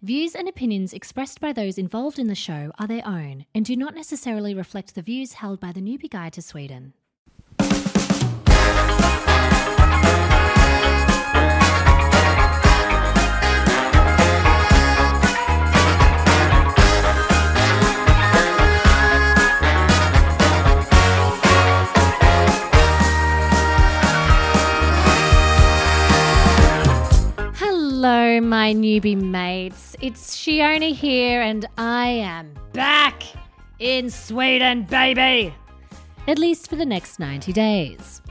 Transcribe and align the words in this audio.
Views 0.00 0.36
and 0.36 0.48
opinions 0.48 0.92
expressed 0.92 1.40
by 1.40 1.52
those 1.52 1.76
involved 1.76 2.20
in 2.20 2.28
the 2.28 2.34
show 2.36 2.70
are 2.78 2.86
their 2.86 3.04
own 3.04 3.46
and 3.52 3.64
do 3.64 3.74
not 3.74 3.96
necessarily 3.96 4.54
reflect 4.54 4.94
the 4.94 5.02
views 5.02 5.32
held 5.32 5.58
by 5.58 5.72
the 5.72 5.80
Newbie 5.80 6.08
Guide 6.08 6.34
to 6.34 6.40
Sweden. 6.40 6.92
Hello, 28.00 28.40
my 28.40 28.72
newbie 28.74 29.20
mates. 29.20 29.96
It's 30.00 30.36
Sheona 30.36 30.94
here, 30.94 31.42
and 31.42 31.66
I 31.76 32.06
am 32.06 32.54
back 32.72 33.24
in 33.80 34.08
Sweden, 34.08 34.84
baby! 34.84 35.52
At 36.28 36.38
least 36.38 36.70
for 36.70 36.76
the 36.76 36.86
next 36.86 37.18
90 37.18 37.52
days. 37.52 38.22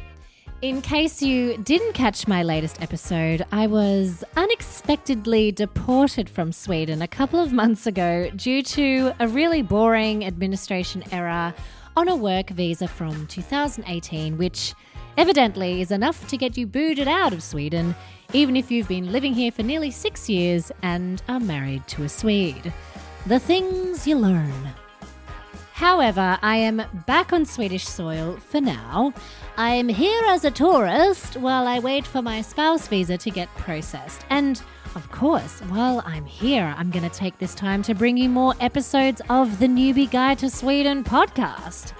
In 0.61 0.81
case 0.81 1.21
you 1.21 1.57
didn't 1.57 1.91
catch 1.91 2.29
my 2.29 2.43
latest 2.43 2.81
episode, 2.81 3.45
I 3.51 3.67
was 3.67 4.23
unexpectedly 4.37 5.51
deported 5.51 6.29
from 6.29 6.53
Sweden 6.53 7.01
a 7.01 7.07
couple 7.09 7.41
of 7.41 7.51
months 7.51 7.85
ago 7.85 8.29
due 8.37 8.63
to 8.63 9.11
a 9.19 9.27
really 9.27 9.63
boring 9.63 10.23
administration 10.23 11.03
error 11.11 11.53
on 11.97 12.07
a 12.07 12.15
work 12.15 12.51
visa 12.51 12.87
from 12.87 13.27
2018, 13.27 14.37
which 14.37 14.73
evidently 15.17 15.81
is 15.81 15.91
enough 15.91 16.25
to 16.29 16.37
get 16.37 16.55
you 16.55 16.65
booted 16.65 17.09
out 17.09 17.33
of 17.33 17.43
Sweden, 17.43 17.95
even 18.33 18.55
if 18.55 18.69
you've 18.69 18.87
been 18.87 19.11
living 19.11 19.33
here 19.33 19.51
for 19.51 19.63
nearly 19.63 19.91
six 19.91 20.29
years 20.29 20.71
and 20.81 21.21
are 21.27 21.39
married 21.39 21.87
to 21.87 22.03
a 22.03 22.09
Swede. 22.09 22.73
The 23.25 23.39
things 23.39 24.07
you 24.07 24.17
learn. 24.17 24.69
However, 25.73 26.39
I 26.41 26.57
am 26.57 26.81
back 27.05 27.33
on 27.33 27.45
Swedish 27.45 27.85
soil 27.85 28.37
for 28.37 28.59
now. 28.59 29.13
I 29.57 29.75
am 29.75 29.87
here 29.87 30.23
as 30.25 30.43
a 30.43 30.49
tourist 30.49 31.37
while 31.37 31.67
I 31.67 31.79
wait 31.79 32.07
for 32.07 32.21
my 32.21 32.41
spouse 32.41 32.87
visa 32.87 33.17
to 33.17 33.29
get 33.29 33.47
processed. 33.55 34.21
And 34.31 34.61
of 34.95 35.11
course, 35.11 35.59
while 35.69 36.01
I'm 36.05 36.25
here, 36.25 36.73
I'm 36.77 36.89
going 36.89 37.07
to 37.07 37.15
take 37.15 37.37
this 37.37 37.53
time 37.53 37.83
to 37.83 37.93
bring 37.93 38.17
you 38.17 38.27
more 38.27 38.55
episodes 38.59 39.21
of 39.29 39.59
the 39.59 39.67
Newbie 39.67 40.09
Guide 40.09 40.39
to 40.39 40.49
Sweden 40.49 41.03
podcast. 41.03 41.93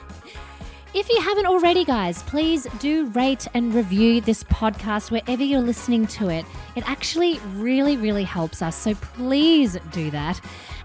If 1.00 1.10
you 1.10 1.22
haven't 1.22 1.46
already, 1.46 1.86
guys, 1.86 2.24
please 2.24 2.66
do 2.80 3.06
rate 3.10 3.46
and 3.54 3.72
review 3.72 4.20
this 4.20 4.44
podcast 4.46 5.12
wherever 5.12 5.44
you're 5.44 5.62
listening 5.62 6.08
to 6.08 6.30
it. 6.30 6.44
It 6.76 6.90
actually 6.90 7.38
really, 7.54 7.98
really 7.98 8.24
helps 8.24 8.64
us. 8.64 8.76
So 8.76 8.96
please 8.96 9.78
do 9.92 10.10
that. 10.10 10.42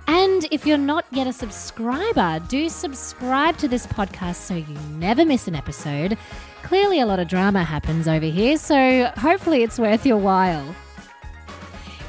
And 0.09 0.47
if 0.51 0.67
you're 0.67 0.77
not 0.77 1.07
yet 1.13 1.27
a 1.27 1.33
subscriber, 1.33 2.45
do 2.47 2.69
subscribe 2.69 3.57
to 3.57 3.69
this 3.69 3.87
podcast 3.87 4.35
so 4.35 4.55
you 4.55 4.77
never 4.91 5.25
miss 5.25 5.49
an 5.49 5.55
episode. 5.55 6.19
Clearly, 6.63 7.01
a 7.01 7.07
lot 7.07 7.19
of 7.19 7.27
drama 7.27 7.65
happens 7.65 8.07
over 8.07 8.27
here, 8.27 8.59
so 8.59 9.11
hopefully, 9.17 9.63
it's 9.63 9.79
worth 9.79 10.05
your 10.05 10.19
while. 10.19 10.77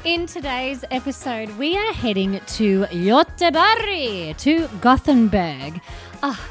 In 0.04 0.26
today's 0.26 0.84
episode, 0.90 1.48
we 1.56 1.74
are 1.78 1.92
heading 1.94 2.38
to 2.48 2.84
Göteborg, 2.84 4.36
to 4.36 4.68
Gothenburg. 4.82 5.80
Ah, 6.22 6.50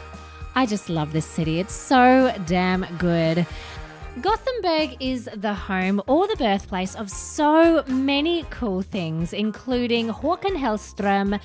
I 0.56 0.66
just 0.66 0.90
love 0.90 1.14
this 1.14 1.26
city. 1.26 1.60
It's 1.60 1.74
so 1.74 2.34
damn 2.46 2.86
good. 2.98 3.46
Gothenburg 4.22 4.98
is 5.00 5.28
the 5.36 5.56
home 5.56 6.00
or 6.06 6.28
the 6.28 6.36
birthplace 6.36 6.94
of 6.94 7.10
so 7.10 7.84
many 7.88 8.46
cool 8.52 8.84
things, 8.84 9.34
including 9.34 10.10
Håkan 10.10 10.56
Hellström, 10.56 11.40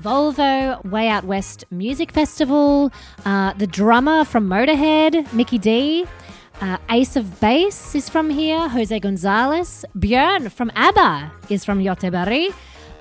Volvo, 0.00 0.84
Way 0.84 1.08
Out 1.08 1.24
West 1.24 1.64
Music 1.70 2.10
Festival, 2.10 2.90
uh, 3.24 3.52
the 3.52 3.68
drummer 3.68 4.24
from 4.24 4.48
Motorhead, 4.48 5.32
Mikkey 5.32 5.58
Dee. 5.58 6.06
Uh, 6.60 6.76
Ace 6.90 7.14
of 7.14 7.38
Base 7.38 7.94
is 7.94 8.08
from 8.08 8.30
here, 8.30 8.68
Jose 8.68 8.98
Gonzalez. 8.98 9.84
Björn 9.96 10.50
from 10.50 10.72
ABBA 10.74 11.30
is 11.50 11.64
from 11.64 11.78
Göteborg. 11.78 12.52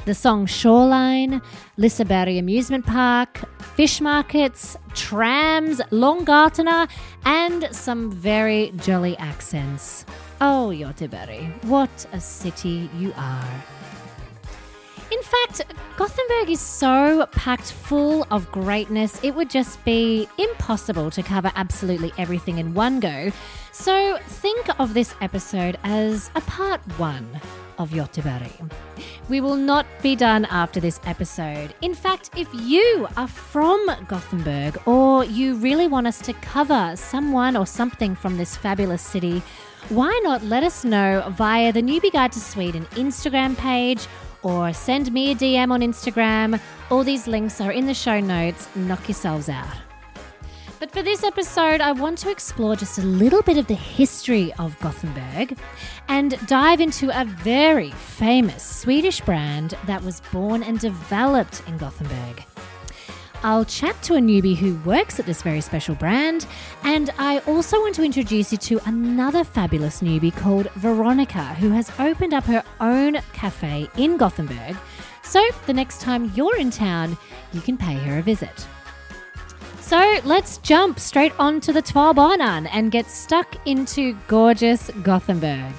The 0.07 0.15
song 0.15 0.45
Shoreline, 0.45 1.41
Liseberg 1.77 2.39
Amusement 2.39 2.85
Park, 2.85 3.41
fish 3.75 3.99
markets, 3.99 4.77
trams, 4.93 5.81
Långgatorna, 5.91 6.89
and 7.25 7.67
some 7.73 8.09
very 8.09 8.71
jolly 8.77 9.17
accents. 9.17 10.05
Oh, 10.39 10.71
Göteborg, 10.73 11.61
what 11.65 12.05
a 12.13 12.21
city 12.21 12.89
you 12.97 13.11
are. 13.17 13.76
In 15.09 15.21
fact, 15.21 15.61
Gothenburg 15.95 16.49
is 16.49 16.59
so 16.59 17.25
packed 17.31 17.71
full 17.71 18.27
of 18.29 18.51
greatness, 18.51 19.23
it 19.23 19.33
would 19.33 19.49
just 19.49 19.83
be 19.85 20.27
impossible 20.37 21.09
to 21.11 21.23
cover 21.23 21.49
absolutely 21.55 22.11
everything 22.17 22.57
in 22.57 22.73
one 22.73 22.99
go. 22.99 23.31
So 23.71 24.17
think 24.27 24.67
of 24.79 24.93
this 24.93 25.15
episode 25.21 25.77
as 25.83 26.29
a 26.35 26.41
part 26.41 26.81
one 26.97 27.39
of 27.77 27.91
Göteborg. 27.91 28.71
We 29.29 29.39
will 29.39 29.55
not 29.55 29.85
be 30.01 30.15
done 30.15 30.45
after 30.45 30.79
this 30.81 30.99
episode. 31.05 31.73
In 31.81 31.93
fact, 31.93 32.31
if 32.35 32.49
you 32.53 33.07
are 33.15 33.27
from 33.27 33.85
Gothenburg 34.07 34.77
or 34.85 35.23
you 35.23 35.55
really 35.55 35.87
want 35.87 36.07
us 36.07 36.19
to 36.21 36.33
cover 36.33 36.93
someone 36.95 37.55
or 37.55 37.65
something 37.65 38.13
from 38.13 38.37
this 38.37 38.57
fabulous 38.57 39.01
city, 39.01 39.41
why 39.89 40.19
not 40.23 40.43
let 40.43 40.63
us 40.63 40.83
know 40.83 41.23
via 41.37 41.71
the 41.71 41.81
Newbie 41.81 42.11
Guide 42.11 42.33
to 42.33 42.39
Sweden 42.39 42.85
Instagram 42.95 43.55
page 43.57 44.05
or 44.47 44.71
send 44.71 45.11
me 45.11 45.31
a 45.31 45.35
DM 45.35 45.71
on 45.71 45.81
Instagram. 45.81 46.59
All 46.89 47.03
these 47.03 47.27
links 47.27 47.59
are 47.59 47.71
in 47.71 47.85
the 47.85 47.93
show 47.93 48.19
notes. 48.19 48.69
Knock 48.75 49.07
yourselves 49.09 49.49
out. 49.49 49.75
But 50.79 50.91
for 50.91 51.01
this 51.01 51.23
episode, 51.23 51.81
I 51.81 51.91
want 51.91 52.19
to 52.19 52.29
explore 52.29 52.75
just 52.75 52.99
a 52.99 53.01
little 53.01 53.41
bit 53.41 53.57
of 53.57 53.67
the 53.67 53.75
history 53.75 54.53
of 54.59 54.79
Gothenburg 54.79 55.57
and 56.07 56.37
dive 56.47 56.79
into 56.79 57.09
a 57.19 57.25
very 57.25 57.91
famous 57.91 58.63
Swedish 58.63 59.19
brand 59.21 59.73
that 59.87 60.03
was 60.03 60.21
born 60.31 60.63
and 60.63 60.79
developed 60.79 61.63
in 61.67 61.77
Gothenburg. 61.77 62.45
I'll 63.43 63.65
chat 63.65 64.01
to 64.03 64.15
a 64.15 64.19
newbie 64.19 64.55
who 64.55 64.75
works 64.87 65.19
at 65.19 65.25
this 65.25 65.41
very 65.41 65.61
special 65.61 65.95
brand, 65.95 66.47
and 66.83 67.09
I 67.17 67.39
also 67.39 67.79
want 67.79 67.95
to 67.95 68.03
introduce 68.03 68.51
you 68.51 68.57
to 68.57 68.79
another 68.85 69.43
fabulous 69.43 70.01
newbie 70.01 70.35
called 70.35 70.69
Veronica, 70.71 71.43
who 71.55 71.69
has 71.69 71.91
opened 71.99 72.33
up 72.33 72.43
her 72.45 72.63
own 72.79 73.15
cafe 73.33 73.89
in 73.97 74.17
Gothenburg. 74.17 74.75
So 75.23 75.45
the 75.65 75.73
next 75.73 76.01
time 76.01 76.31
you're 76.35 76.57
in 76.57 76.71
town, 76.71 77.17
you 77.53 77.61
can 77.61 77.77
pay 77.77 77.95
her 77.95 78.19
a 78.19 78.21
visit. 78.21 78.67
So 79.81 80.19
let's 80.25 80.57
jump 80.57 80.99
straight 80.99 81.37
onto 81.39 81.71
the 81.71 81.81
Tvarbanan 81.81 82.67
and 82.71 82.91
get 82.91 83.09
stuck 83.09 83.55
into 83.65 84.17
gorgeous 84.27 84.89
Gothenburg. 85.01 85.73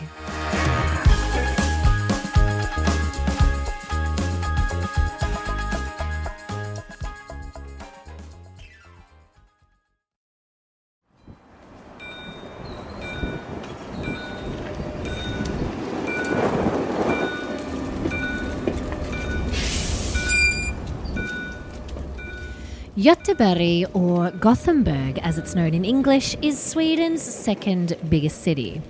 Göteborg, 22.99 23.95
or 23.95 24.33
Gothenburg 24.33 25.21
as 25.23 25.39
it's 25.39 25.55
known 25.55 25.73
in 25.73 25.85
English, 25.85 26.35
is 26.43 26.59
Sweden's 26.59 27.23
second 27.23 27.97
biggest 28.09 28.43
city. 28.43 28.83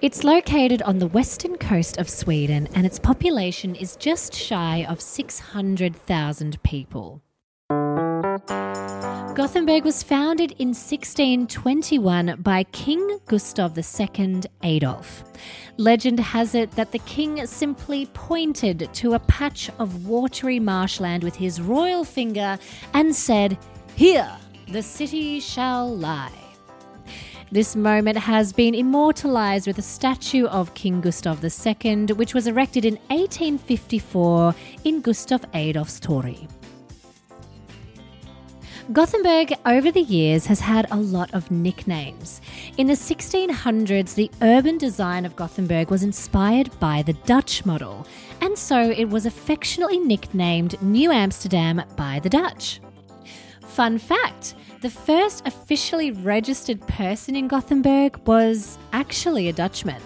It's 0.00 0.22
located 0.22 0.80
on 0.82 1.00
the 1.00 1.08
western 1.08 1.56
coast 1.56 1.98
of 1.98 2.08
Sweden 2.08 2.68
and 2.72 2.86
its 2.86 3.00
population 3.00 3.74
is 3.74 3.96
just 3.96 4.32
shy 4.32 4.86
of 4.88 5.00
600,000 5.00 6.62
people. 6.62 7.20
Gothenburg 9.36 9.84
was 9.84 10.02
founded 10.02 10.52
in 10.52 10.68
1621 10.68 12.36
by 12.40 12.64
King 12.72 13.18
Gustav 13.26 13.76
II 13.76 14.40
Adolf. 14.62 15.24
Legend 15.76 16.18
has 16.18 16.54
it 16.54 16.70
that 16.70 16.90
the 16.90 17.00
king 17.00 17.44
simply 17.46 18.06
pointed 18.14 18.88
to 18.94 19.12
a 19.12 19.18
patch 19.18 19.68
of 19.78 20.06
watery 20.06 20.58
marshland 20.58 21.22
with 21.22 21.36
his 21.36 21.60
royal 21.60 22.02
finger 22.02 22.58
and 22.94 23.14
said, 23.14 23.58
Here 23.94 24.38
the 24.68 24.82
city 24.82 25.38
shall 25.40 25.94
lie. 25.94 26.32
This 27.52 27.76
moment 27.76 28.16
has 28.16 28.54
been 28.54 28.74
immortalised 28.74 29.66
with 29.66 29.76
a 29.76 29.82
statue 29.82 30.46
of 30.46 30.72
King 30.72 31.02
Gustav 31.02 31.44
II, 31.44 32.06
which 32.14 32.32
was 32.32 32.46
erected 32.46 32.86
in 32.86 32.94
1854 33.08 34.54
in 34.84 35.02
Gustav 35.02 35.44
Adolf's 35.52 36.00
Torg. 36.00 36.55
Gothenburg 38.92 39.52
over 39.66 39.90
the 39.90 40.02
years 40.02 40.46
has 40.46 40.60
had 40.60 40.86
a 40.92 40.96
lot 40.96 41.34
of 41.34 41.50
nicknames. 41.50 42.40
In 42.78 42.86
the 42.86 42.92
1600s, 42.94 44.14
the 44.14 44.30
urban 44.42 44.78
design 44.78 45.24
of 45.24 45.34
Gothenburg 45.34 45.90
was 45.90 46.04
inspired 46.04 46.70
by 46.78 47.02
the 47.02 47.14
Dutch 47.14 47.66
model, 47.66 48.06
and 48.40 48.56
so 48.56 48.90
it 48.90 49.06
was 49.06 49.26
affectionately 49.26 49.98
nicknamed 49.98 50.80
New 50.82 51.10
Amsterdam 51.10 51.82
by 51.96 52.20
the 52.20 52.30
Dutch. 52.30 52.80
Fun 53.62 53.98
fact 53.98 54.54
the 54.82 54.90
first 54.90 55.44
officially 55.48 56.12
registered 56.12 56.80
person 56.86 57.34
in 57.34 57.48
Gothenburg 57.48 58.16
was 58.24 58.78
actually 58.92 59.48
a 59.48 59.52
Dutchman. 59.52 60.00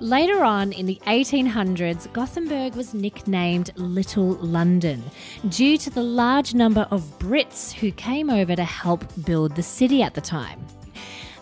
Later 0.00 0.44
on 0.44 0.70
in 0.70 0.86
the 0.86 1.00
1800s, 1.08 2.12
Gothenburg 2.12 2.76
was 2.76 2.94
nicknamed 2.94 3.72
Little 3.74 4.34
London 4.34 5.02
due 5.48 5.76
to 5.76 5.90
the 5.90 6.04
large 6.04 6.54
number 6.54 6.86
of 6.92 7.02
Brits 7.18 7.72
who 7.72 7.90
came 7.90 8.30
over 8.30 8.54
to 8.54 8.62
help 8.62 9.04
build 9.24 9.56
the 9.56 9.62
city 9.62 10.04
at 10.04 10.14
the 10.14 10.20
time. 10.20 10.64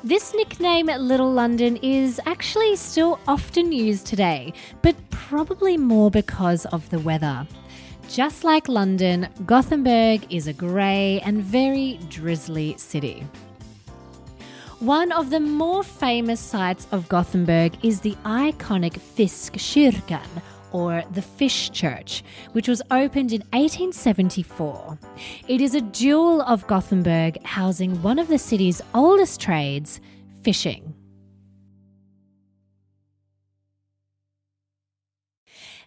This 0.03 0.35
nickname, 0.35 0.87
Little 0.87 1.31
London, 1.31 1.77
is 1.83 2.19
actually 2.25 2.77
still 2.77 3.21
often 3.29 3.73
used 3.73 4.07
today, 4.07 4.55
but 4.81 4.97
probably 5.11 5.77
more 5.77 6.11
because 6.11 6.65
of 6.67 6.89
the 6.89 7.01
weather. 7.01 7.47
Just 8.09 8.43
like 8.43 8.69
London, 8.69 9.29
Gothenburg 9.45 10.33
is 10.33 10.47
a 10.47 10.55
grey 10.55 11.21
and 11.27 11.43
very 11.43 12.01
drizzly 12.09 12.75
city. 12.79 13.27
One 14.81 15.11
of 15.11 15.31
the 15.31 15.41
more 15.41 15.83
famous 15.83 16.39
sites 16.39 16.87
of 16.93 17.09
Gothenburg 17.09 17.83
is 17.83 18.01
the 18.01 18.15
iconic 18.27 19.01
Fiskkyrkan, 19.17 20.43
or 20.71 21.03
the 21.13 21.23
Fish 21.23 21.71
Church, 21.71 22.23
which 22.53 22.69
was 22.69 22.83
opened 22.91 23.33
in 23.33 23.41
1874. 23.55 24.99
It 25.49 25.63
is 25.63 25.75
a 25.75 25.81
jewel 25.81 26.43
of 26.43 26.67
Gothenburg, 26.67 27.43
housing 27.43 28.03
one 28.03 28.19
of 28.19 28.29
the 28.29 28.39
city's 28.39 28.83
oldest 28.93 29.41
trades, 29.41 29.99
fishing. 30.43 30.95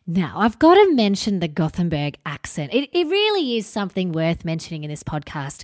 Now, 0.08 0.34
I've 0.38 0.58
got 0.58 0.74
to 0.74 0.96
mention 0.96 1.40
the 1.40 1.48
Gothenburg 1.48 2.18
accent. 2.26 2.74
It, 2.74 2.90
it 2.92 3.06
really 3.06 3.58
is 3.58 3.68
something 3.68 4.12
worth 4.12 4.44
mentioning 4.44 4.84
in 4.84 4.90
this 4.90 5.04
podcast. 5.04 5.64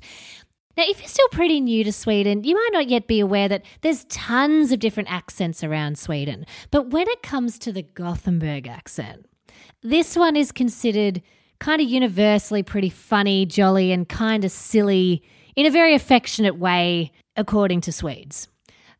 Now, 0.77 0.83
if 0.88 1.00
you're 1.00 1.07
still 1.07 1.30
pretty 1.30 1.62
new 1.62 1.86
to 1.86 1.92
Sweden, 1.94 2.44
you 2.44 2.54
might 2.54 2.69
not 2.74 2.89
yet 2.89 3.07
be 3.07 3.22
aware 3.22 3.48
that 3.48 3.63
there's 3.81 4.04
tons 4.06 4.74
of 4.74 4.80
different 4.80 5.10
accents 5.10 5.63
around 5.63 5.98
Sweden. 5.98 6.45
But 6.69 6.89
when 6.89 7.07
it 7.07 7.24
comes 7.24 7.57
to 7.60 7.72
the 7.72 7.83
Gothenburg 7.83 8.68
accent, 8.68 9.25
this 9.81 10.18
one 10.18 10.36
is 10.36 10.51
considered 10.51 11.22
kind 11.60 11.81
of 11.81 11.88
universally 11.88 12.62
pretty 12.62 12.89
funny, 12.89 13.45
jolly, 13.45 13.94
and 13.94 14.10
kind 14.10 14.44
of 14.44 14.51
silly 14.51 15.24
in 15.56 15.66
a 15.66 15.72
very 15.72 15.95
affectionate 15.95 16.57
way, 16.57 17.13
according 17.38 17.80
to 17.81 17.94
Swedes. 17.94 18.50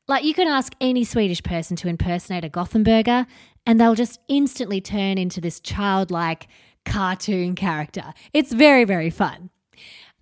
Like, 0.08 0.24
you 0.24 0.34
can 0.34 0.48
ask 0.48 0.74
any 0.80 1.04
Swedish 1.04 1.44
person 1.44 1.76
to 1.78 1.90
impersonate 1.90 2.46
a 2.46 2.50
Gothenburger, 2.50 3.26
and 3.66 3.82
they'll 3.82 3.96
just 3.96 4.20
instantly 4.30 4.80
turn 4.80 5.18
into 5.18 5.42
this 5.42 5.60
childlike 5.60 6.48
cartoon 6.86 7.56
character. 7.56 8.14
It's 8.32 8.54
very, 8.54 8.86
very 8.86 9.10
fun. 9.10 9.50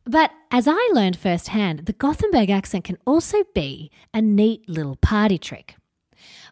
But 0.06 0.32
as 0.52 0.68
I 0.68 0.90
learned 0.94 1.18
firsthand, 1.18 1.86
the 1.86 1.94
Gothenburg 1.94 2.50
accent 2.50 2.84
can 2.84 2.98
also 3.06 3.44
be 3.54 3.90
a 4.14 4.22
neat 4.22 4.68
little 4.68 4.98
party 4.98 5.38
trick. 5.38 5.76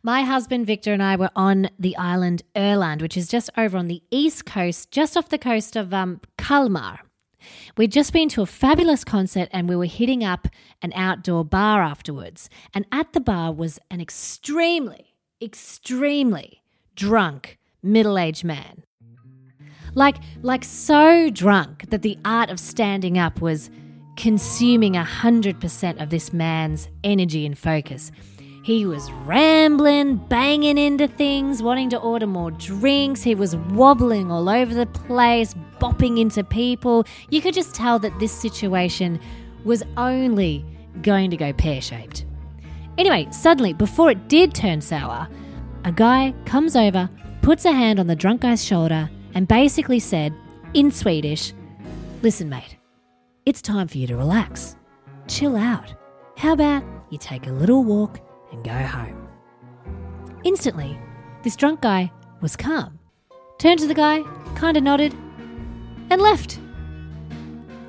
My 0.03 0.24
husband 0.24 0.65
Victor 0.65 0.94
and 0.94 1.03
I 1.03 1.15
were 1.15 1.30
on 1.36 1.69
the 1.77 1.95
island 1.98 2.44
Öland, 2.56 3.01
which 3.01 3.18
is 3.18 3.27
just 3.27 3.50
over 3.57 3.77
on 3.77 3.88
the 3.88 4.01
east 4.09 4.45
coast, 4.45 4.89
just 4.89 5.15
off 5.15 5.30
the 5.30 5.38
coast 5.38 5.75
of 5.75 5.94
um, 5.94 6.21
Kalmar. 6.38 7.00
We'd 7.77 7.92
just 7.92 8.13
been 8.13 8.30
to 8.30 8.42
a 8.42 8.45
fabulous 8.45 9.03
concert 9.03 9.50
and 9.51 9.68
we 9.68 9.75
were 9.75 9.86
hitting 9.86 10.24
up 10.24 10.48
an 10.81 10.94
outdoor 10.95 11.44
bar 11.44 11.81
afterwards. 11.81 12.50
And 12.74 12.86
at 12.92 13.13
the 13.13 13.19
bar 13.19 13.51
was 13.51 13.80
an 13.89 14.00
extremely, 14.00 15.15
extremely 15.42 16.62
drunk 16.95 17.57
middle 17.83 18.18
aged 18.18 18.44
man. 18.44 18.83
Like, 19.94 20.18
like 20.42 20.64
so 20.64 21.30
drunk 21.30 21.90
that 21.90 22.02
the 22.02 22.18
art 22.24 22.50
of 22.50 22.60
standing 22.60 23.18
up 23.18 23.42
was 23.42 23.70
consuming 24.16 24.94
100% 24.94 26.02
of 26.02 26.10
this 26.10 26.32
man's 26.34 26.88
energy 27.04 27.46
and 27.46 27.58
focus. 27.58 28.12
He 28.64 28.86
was 28.86 29.12
rambling, 29.26 30.18
banging 30.18 30.78
into 30.78 31.08
things, 31.08 31.64
wanting 31.64 31.90
to 31.90 31.98
order 31.98 32.28
more 32.28 32.52
drinks. 32.52 33.24
He 33.24 33.34
was 33.34 33.56
wobbling 33.56 34.32
all 34.32 34.48
over 34.48 34.74
the 34.74 34.86
place, 34.86 35.56
bopping 35.80 36.20
into 36.20 36.44
people. 36.44 37.06
You 37.30 37.42
could 37.42 37.56
just 37.56 37.74
tell 37.74 37.98
that 38.00 38.18
this 38.20 38.32
situation 38.32 39.20
was 39.66 39.84
only 39.98 40.64
going 41.02 41.32
to 41.32 41.38
go 41.38 41.54
pear 41.54 41.82
shaped. 41.82 42.26
Anyway, 43.00 43.28
suddenly, 43.32 43.74
before 43.74 44.12
it 44.12 44.28
did 44.28 44.54
turn 44.54 44.82
sour, 44.82 45.28
a 45.84 45.92
guy 45.92 46.34
comes 46.46 46.76
over, 46.76 47.10
puts 47.42 47.66
a 47.66 47.72
hand 47.72 48.00
on 48.00 48.06
the 48.06 48.16
drunk 48.16 48.42
guy's 48.42 48.64
shoulder, 48.64 49.10
and 49.33 49.48
basically 49.48 50.00
said, 50.00 50.33
in 50.74 50.92
Swedish, 50.92 51.54
Listen, 52.22 52.50
mate, 52.50 52.78
it's 53.48 53.63
time 53.63 53.88
for 53.88 53.98
you 53.98 54.06
to 54.06 54.16
relax. 54.16 54.75
Chill 55.28 55.56
out. 55.56 55.95
How 56.38 56.54
about 56.54 56.83
you 57.10 57.18
take 57.18 57.48
a 57.48 57.51
little 57.51 57.83
walk 57.83 58.19
and 58.51 58.63
go 58.63 58.72
home? 58.72 59.28
Instantly, 60.44 61.00
this 61.42 61.56
drunk 61.56 61.81
guy 61.81 62.12
was 62.39 62.56
calm, 62.56 63.00
turned 63.57 63.80
to 63.80 63.88
the 63.88 63.95
guy, 63.95 64.22
kind 64.56 64.78
of 64.78 64.83
nodded, 64.83 65.16
and 66.12 66.22
left. 66.22 66.60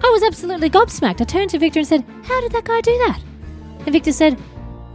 I 0.03 0.09
was 0.09 0.23
absolutely 0.23 0.71
gobsmacked. 0.71 1.21
I 1.21 1.25
turned 1.25 1.51
to 1.51 1.59
Victor 1.59 1.81
and 1.81 1.89
said, 1.89 2.07
How 2.25 2.41
did 2.41 2.53
that 2.53 2.65
guy 2.65 2.81
do 2.81 2.97
that? 3.07 3.21
And 3.81 3.93
Victor 3.93 4.13
said, 4.13 4.41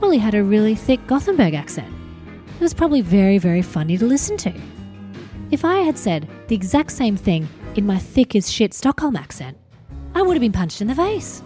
Well, 0.01 0.09
he 0.09 0.17
had 0.17 0.33
a 0.33 0.43
really 0.43 0.73
thick 0.73 1.05
Gothenburg 1.05 1.53
accent. 1.53 1.93
It 2.55 2.61
was 2.61 2.73
probably 2.73 3.01
very, 3.01 3.37
very 3.37 3.61
funny 3.61 3.99
to 3.99 4.05
listen 4.05 4.35
to. 4.37 4.53
If 5.51 5.63
I 5.63 5.77
had 5.77 5.97
said 5.97 6.27
the 6.47 6.55
exact 6.55 6.91
same 6.91 7.17
thing 7.17 7.47
in 7.75 7.85
my 7.85 7.97
thick 7.97 8.35
as 8.35 8.51
shit 8.51 8.73
Stockholm 8.73 9.15
accent, 9.15 9.57
I 10.15 10.21
would 10.21 10.35
have 10.35 10.41
been 10.41 10.51
punched 10.51 10.81
in 10.81 10.87
the 10.87 10.95
face. 10.95 11.43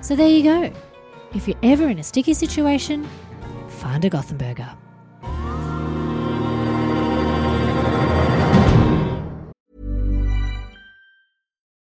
So 0.00 0.16
there 0.16 0.28
you 0.28 0.42
go. 0.42 0.72
If 1.34 1.48
you're 1.48 1.58
ever 1.62 1.88
in 1.88 1.98
a 1.98 2.02
sticky 2.02 2.34
situation, 2.34 3.08
find 3.68 4.04
a 4.04 4.10
Gothenburger. 4.10 4.76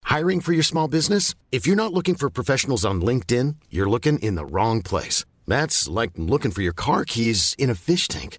Hiring 0.04 0.40
for 0.40 0.52
your 0.52 0.62
small 0.62 0.86
business? 0.86 1.34
If 1.50 1.66
you're 1.66 1.74
not 1.74 1.92
looking 1.92 2.14
for 2.14 2.30
professionals 2.30 2.84
on 2.84 3.02
LinkedIn, 3.02 3.56
you're 3.68 3.90
looking 3.90 4.20
in 4.20 4.36
the 4.36 4.46
wrong 4.46 4.80
place. 4.80 5.24
That's 5.46 5.88
like 5.88 6.12
looking 6.16 6.52
for 6.52 6.62
your 6.62 6.72
car 6.72 7.04
keys 7.04 7.56
in 7.58 7.68
a 7.68 7.74
fish 7.74 8.06
tank. 8.06 8.38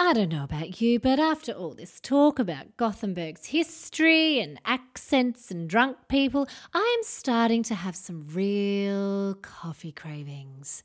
I 0.00 0.12
don't 0.14 0.30
know 0.30 0.44
about 0.44 0.80
you, 0.80 0.98
but 0.98 1.18
after 1.18 1.52
all 1.52 1.74
this 1.74 2.00
talk 2.00 2.38
about 2.38 2.76
Gothenburg's 2.78 3.46
history 3.46 4.40
and 4.40 4.58
accents 4.64 5.50
and 5.50 5.68
drunk 5.68 5.98
people, 6.08 6.48
I 6.72 6.96
am 6.98 7.04
starting 7.04 7.62
to 7.64 7.74
have 7.74 7.94
some 7.94 8.26
real 8.32 9.34
coffee 9.34 9.92
cravings. 9.92 10.84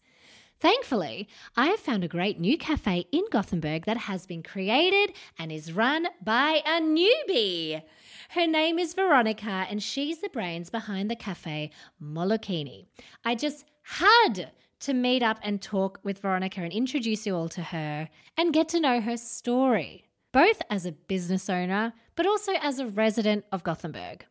Thankfully, 0.59 1.29
I 1.55 1.67
have 1.67 1.79
found 1.79 2.03
a 2.03 2.09
great 2.09 2.39
new 2.39 2.57
cafe 2.57 3.05
in 3.13 3.23
Gothenburg 3.31 3.85
that 3.85 3.95
has 3.97 4.25
been 4.25 4.43
created 4.43 5.15
and 5.39 5.51
is 5.51 5.71
run 5.71 6.07
by 6.21 6.61
a 6.65 6.81
newbie. 6.81 7.81
Her 8.29 8.47
name 8.47 8.77
is 8.77 8.93
Veronica, 8.93 9.67
and 9.69 9.81
she's 9.81 10.19
the 10.19 10.29
brains 10.29 10.69
behind 10.69 11.09
the 11.09 11.15
cafe 11.15 11.71
Molokini. 12.01 12.87
I 13.23 13.35
just 13.35 13.63
had 13.83 14.51
to 14.83 14.93
meet 14.93 15.23
up 15.23 15.39
and 15.41 15.61
talk 15.61 15.99
with 16.03 16.19
Veronica 16.19 16.61
and 16.61 16.73
introduce 16.73 17.25
you 17.25 17.35
all 17.35 17.49
to 17.49 17.61
her 17.61 18.09
and 18.37 18.53
get 18.53 18.67
to 18.69 18.79
know 18.79 18.99
her 18.99 19.15
story, 19.15 20.09
both 20.31 20.61
as 20.69 20.85
a 20.85 20.91
business 20.91 21.49
owner, 21.49 21.93
but 22.15 22.27
also 22.27 22.53
as 22.61 22.79
a 22.79 22.87
resident 22.87 23.45
of 23.51 23.63
Gothenburg. 23.63 24.25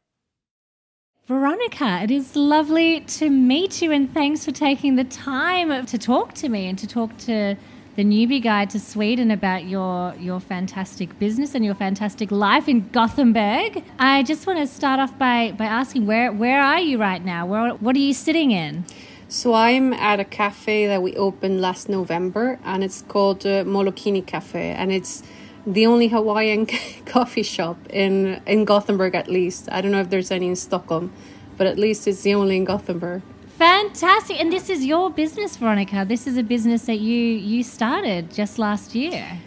Veronica, 1.26 2.00
it 2.02 2.10
is 2.10 2.36
lovely 2.36 3.00
to 3.00 3.30
meet 3.30 3.80
you, 3.80 3.92
and 3.92 4.12
thanks 4.12 4.44
for 4.44 4.50
taking 4.50 4.96
the 4.96 5.04
time 5.04 5.86
to 5.86 5.96
talk 5.96 6.34
to 6.34 6.48
me 6.48 6.68
and 6.68 6.78
to 6.78 6.86
talk 6.86 7.16
to 7.18 7.56
the 7.94 8.04
newbie 8.04 8.42
guide 8.42 8.70
to 8.70 8.80
Sweden 8.80 9.30
about 9.30 9.66
your 9.66 10.14
your 10.18 10.40
fantastic 10.40 11.18
business 11.18 11.54
and 11.54 11.64
your 11.64 11.74
fantastic 11.74 12.30
life 12.30 12.68
in 12.68 12.88
Gothenburg. 12.88 13.84
I 13.98 14.22
just 14.22 14.46
want 14.46 14.58
to 14.58 14.66
start 14.66 14.98
off 14.98 15.16
by 15.18 15.52
by 15.52 15.66
asking 15.66 16.06
where 16.06 16.32
where 16.32 16.60
are 16.60 16.80
you 16.80 16.98
right 16.98 17.24
now? 17.24 17.46
Where 17.46 17.74
what 17.74 17.94
are 17.94 18.00
you 18.00 18.14
sitting 18.14 18.50
in? 18.50 18.84
So 19.32 19.54
I'm 19.54 19.94
at 19.94 20.20
a 20.20 20.26
cafe 20.26 20.86
that 20.88 21.00
we 21.00 21.16
opened 21.16 21.62
last 21.62 21.88
November, 21.88 22.58
and 22.66 22.84
it's 22.84 23.00
called 23.00 23.46
uh, 23.46 23.64
Molokini 23.64 24.26
Cafe, 24.26 24.72
and 24.72 24.92
it's 24.92 25.22
the 25.66 25.86
only 25.86 26.08
Hawaiian 26.08 26.66
coffee 27.06 27.42
shop 27.42 27.78
in 27.88 28.42
in 28.44 28.66
Gothenburg 28.66 29.14
at 29.14 29.28
least. 29.28 29.70
I 29.72 29.80
don't 29.80 29.90
know 29.90 30.02
if 30.02 30.10
there's 30.10 30.30
any 30.30 30.48
in 30.48 30.56
Stockholm, 30.56 31.14
but 31.56 31.66
at 31.66 31.78
least 31.78 32.06
it's 32.06 32.20
the 32.20 32.34
only 32.34 32.58
in 32.58 32.64
Gothenburg. 32.66 33.22
Fantastic. 33.56 34.38
And 34.38 34.52
this 34.52 34.68
is 34.68 34.84
your 34.84 35.08
business, 35.08 35.56
Veronica. 35.56 36.04
This 36.06 36.26
is 36.26 36.36
a 36.36 36.42
business 36.42 36.84
that 36.84 37.00
you 37.00 37.20
you 37.52 37.62
started 37.62 38.30
just 38.30 38.58
last 38.58 38.94
year. 38.94 39.40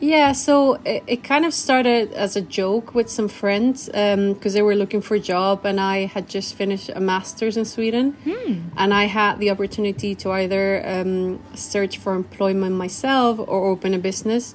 Yeah, 0.00 0.32
so 0.32 0.74
it, 0.84 1.04
it 1.06 1.24
kind 1.24 1.44
of 1.44 1.52
started 1.52 2.12
as 2.14 2.34
a 2.34 2.40
joke 2.40 2.94
with 2.94 3.10
some 3.10 3.28
friends 3.28 3.86
because 3.86 4.14
um, 4.16 4.52
they 4.52 4.62
were 4.62 4.74
looking 4.74 5.02
for 5.02 5.14
a 5.14 5.20
job, 5.20 5.66
and 5.66 5.78
I 5.78 6.06
had 6.06 6.26
just 6.28 6.54
finished 6.54 6.90
a 6.94 7.00
master's 7.00 7.56
in 7.56 7.66
Sweden, 7.66 8.12
hmm. 8.24 8.68
and 8.78 8.94
I 8.94 9.04
had 9.04 9.38
the 9.38 9.50
opportunity 9.50 10.14
to 10.16 10.30
either 10.30 10.82
um, 10.86 11.40
search 11.54 11.98
for 11.98 12.14
employment 12.14 12.76
myself 12.76 13.38
or 13.38 13.68
open 13.68 13.92
a 13.92 13.98
business 13.98 14.54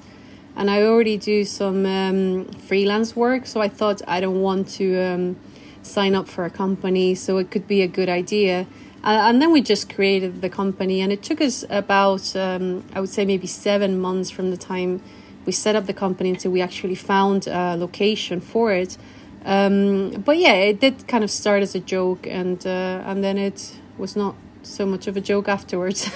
and 0.56 0.70
I 0.70 0.82
already 0.82 1.18
do 1.18 1.44
some 1.44 1.84
um, 1.84 2.46
freelance 2.46 3.14
work. 3.14 3.46
So 3.46 3.60
I 3.60 3.68
thought 3.68 4.00
I 4.08 4.20
don't 4.20 4.40
want 4.40 4.68
to 4.70 4.98
um, 4.98 5.36
sign 5.82 6.14
up 6.14 6.26
for 6.26 6.44
a 6.44 6.50
company, 6.50 7.14
so 7.14 7.36
it 7.36 7.50
could 7.50 7.68
be 7.68 7.82
a 7.82 7.86
good 7.86 8.08
idea. 8.08 8.66
And 9.04 9.40
then 9.40 9.52
we 9.52 9.60
just 9.60 9.94
created 9.94 10.40
the 10.40 10.48
company, 10.48 11.00
and 11.00 11.12
it 11.12 11.22
took 11.22 11.40
us 11.40 11.64
about 11.68 12.34
um, 12.34 12.84
I 12.94 13.00
would 13.00 13.10
say 13.10 13.24
maybe 13.24 13.46
seven 13.46 14.00
months 14.00 14.30
from 14.30 14.50
the 14.50 14.56
time 14.56 15.02
we 15.46 15.52
set 15.52 15.76
up 15.76 15.86
the 15.86 15.94
company 15.94 16.30
until 16.30 16.50
we 16.50 16.60
actually 16.60 16.96
found 16.96 17.46
a 17.46 17.76
location 17.76 18.40
for 18.40 18.72
it. 18.72 18.98
Um, 19.44 20.10
but 20.24 20.38
yeah, 20.38 20.54
it 20.54 20.80
did 20.80 21.06
kind 21.06 21.22
of 21.22 21.30
start 21.30 21.62
as 21.62 21.74
a 21.74 21.80
joke, 21.80 22.26
and 22.26 22.66
uh, 22.66 23.02
and 23.06 23.22
then 23.22 23.38
it 23.38 23.78
was 23.96 24.16
not 24.16 24.34
so 24.62 24.84
much 24.84 25.06
of 25.06 25.16
a 25.16 25.20
joke 25.20 25.48
afterwards. 25.48 26.10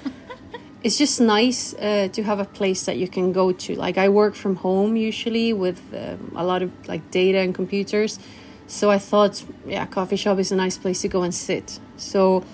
it's 0.82 0.98
just 0.98 1.20
nice 1.20 1.74
uh, 1.74 2.08
to 2.12 2.22
have 2.22 2.38
a 2.38 2.44
place 2.44 2.84
that 2.84 2.98
you 2.98 3.08
can 3.08 3.32
go 3.32 3.52
to. 3.52 3.74
Like 3.76 3.96
I 3.96 4.10
work 4.10 4.34
from 4.34 4.56
home 4.56 4.96
usually 4.96 5.54
with 5.54 5.80
um, 5.94 6.32
a 6.36 6.44
lot 6.44 6.62
of 6.62 6.70
like 6.86 7.10
data 7.10 7.38
and 7.38 7.54
computers, 7.54 8.18
so 8.66 8.90
I 8.90 8.98
thought, 8.98 9.42
yeah, 9.66 9.86
coffee 9.86 10.16
shop 10.16 10.38
is 10.38 10.52
a 10.52 10.56
nice 10.56 10.78
place 10.78 11.00
to 11.00 11.08
go 11.08 11.22
and 11.22 11.34
sit. 11.34 11.80
So 11.96 12.44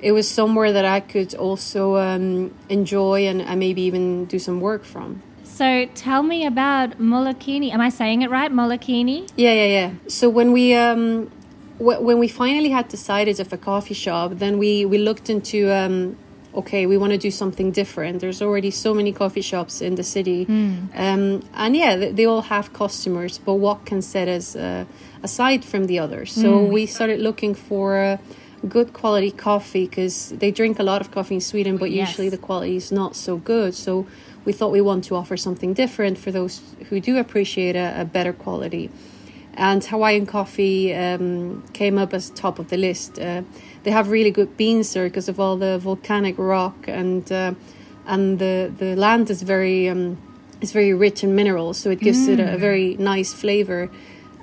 it 0.00 0.12
was 0.12 0.28
somewhere 0.28 0.72
that 0.72 0.84
I 0.84 1.00
could 1.00 1.34
also 1.34 1.96
um, 1.96 2.54
enjoy 2.68 3.26
and, 3.26 3.42
and 3.42 3.58
maybe 3.58 3.82
even 3.82 4.24
do 4.26 4.38
some 4.38 4.60
work 4.60 4.84
from. 4.84 5.22
So 5.58 5.86
tell 5.96 6.22
me 6.22 6.46
about 6.46 7.00
Molokini. 7.00 7.72
Am 7.72 7.80
I 7.80 7.88
saying 7.88 8.22
it 8.22 8.30
right? 8.30 8.52
Molokini? 8.52 9.28
Yeah, 9.34 9.54
yeah, 9.54 9.64
yeah. 9.78 9.90
So 10.06 10.28
when 10.28 10.52
we 10.52 10.72
um, 10.72 11.32
w- 11.80 12.00
when 12.00 12.20
we 12.20 12.28
finally 12.28 12.68
had 12.68 12.86
decided 12.86 13.40
of 13.40 13.52
a 13.52 13.56
coffee 13.56 13.98
shop, 14.04 14.34
then 14.34 14.58
we 14.58 14.84
we 14.84 14.98
looked 14.98 15.28
into 15.28 15.58
um, 15.74 16.16
okay, 16.54 16.86
we 16.86 16.96
want 16.96 17.10
to 17.10 17.18
do 17.18 17.32
something 17.32 17.72
different. 17.72 18.20
There's 18.20 18.40
already 18.40 18.70
so 18.70 18.94
many 18.94 19.10
coffee 19.10 19.40
shops 19.40 19.80
in 19.80 19.96
the 19.96 20.04
city, 20.04 20.46
mm. 20.46 20.96
um, 20.96 21.42
and 21.54 21.76
yeah, 21.76 21.96
they, 21.96 22.12
they, 22.12 22.24
all 22.24 22.42
have 22.42 22.72
customers. 22.72 23.38
But 23.38 23.54
what 23.54 23.84
can 23.84 24.00
set 24.00 24.28
us 24.28 24.54
uh, 24.54 24.84
aside 25.24 25.64
from 25.64 25.86
the 25.86 25.98
others? 25.98 26.30
So 26.30 26.48
mm. 26.50 26.70
we 26.70 26.86
started 26.86 27.18
looking 27.18 27.54
for. 27.54 27.98
Uh, 27.98 28.18
good 28.68 28.92
quality 28.92 29.30
coffee 29.30 29.86
because 29.86 30.30
they 30.30 30.50
drink 30.50 30.80
a 30.80 30.82
lot 30.82 31.00
of 31.00 31.12
coffee 31.12 31.36
in 31.36 31.40
Sweden, 31.40 31.76
but 31.76 31.92
yes. 31.92 32.08
usually 32.08 32.28
the 32.28 32.36
quality 32.36 32.74
is 32.74 32.90
not 32.90 33.14
so 33.14 33.36
good. 33.36 33.72
So 33.72 34.04
we 34.48 34.54
thought 34.54 34.72
we 34.72 34.80
want 34.80 35.04
to 35.04 35.14
offer 35.14 35.36
something 35.36 35.74
different 35.74 36.16
for 36.16 36.30
those 36.32 36.62
who 36.88 37.00
do 37.00 37.18
appreciate 37.18 37.76
a, 37.76 38.00
a 38.00 38.04
better 38.06 38.32
quality. 38.32 38.88
And 39.52 39.84
Hawaiian 39.84 40.24
coffee 40.24 40.94
um, 40.94 41.62
came 41.74 41.98
up 41.98 42.14
as 42.14 42.30
top 42.30 42.58
of 42.58 42.70
the 42.70 42.78
list. 42.78 43.18
Uh, 43.18 43.42
they 43.82 43.90
have 43.90 44.08
really 44.08 44.30
good 44.30 44.56
beans 44.56 44.94
there 44.94 45.04
because 45.04 45.28
of 45.28 45.38
all 45.38 45.58
the 45.58 45.78
volcanic 45.78 46.36
rock 46.38 46.76
and 46.88 47.30
uh, 47.30 47.52
and 48.06 48.38
the 48.38 48.72
the 48.82 48.96
land 48.96 49.28
is 49.28 49.42
very 49.42 49.86
um, 49.86 50.16
is 50.62 50.72
very 50.72 50.94
rich 50.94 51.22
in 51.22 51.34
minerals, 51.34 51.76
so 51.76 51.90
it 51.90 52.00
gives 52.00 52.20
mm. 52.20 52.32
it 52.32 52.40
a, 52.40 52.54
a, 52.54 52.56
mm. 52.56 52.60
very 52.68 52.96
nice 52.96 53.34
flavor. 53.34 53.90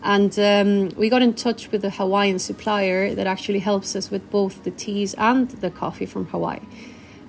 And 0.03 0.33
um, 0.38 0.89
we 1.01 1.09
got 1.09 1.24
in 1.24 1.33
touch 1.33 1.71
with 1.71 1.83
a 1.83 1.89
Hawaiian 1.89 2.38
supplier 2.38 3.15
that 3.15 3.25
actually 3.25 3.62
helps 3.71 3.95
us 3.95 4.12
with 4.12 4.24
both 4.29 4.63
the 4.65 4.71
teas 4.83 5.15
and 5.17 5.50
the 5.63 5.71
coffee 5.71 6.05
from 6.05 6.27
Hawaii. 6.27 6.59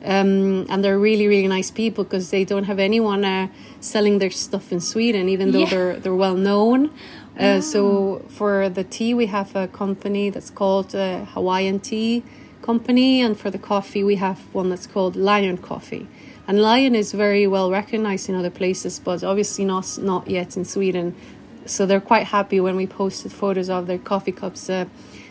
Um, 0.07 0.67
and 0.71 0.85
they're 0.85 0.99
really 0.99 1.27
really 1.27 1.49
nice 1.49 1.73
people 1.73 2.05
because 2.05 2.31
they 2.31 2.45
don't 2.45 2.65
have 2.65 2.79
anyone 2.79 3.25
uh, 3.25 3.49
selling 3.81 4.19
their 4.21 4.31
stuff 4.31 4.71
in 4.71 4.81
Sweden, 4.81 5.29
even 5.29 5.51
though 5.51 5.61
yeah. 5.61 5.71
they're 5.71 6.01
they're 6.01 6.15
well 6.15 6.37
known. 6.37 6.91
Uh, 7.39 7.61
so 7.61 8.25
for 8.29 8.71
the 8.71 8.85
tea, 8.85 9.13
we 9.13 9.27
have 9.27 9.55
a 9.55 9.69
company 9.69 10.31
that's 10.31 10.49
called 10.49 10.95
uh, 10.95 11.25
Hawaiian 11.27 11.81
Tea 11.81 12.23
Company, 12.63 13.21
and 13.21 13.39
for 13.39 13.51
the 13.51 13.59
coffee, 13.59 14.03
we 14.03 14.17
have 14.17 14.39
one 14.55 14.71
that's 14.71 14.87
called 14.87 15.17
Lion 15.17 15.59
Coffee. 15.59 16.09
And 16.49 16.63
Lion 16.63 16.95
is 16.95 17.13
very 17.13 17.47
well 17.47 17.71
recognized 17.71 18.29
in 18.29 18.37
other 18.37 18.51
places, 18.51 19.01
but 19.01 19.23
obviously 19.23 19.65
not 19.65 19.99
not 20.01 20.31
yet 20.31 20.57
in 20.57 20.65
Sweden. 20.65 21.15
So 21.67 21.85
they're 21.85 22.01
quite 22.01 22.29
happy 22.29 22.61
when 22.61 22.77
we 22.77 22.87
posted 22.87 23.33
photos 23.33 23.69
of 23.69 23.87
their 23.87 23.99
coffee 23.99 24.33
cups. 24.33 24.71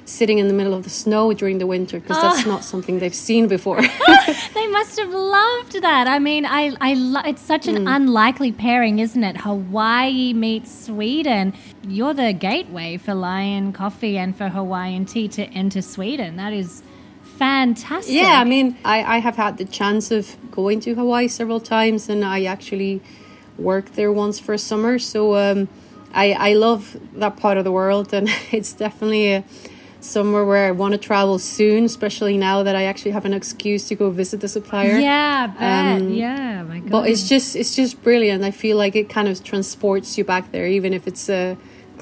Sitting 0.06 0.38
in 0.38 0.48
the 0.48 0.54
middle 0.54 0.74
of 0.76 0.84
the 0.84 0.90
snow 0.90 1.34
during 1.34 1.58
the 1.58 1.66
winter 1.66 2.00
because 2.00 2.22
that's 2.22 2.46
ah. 2.46 2.50
not 2.50 2.64
something 2.64 3.00
they've 3.00 3.16
seen 3.16 3.48
before. 3.48 3.82
they 4.54 4.68
must 4.68 5.00
have 5.00 5.10
loved 5.10 5.82
that. 5.82 6.08
I 6.08 6.20
mean, 6.20 6.46
I, 6.46 6.76
I 6.80 7.24
it's 7.28 7.42
such 7.42 7.68
an 7.68 7.76
mm. 7.86 7.96
unlikely 7.96 8.52
pairing, 8.52 9.00
isn't 9.00 9.24
it? 9.24 9.38
Hawaii 9.38 10.32
meets 10.34 10.86
Sweden. 10.86 11.54
You're 11.88 12.14
the 12.14 12.34
gateway 12.34 12.98
for 12.98 13.16
Lion 13.16 13.74
Coffee 13.74 14.18
and 14.18 14.38
for 14.38 14.50
Hawaiian 14.50 15.06
tea 15.06 15.28
to 15.30 15.44
enter 15.46 15.82
Sweden. 15.82 16.36
That 16.36 16.54
is 16.54 16.84
fantastic. 17.24 18.14
Yeah, 18.14 18.40
I 18.40 18.44
mean, 18.44 18.78
I, 18.86 19.16
I 19.16 19.18
have 19.20 19.36
had 19.36 19.58
the 19.58 19.66
chance 19.66 20.12
of 20.12 20.36
going 20.52 20.80
to 20.82 20.96
Hawaii 20.96 21.28
several 21.28 21.60
times, 21.60 22.10
and 22.10 22.24
I 22.24 22.46
actually 22.46 23.02
worked 23.58 23.96
there 23.96 24.12
once 24.12 24.40
for 24.40 24.54
a 24.54 24.58
summer. 24.58 25.00
So 25.00 25.36
um, 25.36 25.68
I, 26.14 26.32
I 26.34 26.54
love 26.54 26.98
that 27.14 27.38
part 27.38 27.58
of 27.58 27.64
the 27.64 27.72
world, 27.72 28.14
and 28.14 28.30
it's 28.52 28.74
definitely 28.74 29.34
a 29.34 29.44
somewhere 30.06 30.46
where 30.46 30.68
I 30.68 30.72
want 30.72 30.94
to 30.94 30.98
travel 30.98 31.40
soon, 31.40 31.86
especially 31.86 32.38
now 32.38 32.64
that 32.64 32.76
I 32.76 32.84
actually 32.84 33.12
have 33.12 33.26
an 33.26 33.34
excuse 33.34 33.88
to 33.90 33.96
go 33.96 34.10
visit 34.10 34.42
the 34.42 34.48
supplier. 34.48 34.98
Yeah, 34.98 35.54
Um, 35.58 36.10
yeah, 36.14 36.64
my 36.64 36.80
God. 36.80 36.90
But 36.90 37.10
it's 37.10 37.28
just 37.28 37.56
it's 37.56 37.76
just 37.76 38.02
brilliant. 38.04 38.44
I 38.44 38.52
feel 38.52 38.78
like 38.78 38.96
it 38.96 39.10
kind 39.10 39.28
of 39.28 39.44
transports 39.44 40.18
you 40.18 40.24
back 40.24 40.52
there, 40.52 40.68
even 40.68 40.94
if 40.94 41.08
it's 41.08 41.30
a. 41.30 41.52
Uh, 41.52 41.56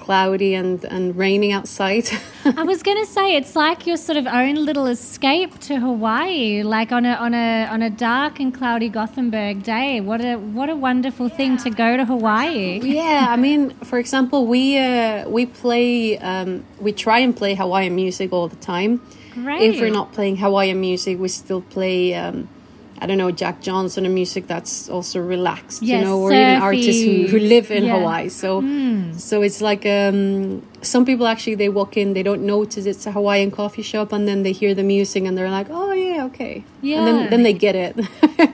cloudy 0.03 0.53
and, 0.53 0.83
and 0.85 1.15
raining 1.15 1.53
outside. 1.53 2.09
I 2.45 2.63
was 2.63 2.83
going 2.83 2.97
to 2.97 3.05
say 3.05 3.35
it's 3.35 3.55
like 3.55 3.87
your 3.87 3.95
sort 3.95 4.17
of 4.17 4.27
own 4.27 4.55
little 4.55 4.87
escape 4.87 5.57
to 5.59 5.79
Hawaii, 5.79 6.61
like 6.61 6.91
on 6.91 7.05
a 7.05 7.13
on 7.13 7.33
a 7.33 7.65
on 7.67 7.81
a 7.81 7.89
dark 7.89 8.39
and 8.39 8.53
cloudy 8.53 8.89
Gothenburg 8.89 9.63
day. 9.63 10.01
What 10.01 10.21
a 10.21 10.35
what 10.35 10.69
a 10.69 10.75
wonderful 10.75 11.29
yeah. 11.29 11.37
thing 11.37 11.57
to 11.57 11.69
go 11.69 11.95
to 11.95 12.05
Hawaii. 12.05 12.81
Yeah, 12.83 13.27
I 13.29 13.37
mean, 13.37 13.71
for 13.89 13.97
example, 13.97 14.45
we 14.45 14.77
uh, 14.77 15.29
we 15.29 15.45
play 15.45 16.17
um, 16.17 16.65
we 16.81 16.91
try 16.91 17.19
and 17.19 17.35
play 17.35 17.55
Hawaiian 17.55 17.95
music 17.95 18.33
all 18.33 18.49
the 18.49 18.57
time. 18.57 19.01
Great. 19.33 19.61
If 19.61 19.79
we're 19.79 19.89
not 19.89 20.11
playing 20.11 20.37
Hawaiian 20.37 20.79
music, 20.81 21.17
we 21.17 21.29
still 21.29 21.61
play. 21.61 22.13
Um, 22.13 22.49
I 23.03 23.05
don't 23.05 23.17
know, 23.17 23.31
Jack 23.31 23.61
Johnson 23.61 24.05
and 24.05 24.15
music 24.15 24.47
that's 24.47 24.89
also 24.89 25.19
relaxed, 25.19 25.81
yes, 25.81 25.99
you 25.99 26.05
know, 26.05 26.21
or 26.21 26.31
surfy. 26.31 26.51
even 26.51 26.61
artists 26.61 27.03
who, 27.03 27.27
who 27.27 27.39
live 27.39 27.69
in 27.69 27.83
yeah. 27.83 27.97
Hawaii. 27.97 28.29
So, 28.29 28.61
mm. 28.61 29.19
so 29.19 29.41
it's 29.41 29.59
like 29.59 29.85
um, 29.85 30.65
some 30.81 31.03
people 31.03 31.27
actually 31.27 31.55
they 31.55 31.67
walk 31.67 31.97
in, 31.97 32.13
they 32.13 32.23
don't 32.23 32.45
notice 32.45 32.85
it's 32.85 33.05
a 33.05 33.11
Hawaiian 33.11 33.51
coffee 33.51 33.81
shop, 33.81 34.13
and 34.13 34.25
then 34.25 34.43
they 34.43 34.53
hear 34.53 34.73
the 34.73 34.83
music 34.83 35.25
and 35.25 35.37
they're 35.37 35.49
like, 35.49 35.67
oh 35.69 35.91
yeah, 35.91 36.23
okay, 36.27 36.63
yeah, 36.81 36.99
and 36.99 37.07
then 37.07 37.29
then 37.29 37.43
they 37.43 37.53
get 37.53 37.75
it. 37.75 37.99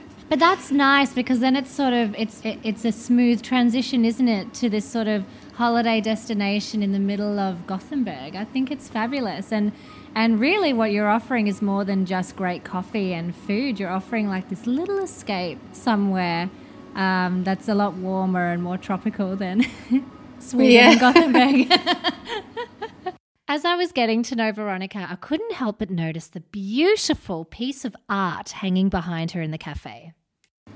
But 0.30 0.38
that's 0.38 0.70
nice 0.70 1.12
because 1.12 1.40
then 1.40 1.56
it's 1.56 1.72
sort 1.72 1.92
of 1.92 2.14
it's 2.16 2.40
it, 2.44 2.60
it's 2.62 2.84
a 2.84 2.92
smooth 2.92 3.42
transition, 3.42 4.04
isn't 4.04 4.28
it, 4.28 4.54
to 4.54 4.68
this 4.68 4.84
sort 4.84 5.08
of 5.08 5.24
holiday 5.54 6.00
destination 6.00 6.84
in 6.84 6.92
the 6.92 7.00
middle 7.00 7.40
of 7.40 7.66
Gothenburg. 7.66 8.36
I 8.36 8.44
think 8.44 8.70
it's 8.70 8.88
fabulous 8.88 9.50
and 9.50 9.72
and 10.14 10.40
really 10.40 10.72
what 10.72 10.92
you're 10.92 11.08
offering 11.08 11.46
is 11.46 11.62
more 11.62 11.84
than 11.84 12.04
just 12.06 12.36
great 12.36 12.64
coffee 12.64 13.12
and 13.12 13.34
food. 13.34 13.78
You're 13.80 13.90
offering 13.90 14.28
like 14.28 14.48
this 14.48 14.66
little 14.66 14.98
escape 14.98 15.58
somewhere 15.72 16.50
um, 16.94 17.44
that's 17.44 17.68
a 17.68 17.74
lot 17.74 17.94
warmer 17.94 18.50
and 18.52 18.62
more 18.62 18.76
tropical 18.78 19.36
than 19.36 19.64
Sweden 20.38 20.72
Yeah. 20.72 20.90
and 20.92 21.00
Gothenburg. 21.00 21.70
As 23.48 23.64
I 23.64 23.74
was 23.74 23.90
getting 23.92 24.22
to 24.24 24.36
know 24.36 24.52
Veronica, 24.52 25.06
I 25.10 25.16
couldn't 25.16 25.54
help 25.54 25.80
but 25.80 25.90
notice 25.90 26.28
the 26.28 26.40
beautiful 26.40 27.44
piece 27.44 27.84
of 27.84 27.96
art 28.08 28.50
hanging 28.50 28.88
behind 28.88 29.32
her 29.32 29.42
in 29.42 29.50
the 29.50 29.58
cafe. 29.58 30.12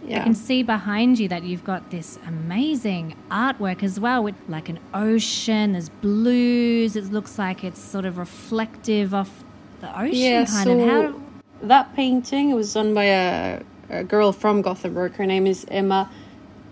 I 0.08 0.22
can 0.22 0.34
see 0.34 0.62
behind 0.62 1.18
you 1.18 1.28
that 1.28 1.44
you've 1.44 1.64
got 1.64 1.90
this 1.90 2.18
amazing 2.26 3.16
artwork 3.30 3.82
as 3.82 3.98
well 3.98 4.22
with 4.22 4.34
like 4.48 4.68
an 4.68 4.78
ocean, 4.92 5.72
there's 5.72 5.88
blues, 5.88 6.96
it 6.96 7.04
looks 7.12 7.38
like 7.38 7.64
it's 7.64 7.80
sort 7.80 8.04
of 8.04 8.18
reflective 8.18 9.14
of 9.14 9.30
the 9.80 9.90
ocean 9.98 10.14
Yeah, 10.14 10.44
kind 10.44 10.64
so 10.64 10.78
of. 10.78 10.88
How, 10.88 11.20
that 11.62 11.94
painting 11.96 12.54
was 12.54 12.74
done 12.74 12.94
by 12.94 13.04
a, 13.04 13.62
a 13.88 14.04
girl 14.04 14.32
from 14.32 14.62
Gothenburg. 14.62 15.14
Her 15.14 15.26
name 15.26 15.46
is 15.46 15.64
Emma 15.68 16.10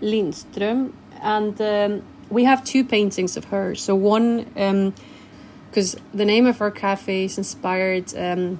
Lindström, 0.01 0.93
and 1.21 1.59
um, 1.61 2.03
we 2.29 2.43
have 2.43 2.63
two 2.63 2.83
paintings 2.83 3.37
of 3.37 3.45
her. 3.45 3.75
So 3.75 3.95
one, 3.95 4.93
because 5.69 5.95
the 6.13 6.25
name 6.25 6.45
of 6.45 6.61
our 6.61 6.71
cafe 6.71 7.25
is 7.25 7.37
inspired 7.37 8.15
um, 8.15 8.59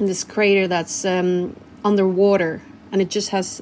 in 0.00 0.06
this 0.06 0.24
crater 0.24 0.66
that's 0.66 1.04
um, 1.04 1.56
underwater, 1.84 2.62
and 2.90 3.02
it 3.02 3.10
just 3.10 3.30
has 3.30 3.60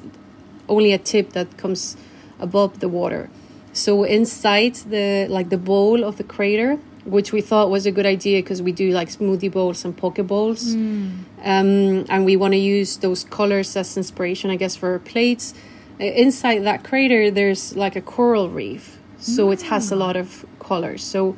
only 0.73 0.91
a 0.93 0.97
tip 0.97 1.33
that 1.33 1.57
comes 1.57 1.95
above 2.39 2.79
the 2.79 2.89
water. 2.89 3.29
So 3.73 4.03
inside 4.03 4.75
the 4.75 5.27
like 5.29 5.49
the 5.49 5.57
bowl 5.57 6.03
of 6.03 6.17
the 6.17 6.23
crater, 6.35 6.77
which 7.05 7.33
we 7.33 7.41
thought 7.41 7.69
was 7.69 7.85
a 7.85 7.91
good 7.91 8.05
idea 8.05 8.41
because 8.41 8.61
we 8.61 8.71
do 8.71 8.91
like 8.91 9.09
smoothie 9.09 9.51
bowls 9.51 9.83
and 9.85 9.95
poke 9.97 10.21
bowls, 10.27 10.73
um, 11.43 12.05
and 12.09 12.25
we 12.25 12.35
want 12.35 12.53
to 12.53 12.59
use 12.77 12.97
those 12.97 13.23
colors 13.23 13.75
as 13.75 13.97
inspiration, 13.97 14.51
I 14.51 14.57
guess, 14.57 14.75
for 14.75 14.91
our 14.91 14.99
plates. 14.99 15.53
Uh, 15.99 16.05
inside 16.05 16.59
that 16.69 16.83
crater, 16.83 17.31
there's 17.31 17.75
like 17.75 17.95
a 17.95 18.01
coral 18.01 18.49
reef, 18.49 18.99
so 19.17 19.51
it 19.51 19.61
has 19.63 19.91
a 19.91 19.95
lot 19.95 20.15
of 20.15 20.45
colors. 20.59 21.03
So 21.03 21.35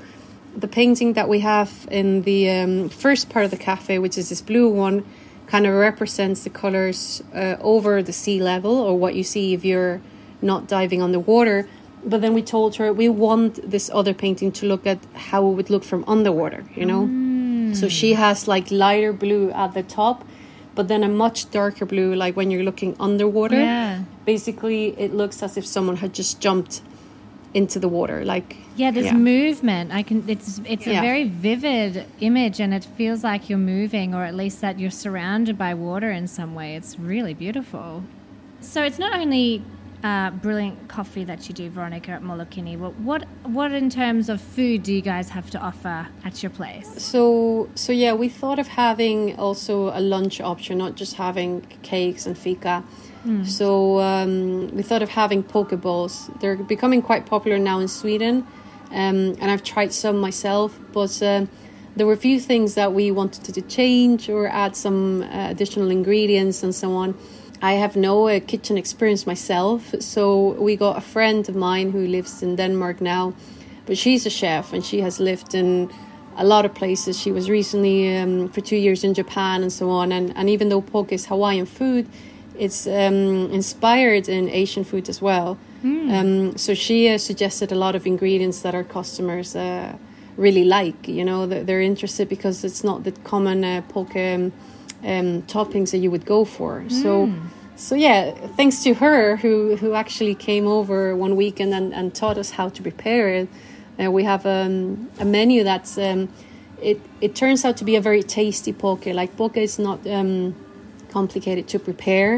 the 0.56 0.68
painting 0.68 1.14
that 1.14 1.28
we 1.28 1.40
have 1.40 1.88
in 1.92 2.24
the 2.24 2.50
um, 2.50 2.90
first 2.90 3.30
part 3.30 3.46
of 3.46 3.52
the 3.52 3.58
cafe, 3.58 4.00
which 4.00 4.18
is 4.18 4.30
this 4.30 4.42
blue 4.42 4.70
one, 4.70 5.04
kind 5.48 5.66
of 5.68 5.74
represents 5.74 6.44
the 6.44 6.50
colors 6.50 7.24
uh, 7.34 7.56
over 7.62 8.02
the 8.02 8.14
sea 8.14 8.42
level 8.42 8.78
or 8.78 8.98
what 8.98 9.16
you 9.16 9.24
see 9.24 9.54
if 9.54 9.64
you're 9.64 10.02
not 10.42 10.68
diving 10.68 11.02
underwater. 11.02 11.68
But 12.04 12.22
then 12.22 12.34
we 12.34 12.42
told 12.42 12.76
her 12.76 12.94
we 12.94 13.10
want 13.10 13.70
this 13.70 13.90
other 13.94 14.14
painting 14.14 14.52
to 14.54 14.66
look 14.66 14.86
at 14.86 15.00
how 15.14 15.48
it 15.48 15.54
would 15.54 15.70
look 15.70 15.84
from 15.84 16.04
underwater, 16.08 16.64
you 16.76 16.86
know? 16.86 17.08
So 17.74 17.90
she 17.90 18.14
has 18.14 18.48
like 18.48 18.72
lighter 18.72 19.12
blue 19.12 19.52
at 19.52 19.74
the 19.74 19.84
top, 19.84 20.24
but 20.76 20.88
then 20.88 21.04
a 21.04 21.08
much 21.10 21.50
darker 21.52 21.86
blue, 21.86 22.16
like 22.16 22.36
when 22.36 22.52
you're 22.52 22.64
looking 22.64 22.96
underwater. 23.00 23.60
Yeah. 23.60 24.04
Basically, 24.26 24.90
it 25.00 25.14
looks 25.14 25.44
as 25.44 25.58
if 25.58 25.66
someone 25.66 25.98
had 25.98 26.14
just 26.14 26.40
jumped 26.40 26.82
into 27.56 27.80
the 27.80 27.88
water. 27.88 28.26
Like, 28.26 28.58
yeah, 28.76 28.92
there's 28.92 29.14
movement. 29.14 29.94
I 29.94 30.04
can. 30.04 30.28
It's 30.28 30.60
it's 30.66 30.86
a 30.86 31.00
very 31.00 31.24
vivid 31.24 32.06
image, 32.20 32.60
and 32.60 32.74
it 32.74 32.84
feels 32.84 33.24
like 33.24 33.50
you're 33.50 33.58
moving, 33.58 34.14
or 34.14 34.26
at 34.26 34.36
least 34.36 34.62
that 34.62 34.78
you're 34.78 34.92
surrounded 34.92 35.58
by 35.58 35.74
water 35.74 36.12
in 36.12 36.28
some 36.28 36.54
way. 36.54 36.76
It's 36.76 37.00
really 37.00 37.34
beautiful. 37.34 38.04
So 38.60 38.84
it's 38.84 39.00
not 39.00 39.18
only 39.18 39.64
uh, 40.04 40.32
brilliant 40.32 40.88
coffee 40.90 41.24
that 41.24 41.48
you 41.48 41.56
do, 41.56 41.70
Veronica, 41.70 42.12
at 42.12 42.22
Molokini. 42.22 42.80
But 42.80 42.96
what 43.00 43.24
what 43.44 43.72
in 43.72 43.90
terms 43.90 44.28
of 44.28 44.42
food 44.42 44.84
do 44.84 44.94
you 44.94 45.02
guys 45.02 45.30
have 45.30 45.50
to 45.52 45.60
offer 45.60 46.10
at 46.26 46.44
your 46.44 46.50
place? 46.50 47.02
So 47.02 47.70
so 47.76 47.94
yeah, 47.94 48.14
we 48.14 48.28
thought 48.28 48.60
of 48.60 48.68
having 48.68 49.36
also 49.38 49.90
a 49.98 50.02
lunch 50.02 50.42
option, 50.42 50.78
not 50.78 50.96
just 50.96 51.16
having 51.16 51.62
cakes 51.82 52.26
and 52.26 52.38
fika. 52.38 52.84
So 53.46 54.00
um, 54.00 54.68
we 54.76 54.84
thought 54.84 55.02
of 55.02 55.10
having 55.10 55.44
poke 55.44 55.72
bowls. 55.82 56.30
They're 56.40 56.56
becoming 56.56 57.02
quite 57.02 57.26
popular 57.26 57.58
now 57.60 57.80
in 57.80 57.88
Sweden, 57.88 58.46
um, 58.92 59.36
and 59.42 59.52
I've 59.52 59.64
tried 59.64 59.94
some 59.94 60.18
myself. 60.18 60.80
But 60.94 61.22
um 61.22 61.50
there 61.96 62.06
were 62.06 62.14
a 62.14 62.18
few 62.18 62.40
things 62.40 62.76
that 62.76 62.94
we 62.94 63.10
wanted 63.10 63.54
to 63.54 63.62
change 63.62 64.30
or 64.30 64.48
add 64.48 64.76
some 64.76 65.22
uh, 65.24 65.50
additional 65.50 65.90
ingredients 65.90 66.62
and 66.62 66.76
so 66.76 66.92
on. 66.92 67.18
I 67.62 67.74
have 67.74 67.96
no 67.96 68.28
uh, 68.28 68.42
kitchen 68.42 68.78
experience 68.78 69.26
myself, 69.26 69.96
so 70.00 70.52
we 70.62 70.76
got 70.76 70.98
a 70.98 71.02
friend 71.02 71.48
of 71.48 71.56
mine 71.56 71.92
who 71.92 72.06
lives 72.06 72.44
in 72.44 72.58
Denmark 72.58 73.00
now, 73.00 73.34
but 73.86 73.98
she's 73.98 74.26
a 74.26 74.30
chef 74.30 74.74
and 74.74 74.84
she 74.84 75.00
has 75.02 75.22
lived 75.22 75.56
in 75.56 75.90
a 76.36 76.44
lot 76.44 76.66
of 76.66 76.76
places. 76.76 77.18
She 77.18 77.32
was 77.32 77.50
recently 77.50 78.18
um, 78.18 78.50
for 78.50 78.60
two 78.60 78.76
years 78.76 79.06
in 79.06 79.14
Japan 79.14 79.62
and 79.62 79.72
so 79.72 79.90
on. 79.90 80.12
And, 80.12 80.36
and 80.36 80.50
even 80.50 80.68
though 80.68 80.82
poke 80.82 81.14
is 81.14 81.28
Hawaiian 81.28 81.66
food, 81.66 82.10
it's 82.58 82.88
um, 82.88 83.52
inspired 83.52 84.30
in 84.30 84.50
Asian 84.50 84.84
food 84.84 85.10
as 85.10 85.22
well. 85.22 85.58
Um, 86.12 86.58
so 86.58 86.74
she 86.74 87.10
uh, 87.10 87.18
suggested 87.18 87.72
a 87.72 87.76
lot 87.76 87.96
of 87.96 88.06
ingredients 88.08 88.62
that 88.62 88.74
our 88.74 88.84
customers 88.84 89.56
uh, 89.56 89.96
really 90.38 90.64
like. 90.64 91.08
You 91.08 91.24
know, 91.24 91.46
that 91.48 91.68
they're 91.68 91.82
interested 91.82 92.28
because 92.30 92.64
it's 92.64 92.84
not 92.84 93.04
the 93.04 93.12
common 93.12 93.64
uh, 93.64 93.82
poke 93.90 94.16
um, 94.16 94.52
um, 95.04 95.44
toppings 95.44 95.92
that 95.92 96.00
you 96.00 96.12
would 96.12 96.26
go 96.26 96.46
for. 96.46 96.84
So. 96.90 97.26
So 97.78 97.94
yeah, 97.96 98.32
thanks 98.56 98.84
to 98.84 98.94
her 98.94 99.36
who 99.36 99.76
who 99.76 99.96
actually 99.96 100.36
came 100.36 100.66
over 100.66 101.14
one 101.14 101.36
weekend 101.36 101.74
and, 101.74 101.94
and 101.94 102.16
taught 102.16 102.38
us 102.38 102.52
how 102.52 102.70
to 102.70 102.82
prepare 102.82 103.28
it. 103.28 103.50
Uh, 104.02 104.10
we 104.12 104.24
have 104.24 104.46
um, 104.46 105.10
a 105.20 105.26
menu 105.26 105.64
that's 105.64 105.98
um, 105.98 106.30
it 106.82 107.02
it 107.20 107.36
turns 107.36 107.66
out 107.66 107.76
to 107.78 107.84
be 107.84 107.98
a 107.98 108.02
very 108.02 108.24
tasty 108.24 108.72
poke. 108.72 109.06
Like 109.06 109.36
poke 109.36 109.58
is 109.58 109.78
not 109.78 110.08
um, 110.08 110.56
complicated 111.18 111.66
to 111.74 111.78
prepare 111.90 112.32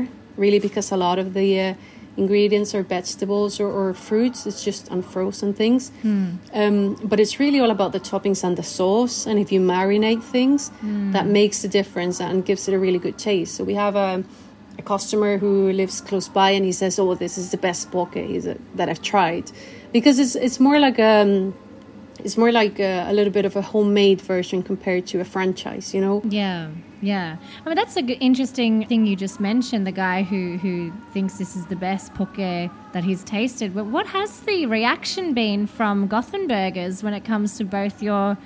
really 0.44 0.60
because 0.68 0.88
a 0.98 0.98
lot 1.08 1.18
of 1.24 1.28
the 1.34 1.50
uh, 1.60 1.74
ingredients 2.24 2.70
are 2.76 2.84
vegetables 2.98 3.60
or, 3.64 3.70
or 3.80 3.94
fruits. 3.94 4.40
It's 4.50 4.64
just 4.70 4.84
unfrozen 4.96 5.54
things. 5.62 5.92
Um, 6.62 6.96
but 7.12 7.18
it's 7.20 7.36
really 7.44 7.60
all 7.64 7.72
about 7.78 7.92
the 7.92 8.00
toppings 8.00 8.44
and 8.44 8.56
the 8.62 8.64
sauce. 8.78 9.18
And 9.30 9.40
if 9.40 9.52
you 9.52 9.62
marinate 9.62 10.24
things, 10.36 10.72
that 11.16 11.26
makes 11.40 11.58
the 11.64 11.70
difference 11.80 12.18
and 12.22 12.46
gives 12.50 12.68
it 12.68 12.74
a 12.78 12.80
really 12.86 13.00
good 13.00 13.18
taste. 13.18 13.52
So 13.56 13.64
we 13.72 13.76
have 13.86 13.96
a 13.96 14.24
a 14.80 14.84
customer 14.84 15.40
who 15.40 15.72
lives 15.82 16.02
close 16.02 16.30
by 16.30 16.50
and 16.58 16.64
he 16.64 16.72
says, 16.72 17.00
"Oh, 17.00 17.16
this 17.16 17.38
is 17.38 17.50
the 17.50 17.58
best 17.58 17.92
poke 17.92 18.18
that 18.78 18.88
I've 18.92 19.02
tried," 19.14 19.46
because 19.92 20.16
it's 20.24 20.36
it's 20.46 20.60
more 20.60 20.80
like 20.88 21.00
um, 21.14 21.54
it's 22.20 22.38
more 22.38 22.52
like 22.52 22.80
a, 22.80 23.06
a 23.10 23.14
little 23.14 23.34
bit 23.34 23.46
of 23.46 23.56
a 23.56 23.62
homemade 23.62 24.22
version 24.22 24.64
compared 24.64 25.08
to 25.08 25.20
a 25.20 25.26
franchise, 25.26 25.94
you 25.94 26.02
know. 26.02 26.22
Yeah, 26.26 26.70
yeah. 27.02 27.38
I 27.66 27.70
mean, 27.70 27.76
that's 27.76 27.96
an 27.96 28.10
interesting 28.10 28.86
thing 28.88 29.06
you 29.06 29.16
just 29.16 29.40
mentioned. 29.40 29.86
The 29.86 29.92
guy 29.92 30.24
who 30.24 30.58
who 30.58 30.92
thinks 31.14 31.38
this 31.38 31.56
is 31.56 31.66
the 31.68 31.76
best 31.76 32.14
poke 32.14 32.38
that 32.38 33.04
he's 33.04 33.24
tasted. 33.24 33.76
But 33.76 33.86
what 33.86 34.08
has 34.08 34.40
the 34.42 34.66
reaction 34.66 35.34
been 35.34 35.68
from 35.68 36.08
Gothenburgers 36.08 37.04
when 37.04 37.14
it 37.14 37.24
comes 37.24 37.58
to 37.58 37.64
both 37.64 38.02
your 38.02 38.38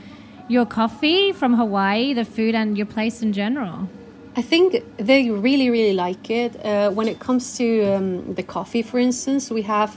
your 0.48 0.66
coffee 0.66 1.32
from 1.32 1.54
Hawaii, 1.56 2.14
the 2.14 2.26
food, 2.26 2.56
and 2.56 2.78
your 2.78 2.88
place 2.88 3.22
in 3.22 3.34
general? 3.34 3.88
I 4.36 4.42
think 4.42 4.84
they 4.98 5.30
really, 5.30 5.70
really 5.70 5.94
like 5.94 6.30
it. 6.30 6.66
Uh, 6.66 6.90
when 6.92 7.08
it 7.08 7.20
comes 7.20 7.58
to 7.58 7.84
um, 7.84 8.34
the 8.36 8.44
coffee, 8.44 8.82
for 8.82 8.98
instance, 8.98 9.52
we 9.52 9.64
have 9.64 9.96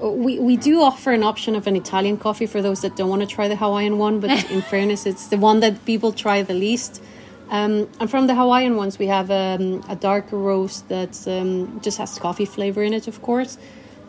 we, 0.00 0.38
we 0.38 0.56
do 0.56 0.80
offer 0.82 1.12
an 1.12 1.22
option 1.22 1.56
of 1.56 1.66
an 1.66 1.76
Italian 1.76 2.18
coffee 2.18 2.46
for 2.46 2.62
those 2.62 2.82
that 2.82 2.96
don't 2.96 3.08
want 3.08 3.22
to 3.22 3.26
try 3.26 3.48
the 3.48 3.56
Hawaiian 3.56 3.98
one, 3.98 4.20
but 4.20 4.30
in 4.50 4.62
fairness, 4.62 5.06
it's 5.06 5.28
the 5.28 5.38
one 5.38 5.60
that 5.60 5.84
people 5.84 6.12
try 6.12 6.42
the 6.42 6.54
least. 6.54 7.02
Um, 7.50 7.88
and 7.98 8.10
from 8.10 8.26
the 8.26 8.34
Hawaiian 8.34 8.76
ones, 8.76 8.98
we 8.98 9.06
have 9.06 9.30
um, 9.30 9.84
a 9.88 9.96
darker 9.96 10.36
roast 10.36 10.88
that 10.88 11.26
um, 11.26 11.80
just 11.80 11.98
has 11.98 12.18
coffee 12.18 12.44
flavor 12.44 12.82
in 12.82 12.92
it, 12.92 13.08
of 13.08 13.22
course. 13.22 13.58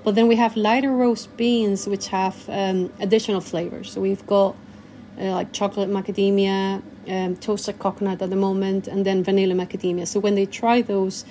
But 0.04 0.16
then 0.16 0.28
we 0.28 0.36
have 0.36 0.56
lighter 0.56 0.92
roast 0.92 1.36
beans, 1.38 1.88
which 1.88 2.08
have 2.08 2.48
um, 2.50 2.92
additional 3.00 3.42
flavors. 3.42 3.92
So 3.92 4.02
we've 4.02 4.26
got 4.28 4.56
uh, 5.20 5.32
like 5.32 5.52
chocolate 5.54 5.90
macadamia, 5.90 6.82
um, 7.08 7.36
toasted 7.38 7.80
coconut 7.80 8.22
at 8.22 8.30
the 8.30 8.36
moment, 8.36 8.88
and 8.88 9.06
then 9.06 9.24
vanilla 9.24 9.56
macadamia. 9.56 10.08
So 10.08 10.20
when 10.20 10.36
they 10.36 10.46
try 10.46 10.82
those, 10.82 11.26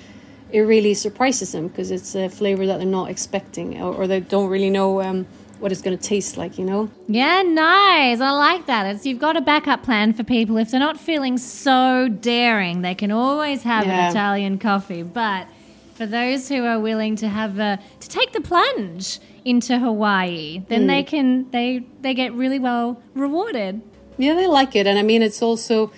it 0.51 0.61
really 0.61 0.93
surprises 0.93 1.51
them 1.51 1.67
because 1.67 1.91
it's 1.91 2.15
a 2.15 2.29
flavor 2.29 2.65
that 2.65 2.77
they're 2.77 2.85
not 2.87 3.09
expecting 3.09 3.81
or, 3.81 3.93
or 3.93 4.07
they 4.07 4.19
don't 4.19 4.49
really 4.49 4.69
know 4.69 5.01
um, 5.01 5.25
what 5.59 5.71
it's 5.71 5.81
going 5.81 5.97
to 5.97 6.03
taste 6.03 6.37
like, 6.37 6.57
you 6.57 6.65
know? 6.65 6.89
Yeah, 7.07 7.41
nice. 7.43 8.19
I 8.21 8.31
like 8.31 8.65
that. 8.67 8.85
It's 8.95 9.05
you've 9.05 9.19
got 9.19 9.37
a 9.37 9.41
backup 9.41 9.83
plan 9.83 10.13
for 10.13 10.23
people 10.23 10.57
if 10.57 10.71
they're 10.71 10.79
not 10.79 10.99
feeling 10.99 11.37
so 11.37 12.07
daring. 12.07 12.81
They 12.81 12.95
can 12.95 13.11
always 13.11 13.63
have 13.63 13.85
Yeah. 13.85 14.05
an 14.05 14.11
Italian 14.11 14.57
coffee, 14.57 15.03
but 15.03 15.47
for 15.93 16.05
those 16.05 16.47
who 16.49 16.65
are 16.65 16.79
willing 16.79 17.15
to 17.17 17.27
have 17.27 17.59
a 17.59 17.77
to 17.99 18.09
take 18.09 18.31
the 18.31 18.41
plunge 18.41 19.19
into 19.43 19.77
Hawaii, 19.79 20.63
then 20.69 20.87
they 20.87 21.03
can 21.03 21.49
they 21.51 21.83
they 22.01 22.13
get 22.13 22.33
really 22.33 22.57
well 22.59 23.01
rewarded. 23.13 23.81
Yeah, 24.17 24.33
they 24.33 24.47
like 24.47 24.75
it, 24.75 24.87
and 24.87 24.97
I 24.97 25.01
mean, 25.03 25.21
it's 25.21 25.41
also 25.41 25.91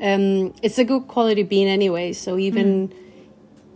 um, 0.00 0.54
it's 0.62 0.78
a 0.78 0.84
good 0.84 1.06
quality 1.06 1.42
bean 1.42 1.68
anyway. 1.68 2.12
So 2.14 2.38
even 2.38 2.92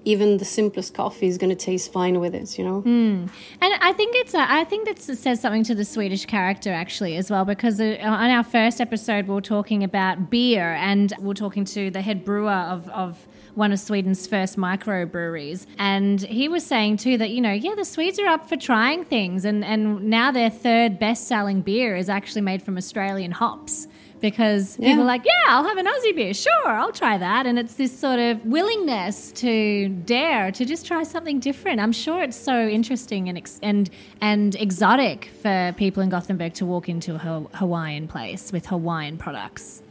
even 0.06 0.38
the 0.38 0.44
simplest 0.44 0.94
coffee 0.94 1.26
is 1.26 1.36
going 1.36 1.50
to 1.50 1.56
taste 1.56 1.92
fine 1.92 2.20
with 2.20 2.34
it. 2.34 2.56
You 2.56 2.64
know. 2.64 2.82
And 2.86 3.28
I 3.60 3.92
think 3.92 4.14
it's 4.16 4.32
a, 4.32 4.50
I 4.50 4.64
think 4.64 4.86
that 4.86 5.00
says 5.00 5.40
something 5.40 5.64
to 5.64 5.74
the 5.74 5.84
Swedish 5.84 6.24
character 6.24 6.72
actually 6.72 7.16
as 7.16 7.30
well 7.30 7.44
because 7.44 7.80
uh, 7.80 7.98
on 8.00 8.30
our 8.30 8.44
first 8.44 8.80
episode 8.80 9.26
we 9.26 9.34
were 9.34 9.40
talking 9.40 9.82
about 9.82 10.30
beer 10.30 10.72
and 10.74 11.12
we 11.18 11.26
we're 11.26 11.34
talking 11.34 11.64
to 11.64 11.90
the 11.90 12.00
head 12.00 12.24
brewer 12.24 12.50
of, 12.50 12.88
of 12.90 13.26
one 13.54 13.72
of 13.72 13.80
Sweden's 13.80 14.26
first 14.26 14.56
microbreweries 14.56 15.66
and 15.78 16.20
he 16.20 16.46
was 16.48 16.64
saying 16.64 16.98
too 16.98 17.18
that 17.18 17.30
you 17.30 17.40
know 17.40 17.52
yeah 17.52 17.74
the 17.74 17.84
Swedes 17.84 18.18
are 18.18 18.26
up 18.26 18.48
for 18.48 18.56
trying 18.56 19.04
things 19.04 19.44
and 19.44 19.64
and 19.64 20.04
now 20.04 20.30
their 20.30 20.50
third 20.50 20.98
best 20.98 21.26
selling 21.26 21.62
beer 21.62 21.96
is 21.96 22.08
actually 22.08 22.42
made 22.42 22.62
from 22.62 22.76
Australian 22.76 23.32
hops 23.32 23.88
because 24.20 24.76
people 24.76 24.90
Yeah. 24.90 25.00
are 25.00 25.04
like, 25.04 25.24
yeah, 25.24 25.32
I'll 25.48 25.64
have 25.64 25.76
an 25.76 25.86
Aussie 25.86 26.14
beer. 26.14 26.34
Sure, 26.34 26.68
I'll 26.68 26.92
try 26.92 27.18
that. 27.18 27.46
And 27.46 27.58
it's 27.58 27.74
this 27.74 27.96
sort 27.96 28.18
of 28.18 28.44
willingness 28.44 29.32
to 29.32 29.88
dare 29.88 30.50
to 30.52 30.64
just 30.64 30.86
try 30.86 31.02
something 31.02 31.38
different. 31.38 31.80
I'm 31.80 31.92
sure 31.92 32.22
it's 32.22 32.36
so 32.36 32.66
interesting 32.68 33.28
and 33.28 33.38
ex- 33.38 33.60
and 33.62 33.90
and 34.20 34.54
exotic 34.56 35.30
for 35.42 35.74
people 35.76 36.02
in 36.02 36.08
Gothenburg 36.08 36.54
to 36.54 36.66
walk 36.66 36.88
into 36.88 37.14
a 37.14 37.18
Haw- 37.18 37.48
Hawaiian 37.54 38.08
place 38.08 38.52
with 38.52 38.66
Hawaiian 38.66 39.16
products. 39.18 39.82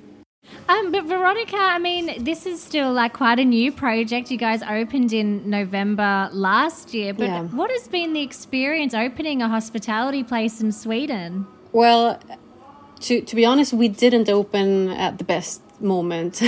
Um, 0.69 0.91
but 0.91 1.05
Veronica, 1.05 1.57
I 1.57 1.79
mean, 1.79 2.23
this 2.23 2.45
is 2.45 2.61
still 2.61 2.93
like 2.93 3.13
quite 3.13 3.39
a 3.39 3.45
new 3.45 3.71
project. 3.71 4.29
You 4.29 4.37
guys 4.37 4.61
opened 4.61 5.11
in 5.11 5.49
November 5.49 6.29
last 6.31 6.93
year, 6.93 7.13
but 7.15 7.25
Yeah. 7.25 7.41
what 7.43 7.71
has 7.71 7.87
been 7.87 8.13
the 8.13 8.21
experience 8.21 8.93
opening 8.93 9.41
a 9.41 9.49
hospitality 9.49 10.23
place 10.23 10.61
in 10.61 10.71
Sweden? 10.71 11.47
Well, 11.71 12.19
to 13.07 13.21
to 13.29 13.35
be 13.35 13.45
honest, 13.45 13.73
we 13.73 13.87
didn't 14.03 14.29
open 14.29 14.89
at 14.89 15.17
the 15.17 15.23
best 15.23 15.61
moment 15.79 16.41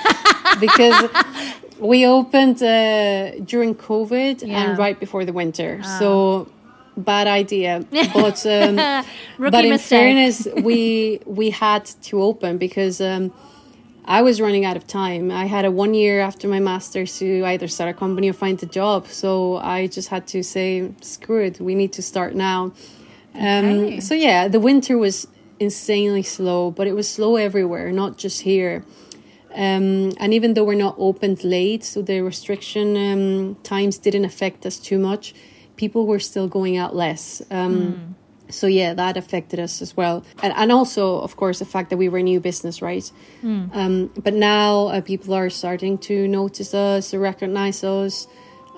because 0.60 1.08
we 1.78 2.06
opened 2.06 2.62
uh, 2.62 3.30
during 3.44 3.74
COVID 3.74 4.36
Yeah. 4.42 4.60
and 4.60 4.78
right 4.78 4.98
before 4.98 5.24
the 5.24 5.32
winter. 5.32 5.82
So 5.98 6.48
bad 6.96 7.26
idea. 7.26 7.84
But 8.14 8.38
um, 8.46 8.76
but 9.38 9.64
in 9.64 9.70
mistake. 9.70 9.98
fairness, 9.98 10.48
we 10.62 11.20
we 11.26 11.50
had 11.50 11.84
to 12.08 12.22
open 12.22 12.58
because. 12.58 13.00
Um, 13.00 13.32
I 14.06 14.20
was 14.20 14.38
running 14.38 14.66
out 14.66 14.76
of 14.76 14.84
time. 14.86 15.30
I 15.30 15.46
had 15.46 15.64
a 15.64 15.70
one 15.70 15.94
year 15.94 16.20
after 16.20 16.46
my 16.46 16.60
master's 16.60 17.18
to 17.20 17.26
either 17.46 17.66
start 17.68 17.88
a 17.88 17.94
company 17.94 18.28
or 18.28 18.34
find 18.34 18.62
a 18.62 18.66
job. 18.66 19.06
So 19.08 19.56
I 19.56 19.86
just 19.96 20.08
had 20.10 20.26
to 20.26 20.42
say, 20.42 20.90
screw 21.00 21.42
it, 21.46 21.58
we 21.58 21.74
need 21.74 21.94
to 21.94 22.02
start 22.02 22.34
now. 22.34 22.60
Um, 23.34 23.64
Okay. 23.64 24.00
So 24.00 24.14
yeah, 24.14 24.46
the 24.48 24.60
winter 24.60 24.98
was 24.98 25.26
insanely 25.58 26.22
slow, 26.22 26.70
but 26.70 26.86
it 26.86 26.94
was 26.94 27.08
slow 27.08 27.36
everywhere, 27.36 27.92
not 27.92 28.18
just 28.18 28.42
here. 28.42 28.84
Um, 29.54 30.12
and 30.18 30.34
even 30.34 30.54
though 30.54 30.64
we're 30.64 30.74
not 30.74 30.96
opened 30.98 31.44
late, 31.44 31.84
so 31.84 32.02
the 32.02 32.20
restriction 32.22 32.96
um, 32.96 33.54
times 33.62 33.98
didn't 33.98 34.24
affect 34.24 34.66
us 34.66 34.78
too 34.78 34.98
much, 34.98 35.32
people 35.76 36.06
were 36.06 36.18
still 36.18 36.48
going 36.48 36.76
out 36.76 36.94
less. 36.94 37.42
Um, 37.50 38.14
So 38.50 38.66
yeah, 38.66 38.94
that 38.94 39.16
affected 39.16 39.58
us 39.58 39.80
as 39.82 39.96
well, 39.96 40.22
and 40.42 40.52
and 40.56 40.70
also 40.70 41.18
of 41.20 41.34
course 41.34 41.58
the 41.60 41.64
fact 41.64 41.88
that 41.90 41.98
we 41.98 42.08
were 42.10 42.20
a 42.20 42.22
new 42.22 42.40
business, 42.40 42.82
right? 42.82 43.12
Um, 43.72 44.10
but 44.22 44.34
now 44.34 44.88
uh, 44.88 45.00
people 45.00 45.32
are 45.34 45.50
starting 45.50 45.98
to 45.98 46.28
notice 46.28 46.74
us, 46.74 47.10
to 47.10 47.18
recognize 47.18 47.82
us, 47.82 48.28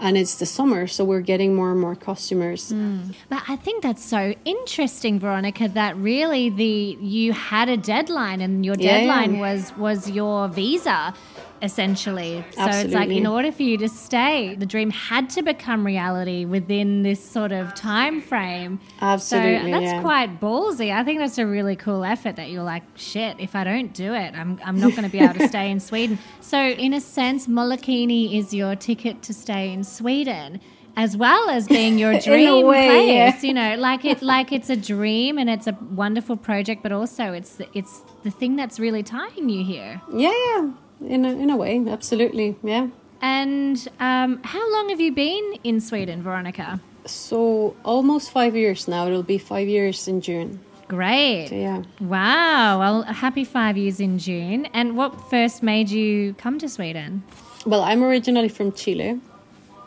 and 0.01 0.17
it's 0.19 0.37
the 0.37 0.47
summer, 0.47 0.87
so 0.87 1.05
we're 1.05 1.21
getting 1.21 1.55
more 1.55 1.71
and 1.73 1.81
more 1.81 1.95
customers. 1.97 2.71
Mm. 2.73 3.15
But 3.29 3.43
I 3.49 3.57
think 3.57 3.83
that's 3.83 4.05
so 4.05 4.35
interesting, 4.45 5.19
Veronica. 5.19 5.69
That 5.69 5.97
really 5.97 6.51
the 6.51 6.99
you 7.01 7.33
had 7.33 7.69
a 7.69 7.77
deadline, 7.77 8.41
and 8.41 8.65
your 8.65 8.77
Yeah. 8.79 8.99
deadline 8.99 9.39
was 9.39 9.73
was 9.77 10.11
your 10.11 10.49
visa, 10.49 11.15
essentially. 11.63 12.45
So 12.53 12.65
it's 12.67 12.93
like 12.93 13.11
in 13.11 13.27
order 13.27 13.53
for 13.53 13.63
you 13.63 13.79
to 13.79 13.89
stay, 13.89 14.55
the 14.55 14.67
dream 14.67 14.91
had 14.91 15.31
to 15.31 15.43
become 15.43 15.85
reality 15.85 16.45
within 16.45 17.03
this 17.03 17.23
sort 17.23 17.53
of 17.53 17.75
time 17.75 18.21
frame. 18.21 18.81
Absolutely, 19.01 19.73
so 19.73 19.81
that's 19.81 19.93
yeah. 19.93 20.01
quite 20.03 20.41
ballsy. 20.41 20.93
I 20.93 21.05
think 21.05 21.21
that's 21.21 21.39
a 21.39 21.47
really 21.47 21.77
cool 21.77 22.05
effort. 22.05 22.37
That 22.37 22.51
you're 22.51 22.63
like, 22.63 22.83
shit, 22.97 23.37
if 23.39 23.55
I 23.55 23.65
don't 23.65 23.93
do 23.93 24.15
it, 24.15 24.35
I'm 24.35 24.61
I'm 24.65 24.79
not 24.79 24.93
going 24.93 25.05
to 25.05 25.11
be 25.11 25.21
able 25.21 25.35
to 25.35 25.49
stay 25.55 25.71
in 25.71 25.81
Sweden. 25.81 26.19
So 26.41 26.59
in 26.59 26.93
a 26.93 27.01
sense, 27.01 27.47
Molokini 27.47 28.39
is 28.39 28.53
your 28.53 28.77
ticket 28.77 29.23
to 29.23 29.35
stay 29.35 29.73
in 29.73 29.85
Sweden. 29.85 30.61
As 30.99 31.15
well 31.15 31.51
as 31.51 31.69
being 31.69 31.99
your 31.99 32.19
dream 32.21 32.65
way, 32.65 32.89
place, 32.89 33.43
yeah. 33.43 33.47
you 33.47 33.53
know, 33.53 33.77
like 33.77 34.07
it, 34.07 34.23
like 34.23 34.51
it's 34.51 34.71
a 34.71 34.77
dream 34.77 35.37
and 35.37 35.51
it's 35.51 35.67
a 35.67 35.77
wonderful 35.91 36.39
project, 36.39 36.83
but 36.83 36.91
also 36.91 37.35
it's 37.35 37.57
the, 37.57 37.69
it's 37.75 38.01
the 38.23 38.31
thing 38.31 38.57
that's 38.57 38.81
really 38.81 39.03
tying 39.03 39.51
you 39.51 39.63
here. 39.63 40.01
Yeah, 40.11 40.33
yeah, 40.33 40.71
in 41.01 41.25
a, 41.25 41.31
in 41.31 41.51
a 41.51 41.57
way, 41.57 41.85
absolutely, 41.89 42.57
yeah. 42.63 42.89
And 43.21 43.89
um, 43.99 44.41
how 44.43 44.73
long 44.73 44.89
have 44.91 45.01
you 45.01 45.13
been 45.13 45.55
in 45.65 45.81
Sweden, 45.81 46.23
Veronica? 46.23 46.81
So 47.07 47.77
almost 47.85 48.31
five 48.31 48.57
years 48.57 48.89
now. 48.89 49.07
It'll 49.07 49.23
be 49.23 49.39
five 49.39 49.69
years 49.69 50.09
in 50.09 50.21
June. 50.21 50.61
Great. 50.89 51.49
So 51.49 51.55
yeah. 51.55 51.83
Wow. 52.01 52.79
Well, 52.79 53.03
happy 53.03 53.45
five 53.45 53.77
years 53.77 54.01
in 54.01 54.19
June. 54.19 54.67
And 54.67 54.97
what 54.97 55.19
first 55.31 55.63
made 55.63 55.91
you 55.91 56.35
come 56.35 56.59
to 56.59 56.69
Sweden? 56.69 57.23
Well, 57.65 57.83
I'm 57.83 58.05
originally 58.05 58.49
from 58.49 58.73
Chile, 58.73 59.21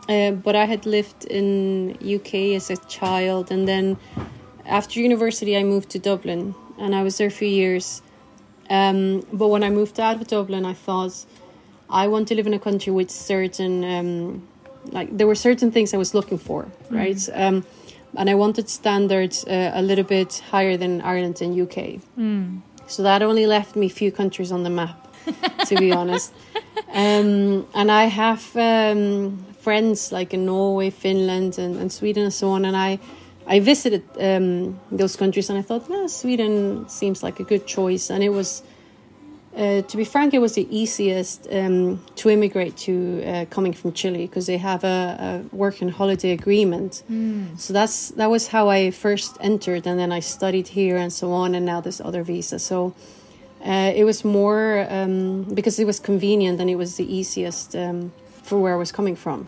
uh, 0.10 0.32
but 0.32 0.56
I 0.56 0.65
had 0.65 0.86
lived 0.86 1.26
in 1.26 1.98
UK 2.04 2.56
as 2.56 2.69
a 2.69 2.76
child, 2.88 3.52
and 3.52 3.67
then 3.67 3.98
after 4.65 5.00
university, 5.00 5.56
I 5.56 5.63
moved 5.63 5.89
to 5.91 6.00
Dublin, 6.00 6.54
and 6.78 6.93
I 6.93 7.04
was 7.04 7.17
there 7.17 7.30
for 7.30 7.45
years. 7.45 8.02
Um, 8.69 9.25
but 9.34 9.47
when 9.47 9.63
I 9.63 9.69
moved 9.69 9.99
out 9.99 10.21
of 10.21 10.27
Dublin, 10.27 10.65
I 10.65 10.73
thought 10.73 11.25
I 11.89 12.08
want 12.08 12.27
to 12.27 12.36
live 12.36 12.45
in 12.47 12.53
a 12.53 12.60
country 12.60 12.93
with 12.93 13.10
certain, 13.10 13.84
um, 13.84 14.47
like 14.91 15.15
there 15.17 15.25
were 15.27 15.36
certain 15.36 15.71
things 15.71 15.93
I 15.93 15.97
was 15.97 16.13
looking 16.13 16.38
for, 16.38 16.67
right? 16.89 17.29
Um, 17.34 17.65
and 18.15 18.29
I 18.29 18.36
wanted 18.36 18.69
standards 18.69 19.43
uh, 19.45 19.71
a 19.73 19.82
little 19.82 20.03
bit 20.05 20.41
higher 20.51 20.77
than 20.77 21.01
Ireland 21.01 21.41
and 21.41 21.60
UK. 21.60 21.99
So 22.88 23.03
that 23.03 23.21
only 23.21 23.45
left 23.45 23.75
me 23.75 23.86
a 23.86 23.89
few 23.89 24.12
countries 24.12 24.51
on 24.51 24.63
the 24.63 24.69
map, 24.69 25.08
to 25.67 25.75
be 25.75 25.91
honest. 25.91 26.34
Um, 26.91 27.67
and 27.75 27.91
I 27.91 28.05
have 28.05 28.55
um, 28.55 29.45
friends 29.60 30.12
like 30.12 30.34
in 30.34 30.45
Norway, 30.47 30.89
Finland, 30.89 31.60
and, 31.60 31.75
and 31.75 31.91
Sweden, 31.91 32.23
and 32.23 32.34
so 32.34 32.49
on. 32.49 32.65
And 32.65 32.75
I, 32.75 32.99
I 33.55 33.59
visited 33.59 34.03
um, 34.19 34.79
those 34.91 35.15
countries, 35.15 35.49
and 35.49 35.57
I 35.57 35.63
thought, 35.63 35.89
no, 35.89 36.07
Sweden 36.07 36.88
seems 36.88 37.23
like 37.23 37.39
a 37.39 37.43
good 37.43 37.65
choice. 37.65 38.12
And 38.12 38.23
it 38.23 38.29
was, 38.29 38.62
uh, 39.57 39.81
to 39.81 39.97
be 39.97 40.05
frank, 40.05 40.35
it 40.35 40.39
was 40.39 40.53
the 40.53 40.67
easiest 40.69 41.47
um, 41.51 41.99
to 42.17 42.29
immigrate 42.29 42.77
to 42.85 42.93
uh, 43.25 43.45
coming 43.49 43.73
from 43.73 43.93
Chile 43.93 44.27
because 44.27 44.45
they 44.45 44.57
have 44.57 44.83
a, 44.83 45.43
a 45.51 45.55
work 45.55 45.81
and 45.81 45.89
holiday 45.89 46.31
agreement. 46.31 47.01
So 47.57 47.73
that's 47.73 48.09
that 48.09 48.29
was 48.29 48.49
how 48.49 48.69
I 48.69 48.91
first 48.91 49.35
entered, 49.41 49.88
and 49.88 49.97
then 49.99 50.12
I 50.12 50.21
studied 50.21 50.67
here 50.67 50.97
and 50.97 51.12
so 51.12 51.31
on, 51.31 51.55
and 51.55 51.65
now 51.65 51.81
this 51.81 51.99
other 51.99 52.23
visa. 52.23 52.59
So. 52.59 52.93
Uh, 53.62 53.91
it 53.93 54.05
was 54.05 54.23
more 54.23 54.88
um, 54.89 55.43
because 55.53 55.79
it 55.79 55.85
was 55.85 55.99
convenient 55.99 56.62
and 56.62 56.69
it 56.69 56.77
was 56.77 56.95
the 56.95 57.03
easiest 57.03 57.75
um, 57.75 58.09
for 58.41 58.57
where 58.57 58.73
I 58.73 58.77
was 58.77 58.93
coming 58.93 59.17
from. 59.17 59.45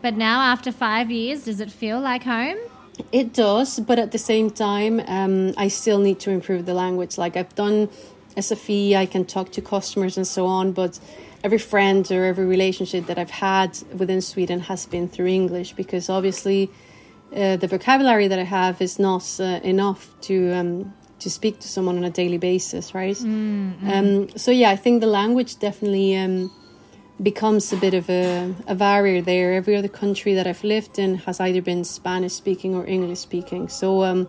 But 0.00 0.14
now, 0.14 0.42
after 0.52 0.70
five 0.70 1.10
years, 1.10 1.44
does 1.46 1.58
it 1.58 1.72
feel 1.72 1.98
like 1.98 2.22
home? 2.22 2.58
It 3.12 3.32
does, 3.32 3.80
but 3.80 3.98
at 3.98 4.12
the 4.12 4.18
same 4.18 4.50
time, 4.50 5.00
um, 5.06 5.54
I 5.56 5.68
still 5.68 5.98
need 5.98 6.20
to 6.20 6.30
improve 6.30 6.66
the 6.66 6.74
language. 6.74 7.18
Like 7.18 7.36
I've 7.36 7.54
done 7.54 7.88
SFI, 8.36 8.96
I 8.96 9.06
can 9.06 9.24
talk 9.24 9.50
to 9.52 9.60
customers 9.60 10.16
and 10.16 10.26
so 10.26 10.46
on, 10.46 10.72
but 10.72 10.98
every 11.42 11.58
friend 11.58 12.10
or 12.10 12.24
every 12.24 12.46
relationship 12.46 13.06
that 13.06 13.18
I've 13.18 13.30
had 13.30 13.78
within 13.92 14.20
Sweden 14.20 14.60
has 14.60 14.86
been 14.86 15.08
through 15.08 15.26
English 15.26 15.72
because 15.74 16.08
obviously 16.08 16.70
uh, 17.34 17.56
the 17.56 17.66
vocabulary 17.66 18.28
that 18.28 18.38
I 18.38 18.44
have 18.44 18.80
is 18.80 18.98
not 18.98 19.24
uh, 19.40 19.60
enough 19.62 20.14
to 20.22 20.52
um, 20.52 20.94
to 21.18 21.30
speak 21.30 21.60
to 21.60 21.68
someone 21.68 21.96
on 21.96 22.04
a 22.04 22.10
daily 22.10 22.38
basis, 22.38 22.94
right? 22.94 23.18
Um, 23.90 24.28
so 24.36 24.50
yeah, 24.50 24.70
I 24.70 24.76
think 24.76 25.00
the 25.00 25.06
language 25.06 25.58
definitely. 25.58 26.50
Becomes 27.22 27.72
a 27.72 27.76
bit 27.76 27.94
of 27.94 28.10
a, 28.10 28.54
a 28.66 28.74
barrier 28.74 29.22
there. 29.22 29.52
Every 29.52 29.76
other 29.76 29.88
country 29.88 30.34
that 30.34 30.46
I've 30.46 30.64
lived 30.64 30.98
in 30.98 31.14
has 31.18 31.38
either 31.38 31.62
been 31.62 31.84
Spanish 31.84 32.32
speaking 32.32 32.74
or 32.74 32.84
English 32.86 33.20
speaking, 33.20 33.68
so 33.68 34.02
um, 34.02 34.28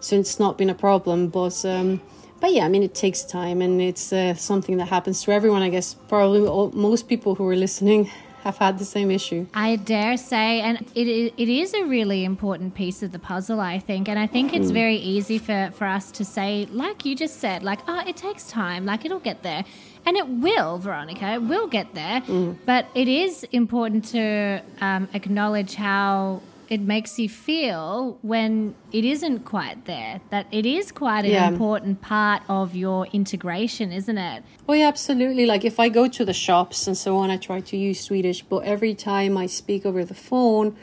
so 0.00 0.18
it's 0.18 0.40
not 0.40 0.58
been 0.58 0.68
a 0.68 0.74
problem. 0.74 1.28
But 1.28 1.64
um, 1.64 2.00
but 2.40 2.52
yeah, 2.52 2.64
I 2.64 2.68
mean 2.68 2.82
it 2.82 2.94
takes 2.94 3.22
time, 3.22 3.62
and 3.62 3.80
it's 3.80 4.12
uh, 4.12 4.34
something 4.34 4.78
that 4.78 4.88
happens 4.88 5.22
to 5.22 5.32
everyone. 5.32 5.62
I 5.62 5.68
guess 5.68 5.94
probably 6.08 6.40
all, 6.44 6.72
most 6.72 7.08
people 7.08 7.36
who 7.36 7.46
are 7.48 7.56
listening 7.56 8.10
have 8.44 8.58
had 8.58 8.78
the 8.78 8.84
same 8.84 9.10
issue. 9.10 9.46
I 9.54 9.76
dare 9.76 10.16
say, 10.16 10.60
and 10.60 10.78
it, 10.94 11.34
it 11.36 11.48
is 11.48 11.74
a 11.74 11.84
really 11.84 12.24
important 12.24 12.74
piece 12.74 13.02
of 13.02 13.10
the 13.10 13.18
puzzle, 13.18 13.58
I 13.58 13.78
think. 13.78 14.06
And 14.08 14.18
I 14.18 14.26
think 14.26 14.54
it's 14.54 14.70
very 14.70 14.96
easy 14.96 15.38
for, 15.38 15.72
for 15.74 15.86
us 15.86 16.10
to 16.12 16.24
say, 16.24 16.68
like 16.70 17.04
you 17.06 17.16
just 17.16 17.40
said, 17.40 17.62
like, 17.62 17.80
oh, 17.88 18.02
it 18.06 18.16
takes 18.16 18.48
time, 18.48 18.84
like 18.84 19.04
it'll 19.04 19.18
get 19.18 19.42
there. 19.42 19.64
And 20.06 20.18
it 20.18 20.28
will, 20.28 20.78
Veronica, 20.78 21.32
it 21.32 21.42
will 21.42 21.66
get 21.66 21.94
there. 21.94 22.22
But 22.66 22.86
it 22.94 23.08
is 23.08 23.44
important 23.52 24.04
to 24.06 24.62
um, 24.82 25.08
acknowledge 25.14 25.74
how 25.76 26.42
it 26.74 26.80
makes 26.80 27.18
you 27.20 27.28
feel 27.28 28.18
when 28.22 28.74
it 28.92 29.04
isn't 29.04 29.40
quite 29.44 29.84
there. 29.86 30.20
That 30.30 30.46
it 30.50 30.66
is 30.66 30.90
quite 30.90 31.24
an 31.24 31.30
Yeah. 31.30 31.48
important 31.48 32.00
part 32.02 32.42
of 32.48 32.74
your 32.74 33.06
integration, 33.12 33.92
isn't 34.00 34.18
it? 34.18 34.42
Oh 34.68 34.74
yeah, 34.74 34.88
absolutely. 34.88 35.46
Like 35.46 35.64
if 35.64 35.78
I 35.78 35.88
go 35.88 36.04
to 36.18 36.24
the 36.24 36.32
shops 36.46 36.78
and 36.88 36.96
so 37.04 37.16
on, 37.16 37.30
I 37.30 37.36
try 37.36 37.60
to 37.60 37.76
use 37.76 38.00
Swedish. 38.00 38.42
But 38.42 38.60
every 38.74 38.94
time 38.94 39.32
I 39.44 39.46
speak 39.46 39.86
over 39.86 40.04
the 40.04 40.14
phone, 40.30 40.74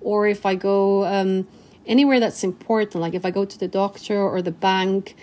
or 0.00 0.26
if 0.28 0.44
I 0.44 0.54
go 0.54 1.06
um, 1.06 1.46
anywhere 1.86 2.20
that's 2.20 2.44
important, 2.44 3.00
like 3.04 3.14
if 3.14 3.24
I 3.24 3.30
go 3.30 3.44
to 3.46 3.58
the 3.64 3.68
doctor 3.82 4.18
or 4.32 4.42
the 4.42 4.56
bank, 4.70 5.16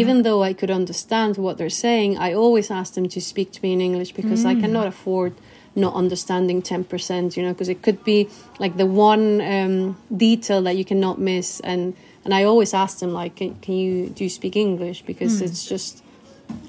even 0.00 0.22
though 0.22 0.42
I 0.42 0.52
could 0.54 0.70
understand 0.70 1.36
what 1.36 1.58
they're 1.58 1.78
saying, 1.86 2.16
I 2.26 2.32
always 2.32 2.70
ask 2.70 2.94
them 2.94 3.08
to 3.10 3.20
speak 3.20 3.48
to 3.52 3.60
me 3.62 3.70
in 3.74 3.80
English 3.80 4.12
because 4.20 4.44
I 4.52 4.54
cannot 4.54 4.86
afford 4.86 5.34
not 5.76 5.94
understanding 5.94 6.62
10%, 6.62 7.36
you 7.36 7.42
know, 7.42 7.52
because 7.52 7.68
it 7.68 7.82
could 7.82 8.02
be 8.02 8.28
like 8.58 8.76
the 8.76 8.86
one 8.86 9.40
um, 9.42 9.96
detail 10.16 10.62
that 10.62 10.76
you 10.76 10.84
cannot 10.84 11.18
miss. 11.18 11.60
And, 11.60 11.94
and 12.24 12.32
I 12.32 12.44
always 12.44 12.72
ask 12.74 12.98
them, 12.98 13.12
like, 13.12 13.36
can, 13.36 13.54
can 13.56 13.74
you, 13.74 14.08
do 14.08 14.24
you 14.24 14.30
speak 14.30 14.56
English? 14.56 15.02
Because 15.02 15.42
it's 15.42 15.66
just, 15.66 16.02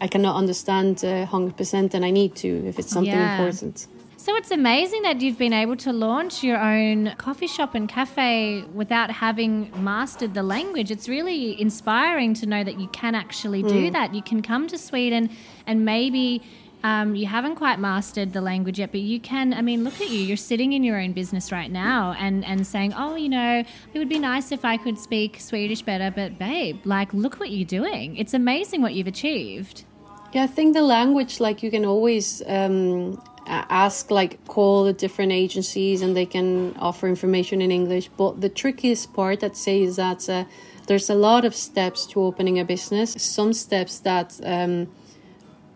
I 0.02 0.08
cannot 0.08 0.36
understand 0.36 1.04
uh, 1.06 1.26
100% 1.26 1.93
and 1.93 2.04
I 2.06 2.12
need 2.12 2.36
to 2.38 2.67
if 2.67 2.78
it's 2.80 2.91
something 2.91 3.13
Yeah. 3.13 3.32
important. 3.32 3.88
So 4.20 4.36
it's 4.36 4.52
amazing 4.52 5.04
that 5.04 5.22
you've 5.22 5.38
been 5.38 5.54
able 5.54 5.78
to 5.78 5.93
launch 5.93 6.43
your 6.43 6.58
own 6.58 7.13
coffee 7.17 7.48
shop 7.48 7.76
and 7.76 7.88
cafe 7.88 8.63
without 8.74 9.10
having 9.10 9.72
mastered 9.82 10.34
the 10.34 10.43
language. 10.43 10.91
It's 10.91 11.08
really 11.08 11.60
inspiring 11.62 12.34
to 12.34 12.46
know 12.46 12.62
that 12.62 12.78
you 12.78 12.88
can 12.88 13.15
actually 13.15 13.63
do 13.63 13.89
that. 13.91 14.13
You 14.13 14.22
can 14.22 14.41
come 14.41 14.67
to 14.67 14.78
Sweden 14.78 15.30
and 15.65 15.86
maybe 15.86 16.41
um, 16.84 17.16
you 17.16 17.26
haven't 17.26 17.56
quite 17.56 17.80
mastered 17.80 18.34
the 18.34 18.42
language 18.42 18.80
yet, 18.80 18.92
but 18.92 19.02
you 19.02 19.20
can. 19.20 19.54
I 19.54 19.62
mean, 19.62 19.84
look 19.84 20.00
at 20.00 20.10
you. 20.10 20.20
You're 20.20 20.38
sitting 20.38 20.74
in 20.74 20.84
your 20.84 21.00
own 21.00 21.13
business 21.13 21.52
right 21.52 21.72
now 21.72 22.13
and, 22.18 22.46
and 22.46 22.66
saying, 22.66 22.94
oh, 22.96 23.16
you 23.16 23.30
know, 23.30 23.63
it 23.94 24.00
would 24.00 24.10
be 24.10 24.20
nice 24.20 24.52
if 24.52 24.63
I 24.63 24.78
could 24.78 25.00
speak 25.00 25.40
Swedish 25.40 25.82
better, 25.82 26.12
but 26.12 26.38
babe, 26.38 26.86
like, 26.86 27.13
look 27.13 27.40
what 27.40 27.50
you're 27.50 27.66
doing. 27.66 28.16
It's 28.18 28.34
amazing 28.34 28.82
what 28.82 28.94
you've 28.94 29.08
achieved. 29.08 29.86
Yeah, 30.34 30.44
I 30.44 30.48
think 30.48 30.74
the 30.74 30.82
language, 30.82 31.40
like 31.40 31.63
you 31.63 31.72
can 31.72 31.86
always 31.86 32.44
um, 32.48 33.22
ask, 33.48 34.12
like 34.12 34.46
call 34.46 34.84
the 34.84 34.94
different 34.94 35.32
agencies, 35.32 36.02
and 36.02 36.16
they 36.16 36.26
can 36.26 36.76
offer 36.78 37.08
information 37.08 37.62
in 37.62 37.72
English. 37.72 38.10
But 38.18 38.42
the 38.42 38.50
trickiest 38.50 39.13
part, 39.13 39.44
I'd 39.44 39.58
say, 39.58 39.82
is 39.82 39.96
that 39.96 40.30
uh, 40.30 40.44
there's 40.88 41.10
a 41.10 41.16
lot 41.16 41.44
of 41.44 41.56
steps 41.56 42.06
to 42.08 42.22
opening 42.22 42.60
a 42.60 42.66
business. 42.66 43.13
Some 43.18 43.54
steps 43.54 44.00
that 44.00 44.40
um, 44.44 44.90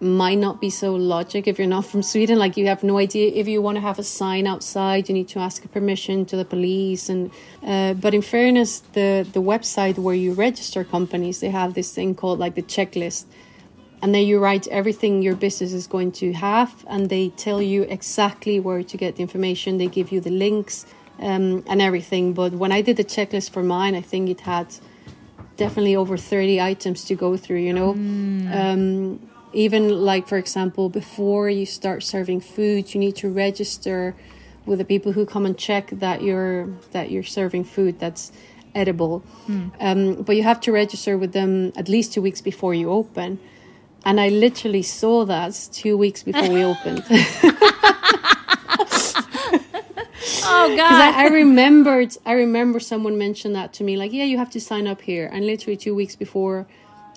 might 0.02 0.38
not 0.38 0.60
be 0.60 0.70
so 0.70 0.96
logic 0.96 1.48
if 1.48 1.60
you're 1.60 1.68
not 1.68 1.86
from 1.86 2.02
Sweden. 2.02 2.40
Like 2.40 2.58
you 2.58 2.68
have 2.68 2.84
no 2.84 2.98
idea 2.98 3.32
if 3.34 3.48
you 3.48 3.62
want 3.62 3.76
to 3.76 3.82
have 3.82 4.00
a 4.00 4.04
sign 4.04 4.48
outside, 4.48 5.08
you 5.08 5.14
need 5.14 5.28
to 5.30 5.40
ask 5.40 5.70
permission 5.72 6.26
to 6.26 6.36
the 6.36 6.46
police. 6.46 7.08
And 7.08 7.32
uh, 7.64 7.94
but 7.94 8.14
in 8.14 8.22
fairness, 8.22 8.80
the 8.94 9.28
the 9.32 9.42
website 9.42 9.98
where 9.98 10.16
you 10.16 10.34
register 10.34 10.84
companies, 10.84 11.40
they 11.40 11.50
have 11.50 11.74
this 11.74 11.94
thing 11.94 12.16
called 12.16 12.40
like 12.40 12.56
the 12.56 12.64
checklist 12.64 13.26
and 14.02 14.16
then 14.16 14.26
you 14.26 14.40
write 14.40 14.68
everything 14.68 15.22
your 15.22 15.36
business 15.36 15.74
is 15.74 15.88
going 15.88 16.12
to 16.12 16.34
have 16.34 16.84
and 16.88 17.10
they 17.10 17.30
tell 17.30 17.62
you 17.62 17.84
exactly 17.84 18.60
where 18.60 18.84
to 18.84 18.98
get 18.98 19.16
the 19.16 19.22
information 19.22 19.78
they 19.78 19.88
give 19.88 20.12
you 20.12 20.20
the 20.20 20.32
links 20.32 20.86
um, 21.20 21.64
and 21.68 21.82
everything 21.82 22.34
but 22.34 22.54
when 22.54 22.72
i 22.72 22.82
did 22.82 22.98
the 22.98 23.04
checklist 23.04 23.52
for 23.52 23.64
mine 23.64 23.96
i 23.96 24.02
think 24.02 24.30
it 24.30 24.42
had 24.42 24.68
definitely 25.58 25.96
over 25.96 26.18
30 26.18 26.60
items 26.60 27.06
to 27.06 27.16
go 27.16 27.38
through 27.38 27.60
you 27.60 27.74
know 27.74 27.92
um, 27.92 29.31
even 29.54 29.90
like 30.06 30.28
for 30.28 30.38
example 30.38 30.90
before 30.90 31.50
you 31.50 31.66
start 31.66 32.04
serving 32.04 32.40
food 32.40 32.94
you 32.94 33.00
need 33.00 33.16
to 33.16 33.30
register 33.30 34.16
with 34.66 34.80
the 34.80 34.86
people 34.86 35.12
who 35.14 35.26
come 35.26 35.46
and 35.46 35.58
check 35.58 35.90
that 35.92 36.22
you're 36.22 36.68
that 36.92 37.12
you're 37.12 37.24
serving 37.24 37.64
food 37.64 38.00
that's 38.00 38.32
edible 38.74 39.22
um, 39.80 40.22
but 40.24 40.36
you 40.38 40.44
have 40.44 40.60
to 40.62 40.72
register 40.72 41.18
with 41.18 41.34
them 41.34 41.74
at 41.76 41.90
least 41.90 42.14
two 42.14 42.22
weeks 42.22 42.42
before 42.42 42.74
you 42.74 42.90
open 42.90 43.40
and 44.06 44.20
I 44.20 44.30
literally 44.30 44.82
saw 44.82 45.26
that 45.26 45.70
two 45.72 45.96
weeks 45.98 46.24
before 46.24 46.50
we 46.50 46.64
opened. 46.64 47.04
Oh, 50.44 50.70
Because 50.70 50.90
God. 50.90 51.16
I, 51.16 51.24
I 51.26 51.28
remembered, 51.28 52.18
I 52.26 52.34
remember 52.34 52.80
someone 52.80 53.18
mentioned 53.18 53.56
that 53.56 53.74
to 53.74 53.84
me, 53.84 53.96
like, 53.98 54.12
yeah, 54.12 54.24
you 54.26 54.38
have 54.38 54.50
to 54.52 54.60
sign 54.60 54.88
up 54.88 55.02
here. 55.02 55.30
And 55.32 55.46
literally 55.46 55.78
two 55.78 55.96
weeks 55.96 56.16
before, 56.16 56.68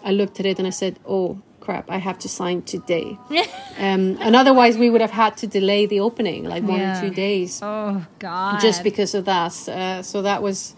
I 0.05 0.13
looked 0.13 0.41
at 0.41 0.47
it 0.47 0.59
and 0.59 0.67
I 0.67 0.71
said, 0.71 0.99
oh 1.07 1.41
crap, 1.65 1.91
I 1.91 1.99
have 1.99 2.19
to 2.25 2.29
sign 2.29 2.63
today. 2.63 3.19
um, 3.79 4.17
and 4.27 4.33
otherwise, 4.37 4.77
we 4.79 4.89
would 4.91 5.01
have 5.01 5.11
had 5.25 5.37
to 5.39 5.47
delay 5.47 5.87
the 5.87 6.01
opening 6.01 6.45
like 6.55 6.63
one 6.63 6.79
Yeah. 6.81 6.99
or 6.99 7.01
two 7.09 7.15
days, 7.15 7.61
oh, 7.63 8.05
God. 8.19 8.61
just 8.61 8.83
because 8.85 9.15
of 9.19 9.25
that. 9.25 9.53
Uh, 9.69 10.03
so 10.03 10.23
that 10.23 10.41
was 10.43 10.75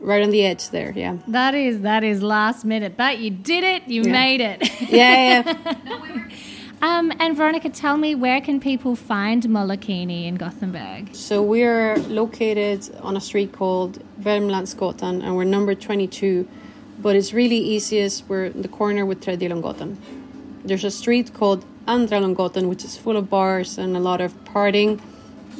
right 0.00 0.22
on 0.22 0.30
the 0.30 0.42
edge 0.50 0.70
there. 0.70 0.92
Yeah, 0.96 1.16
That 1.28 1.54
is 1.54 1.80
that 1.82 2.02
is 2.04 2.22
last 2.22 2.64
minute, 2.64 2.92
but 2.96 3.18
you 3.18 3.30
did 3.30 3.64
it. 3.74 3.82
You 3.94 4.02
Yeah. 4.04 4.12
made 4.22 4.40
it. 4.40 4.58
yeah, 5.00 5.42
yeah. 5.44 6.24
um, 6.88 7.12
and 7.18 7.36
Veronica, 7.36 7.68
tell 7.68 7.96
me 7.96 8.14
where 8.14 8.40
can 8.40 8.60
people 8.60 8.94
find 8.94 9.42
Molokini 9.44 10.26
in 10.28 10.36
Gothenburg? 10.36 11.14
So 11.14 11.42
we're 11.42 11.96
located 12.22 12.80
on 13.02 13.16
a 13.16 13.20
street 13.20 13.50
called 13.52 13.98
Värmlandsgatan 14.22 15.22
and 15.24 15.36
we're 15.36 15.44
number 15.56 15.74
22. 15.74 16.46
But 17.00 17.14
it's 17.14 17.32
really 17.32 17.58
easiest, 17.58 18.28
we're 18.28 18.46
in 18.46 18.62
the 18.62 18.68
corner 18.68 19.04
with 19.06 19.20
Tredje 19.24 19.48
Långgatan. 19.48 19.96
There's 20.68 20.84
a 20.84 20.90
street 20.90 21.32
called 21.32 21.64
Andra 21.86 22.20
Långgatan, 22.20 22.68
which 22.68 22.84
is 22.84 22.96
full 22.98 23.16
of 23.16 23.28
bars 23.30 23.78
and 23.78 23.96
a 23.96 24.00
lot 24.00 24.20
of 24.20 24.32
partying. 24.44 25.00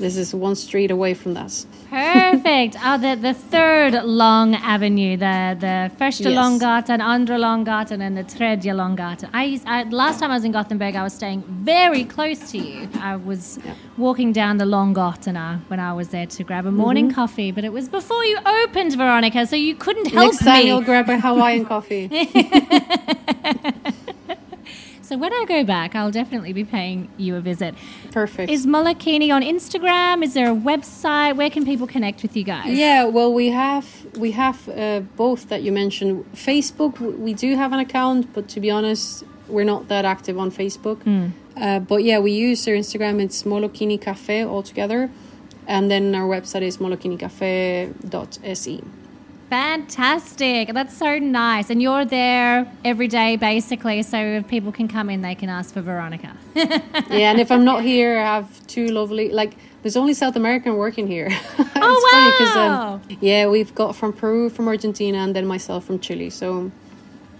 This 0.01 0.17
is 0.17 0.33
one 0.33 0.55
street 0.55 0.91
away 0.93 1.15
from 1.15 1.35
that. 1.35 1.67
Perfect. 1.91 2.77
oh, 2.85 2.99
the, 3.05 3.17
the 3.21 3.35
third 3.35 3.95
long 4.05 4.55
avenue, 4.55 5.17
the 5.17 5.57
the 5.59 5.91
första 5.99 6.29
Yes. 6.31 6.37
Långgatan, 6.39 7.01
andra 7.01 7.37
Långgatan, 7.39 8.01
and 8.03 8.17
the 8.17 8.23
tredje 8.23 8.73
Långgatan. 8.75 9.29
I, 9.35 9.55
used, 9.55 9.67
I 9.67 9.83
last 9.91 10.21
time 10.21 10.31
I 10.31 10.35
was 10.37 10.45
in 10.45 10.53
Gothenburg, 10.53 10.95
I 10.95 11.03
was 11.03 11.15
staying 11.15 11.43
very 11.65 12.05
close 12.05 12.53
to 12.53 12.59
you. 12.59 12.89
I 13.03 13.17
was 13.17 13.59
walking 13.97 14.33
down 14.33 14.59
the 14.59 14.67
Långgatan 14.67 15.59
when 15.69 15.81
I 15.81 15.93
was 15.93 16.09
there 16.09 16.27
to 16.27 16.45
grab 16.45 16.67
a 16.67 16.71
morning 16.71 17.07
Mm-hmm. 17.09 17.15
coffee, 17.21 17.51
but 17.53 17.65
it 17.65 17.73
was 17.73 17.89
before 17.89 18.25
you 18.25 18.39
opened, 18.65 18.95
Veronica, 18.97 19.47
so 19.47 19.57
you 19.57 19.75
couldn't 19.75 20.13
help 20.13 20.27
Next 20.33 20.45
time 20.45 20.59
me. 20.63 20.67
you'll 20.69 20.83
grab 20.85 21.09
a 21.09 21.19
Hawaiian 21.19 21.65
coffee. 21.65 22.09
So 25.09 25.17
when 25.17 25.33
I 25.33 25.47
go 25.49 25.65
back, 25.65 25.95
I'll 25.95 26.11
definitely 26.11 26.53
be 26.53 26.65
paying 26.65 27.09
you 27.17 27.37
a 27.37 27.41
visit. 27.41 27.75
Perfect. 28.11 28.51
Is 28.51 28.67
Molokini 28.67 29.33
on 29.33 29.41
Instagram? 29.41 30.23
Is 30.23 30.35
there 30.35 30.53
a 30.53 30.55
website? 30.55 31.35
Where 31.35 31.49
can 31.49 31.65
people 31.65 31.87
connect 31.87 32.21
with 32.21 32.37
you 32.37 32.45
guys? 32.45 32.77
Yeah, 32.77 33.05
well, 33.05 33.33
we 33.33 33.49
have 33.49 33.89
we 34.19 34.33
have 34.33 34.69
uh, 34.69 35.01
both 35.17 35.49
that 35.49 35.63
you 35.63 35.73
mentioned. 35.73 36.31
Facebook, 36.35 37.01
we 37.01 37.33
do 37.33 37.57
have 37.57 37.73
an 37.73 37.79
account, 37.79 38.35
but 38.35 38.51
to 38.51 38.61
be 38.61 38.71
honest, 38.71 39.25
we're 39.49 39.65
not 39.65 39.89
that 39.89 40.05
active 40.05 40.39
on 40.39 40.51
Facebook. 40.51 41.01
Uh, 41.57 41.79
but 41.79 42.05
yeah, 42.05 42.19
we 42.19 42.33
use 42.33 42.67
their 42.67 42.77
Instagram. 42.77 43.19
It's 43.19 43.45
Molokini 43.45 43.99
Cafe 43.99 44.45
altogether, 44.45 45.09
and 45.67 45.91
then 45.91 46.15
our 46.15 46.29
website 46.29 46.61
is 46.61 46.77
molokinicafe.se. 46.77 48.83
Fantastic. 49.51 50.73
That's 50.75 50.97
so 50.97 51.19
nice. 51.19 51.71
And 51.71 51.81
you're 51.81 52.05
there 52.05 52.71
every 52.85 53.09
day, 53.09 53.37
basically. 53.37 54.03
So 54.03 54.17
if 54.19 54.49
people 54.49 54.73
can 54.73 54.89
come 54.89 55.09
in, 55.11 55.23
they 55.23 55.35
can 55.35 55.49
ask 55.49 55.73
for 55.75 55.81
Veronica. 55.81 56.37
yeah, 56.55 57.31
and 57.31 57.41
if 57.41 57.51
I'm 57.51 57.65
not 57.65 57.83
here, 57.83 58.19
I 58.19 58.23
have 58.37 58.67
two 58.67 58.89
lovely 58.89 59.31
like. 59.31 59.57
There's 59.83 59.97
only 59.97 60.13
South 60.15 60.35
American 60.37 60.75
working 60.77 61.07
here. 61.07 61.29
it's 61.59 61.71
Oh, 61.77 62.09
funny 62.11 62.33
'cause, 62.37 62.57
wow. 62.57 62.93
um, 62.95 63.03
yeah, 63.21 63.47
we've 63.47 63.73
got 63.75 63.95
from 63.95 64.13
Peru, 64.13 64.51
from 64.51 64.67
Argentina, 64.69 65.19
and 65.19 65.35
then 65.37 65.47
myself 65.47 65.85
from 65.85 66.01
Chile. 66.01 66.31
So, 66.31 66.73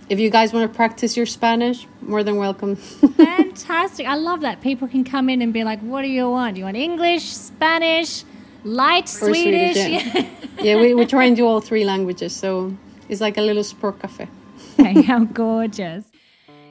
if 0.09 0.21
you 0.21 0.31
guys 0.31 0.53
want 0.53 0.71
to 0.71 0.75
practice 0.75 1.17
your 1.17 1.27
Spanish, 1.27 1.87
more 2.01 2.23
than 2.23 2.37
welcome. 2.37 2.77
Fantastic. 2.77 4.07
I 4.07 4.15
love 4.15 4.41
that. 4.43 4.61
People 4.63 4.87
can 4.89 5.03
come 5.05 5.29
in 5.29 5.43
and 5.43 5.53
be 5.53 5.65
like, 5.65 5.81
what 5.81 6.03
do 6.03 6.09
you 6.09 6.31
want? 6.31 6.55
Do 6.55 6.61
you 6.61 6.65
want 6.65 6.77
English, 6.77 7.25
Spanish, 7.25 8.23
light 8.65 9.05
Or 9.23 9.33
Swedish? 9.33 9.77
yeah. 9.77 10.27
yeah, 10.63 10.81
we, 10.81 10.95
we 10.95 11.07
try 11.07 11.25
and 11.25 11.37
do 11.37 11.47
all 11.47 11.61
three 11.61 11.85
languages, 11.85 12.35
so 12.35 12.75
it's 13.09 13.21
like 13.21 13.37
a 13.39 13.43
little 13.43 13.65
sport 13.65 14.01
cafe. 14.01 14.29
Okay, 14.79 15.03
how 15.03 15.25
gorgeous. 15.25 16.05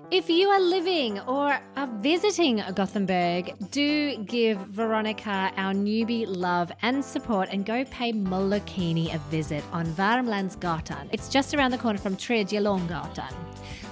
If 0.10 0.30
you 0.30 0.48
are 0.48 0.62
living 0.62 1.20
or 1.22 1.60
are 1.76 1.88
visiting 1.98 2.64
Gothenburg, 2.74 3.54
do 3.72 4.16
give 4.24 4.58
Veronica 4.60 5.52
our 5.58 5.74
newbie 5.74 6.24
love 6.26 6.72
and 6.82 7.04
support 7.04 7.50
and 7.52 7.66
go 7.66 7.84
pay 7.84 8.14
Molokini 8.14 9.14
a 9.14 9.18
visit 9.30 9.66
on 9.74 9.86
Värmlandsgatan. 9.88 11.10
It's 11.12 11.28
just 11.28 11.54
around 11.54 11.72
the 11.72 11.78
corner 11.78 12.00
from 12.00 12.16
Tredje 12.16 12.62
Långgatan. 12.62 13.34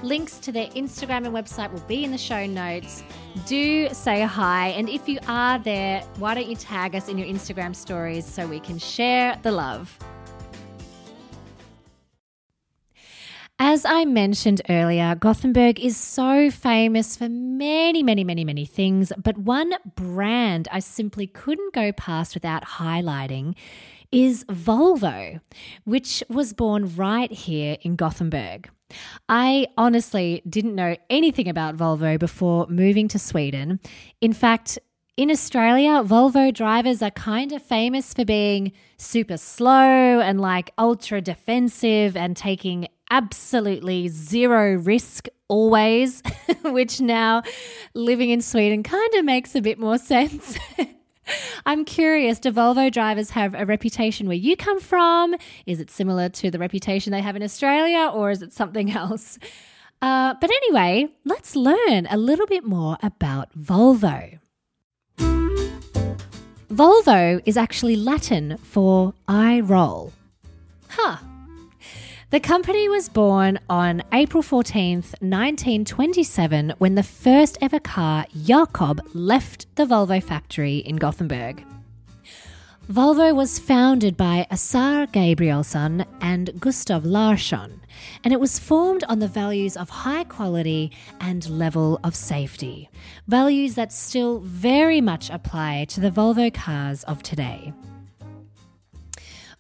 Links 0.04 0.40
to 0.40 0.54
their 0.54 0.68
Instagram 0.68 1.26
and 1.26 1.36
website 1.36 1.70
will 1.74 1.82
be 1.82 2.06
in 2.06 2.12
the 2.12 2.18
show 2.18 2.46
notes. 2.46 3.04
Do 3.46 3.90
say 3.92 4.22
hi, 4.22 4.70
and 4.70 4.88
if 4.88 5.10
you 5.10 5.20
are 5.28 5.60
there, 5.60 6.00
why 6.18 6.34
don't 6.34 6.48
you 6.48 6.56
tag 6.56 6.96
us 6.96 7.10
in 7.10 7.18
your 7.18 7.28
Instagram 7.28 7.76
stories 7.76 8.26
so 8.26 8.48
we 8.48 8.62
can 8.62 8.78
share 8.78 9.38
the 9.44 9.52
love? 9.52 10.00
As 13.58 13.86
I 13.86 14.04
mentioned 14.04 14.62
earlier, 14.70 15.16
Gothenburg 15.16 15.80
is 15.80 15.96
so 15.96 16.52
famous 16.52 17.16
for 17.16 17.30
many, 17.30 18.04
many, 18.04 18.26
many, 18.26 18.44
many 18.44 18.66
things, 18.66 19.14
but 19.18 19.38
one 19.38 19.74
brand 19.96 20.68
I 20.74 20.80
simply 20.80 21.26
couldn't 21.26 21.74
go 21.74 21.94
past 21.94 22.34
without 22.34 22.66
highlighting 22.66 23.56
is 24.12 24.44
Volvo, 24.46 25.40
which 25.86 26.22
was 26.28 26.52
born 26.52 26.98
right 26.98 27.32
here 27.32 27.78
in 27.82 27.96
Gothenburg. 27.96 28.70
I 29.30 29.68
honestly 29.78 30.42
didn't 30.48 30.76
know 30.76 30.98
anything 31.10 31.48
about 31.48 31.78
Volvo 31.78 32.20
before 32.20 32.68
moving 32.68 33.08
to 33.08 33.20
Sweden. 33.20 33.80
In 34.20 34.34
fact, 34.34 34.80
in 35.16 35.32
Australia, 35.32 36.04
Volvo 36.04 36.54
drivers 36.54 37.02
are 37.02 37.12
kind 37.12 37.54
of 37.54 37.64
famous 37.64 38.14
for 38.14 38.26
being 38.26 38.74
super 38.98 39.38
slow 39.38 40.20
and 40.20 40.42
like 40.42 40.72
ultra 40.78 41.22
defensive 41.22 42.18
and 42.18 42.36
taking 42.36 42.90
absolutely 43.10 44.08
zero 44.08 44.76
risk 44.76 45.28
always, 45.48 46.22
which 46.64 47.02
now 47.02 47.44
living 47.94 48.30
in 48.30 48.42
Sweden 48.42 48.84
kind 48.84 49.14
of 49.16 49.26
makes 49.26 49.56
a 49.56 49.62
bit 49.62 49.80
more 49.80 49.98
sense. 50.14 50.58
I'm 51.66 51.86
curious 51.86 52.40
do 52.40 52.52
Volvo 52.52 52.92
drivers 52.92 53.32
have 53.32 53.56
a 53.56 53.66
reputation 53.66 54.28
where 54.28 54.38
you 54.38 54.56
come 54.56 54.80
from? 54.80 55.36
Is 55.66 55.80
it 55.80 55.90
similar 55.90 56.30
to 56.30 56.52
the 56.52 56.60
reputation 56.60 57.12
they 57.12 57.22
have 57.22 57.36
in 57.36 57.44
Australia 57.44 58.12
or 58.14 58.30
is 58.30 58.42
it 58.42 58.54
something 58.54 58.92
else? 58.96 59.40
Uh, 60.02 60.36
but 60.40 60.52
anyway, 60.52 61.08
let's 61.24 61.56
learn 61.56 62.08
a 62.10 62.18
little 62.18 62.46
bit 62.46 62.64
more 62.64 62.98
about 63.02 63.58
Volvo. 63.58 64.40
Volvo 66.70 67.42
is 67.46 67.58
actually 67.58 67.96
Latin 67.96 68.58
for 68.58 69.14
I 69.28 69.62
roll. 69.62 70.12
Huh. 70.90 71.18
The 72.36 72.42
company 72.42 72.90
was 72.90 73.08
born 73.08 73.60
on 73.70 74.04
April 74.12 74.44
14th, 74.44 75.16
1927, 75.22 76.74
when 76.80 76.96
the 76.96 77.02
first 77.02 77.58
ever 77.62 77.80
car, 77.80 78.26
Jakob, 78.44 79.00
left 79.14 79.74
the 79.78 79.86
Volvo 79.86 80.22
factory 80.22 80.80
in 80.80 80.98
Gothenburg. 80.98 81.64
Volvo 82.92 83.34
was 83.34 83.58
founded 83.58 84.18
by 84.18 84.46
Assar 84.52 85.08
Gabrielsson 85.08 86.06
and 86.20 86.60
Gustav 86.60 87.06
Larsson, 87.06 87.80
and 88.26 88.34
it 88.34 88.40
was 88.42 88.60
formed 88.60 89.06
on 89.06 89.20
the 89.20 89.30
values 89.30 89.78
of 89.78 89.90
high 89.90 90.26
quality 90.26 90.92
and 91.22 91.50
level 91.50 92.02
of 92.04 92.18
safety, 92.18 92.90
values 93.30 93.76
that 93.76 93.94
still 93.94 94.40
very 94.40 95.00
much 95.00 95.30
apply 95.30 95.86
to 95.86 96.02
the 96.02 96.12
Volvo 96.12 96.54
cars 96.54 97.06
of 97.06 97.24
today. 97.24 97.72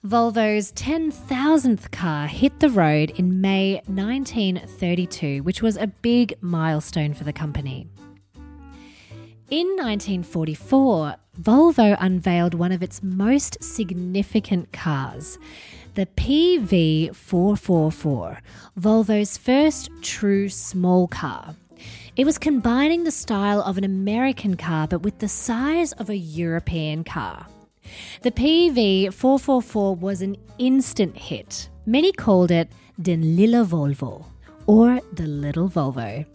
Volvo's 0.05 0.71
10,000th 0.73 1.89
car 1.89 2.27
hit 2.27 2.59
the 2.59 2.69
road 2.69 3.09
in 3.15 3.41
May 3.41 3.81
1932, 3.87 5.41
which 5.41 5.63
was 5.63 5.77
a 5.77 5.87
big 5.87 6.35
milestone 6.41 7.15
for 7.15 7.23
the 7.23 7.33
company. 7.33 7.87
In 9.49 9.65
1944, 9.69 11.15
Volvo 11.41 11.97
unveiled 11.99 12.53
one 12.53 12.71
of 12.71 12.83
its 12.83 13.01
most 13.01 13.57
significant 13.63 14.71
cars, 14.71 15.39
the 15.95 16.05
PV444, 16.05 18.37
Volvo's 18.79 19.37
first 19.37 19.89
true 20.03 20.49
small 20.49 21.07
car. 21.07 21.55
It 22.15 22.25
was 22.25 22.37
combining 22.37 23.05
the 23.05 23.11
style 23.11 23.63
of 23.63 23.79
an 23.79 23.83
American 23.83 24.55
car 24.55 24.87
but 24.87 25.01
with 25.01 25.17
the 25.17 25.27
size 25.27 25.93
of 25.93 26.11
a 26.11 26.15
European 26.15 27.03
car. 27.03 27.47
The 28.21 28.31
PV444 28.31 29.99
was 29.99 30.21
an 30.21 30.37
instant 30.57 31.17
hit. 31.17 31.69
Many 31.85 32.11
called 32.11 32.51
it 32.51 32.71
Den 33.01 33.35
Lilla 33.35 33.65
Volvo 33.65 34.25
or 34.67 35.01
the 35.13 35.27
Little 35.27 35.69
Volvo. 35.69 36.25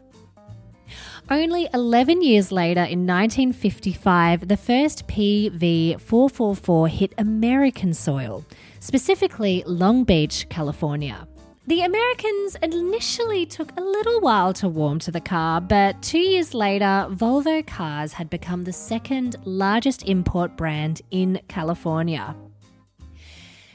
Only 1.31 1.69
11 1.73 2.23
years 2.23 2.51
later, 2.51 2.83
in 2.83 3.07
1955, 3.07 4.49
the 4.49 4.57
first 4.57 5.07
PV444 5.07 6.89
hit 6.89 7.15
American 7.19 7.95
soil, 7.95 8.45
specifically 8.81 9.63
Long 9.67 10.03
Beach, 10.03 10.49
California. 10.49 11.29
The 11.67 11.83
Americans 11.83 12.57
initially 12.63 13.45
took 13.45 13.79
a 13.79 13.83
little 13.83 14.21
while 14.21 14.55
to 14.55 14.69
warm 14.69 14.99
to 15.01 15.11
the 15.11 15.21
car, 15.21 15.61
but 15.61 16.01
two 16.01 16.19
years 16.19 16.55
later, 16.55 17.07
Volvo 17.11 17.65
Cars 17.67 18.15
had 18.15 18.31
become 18.31 18.65
the 18.65 18.73
second 18.73 19.37
largest 19.45 20.03
import 20.05 20.57
brand 20.57 21.03
in 21.11 21.39
California. 21.49 22.35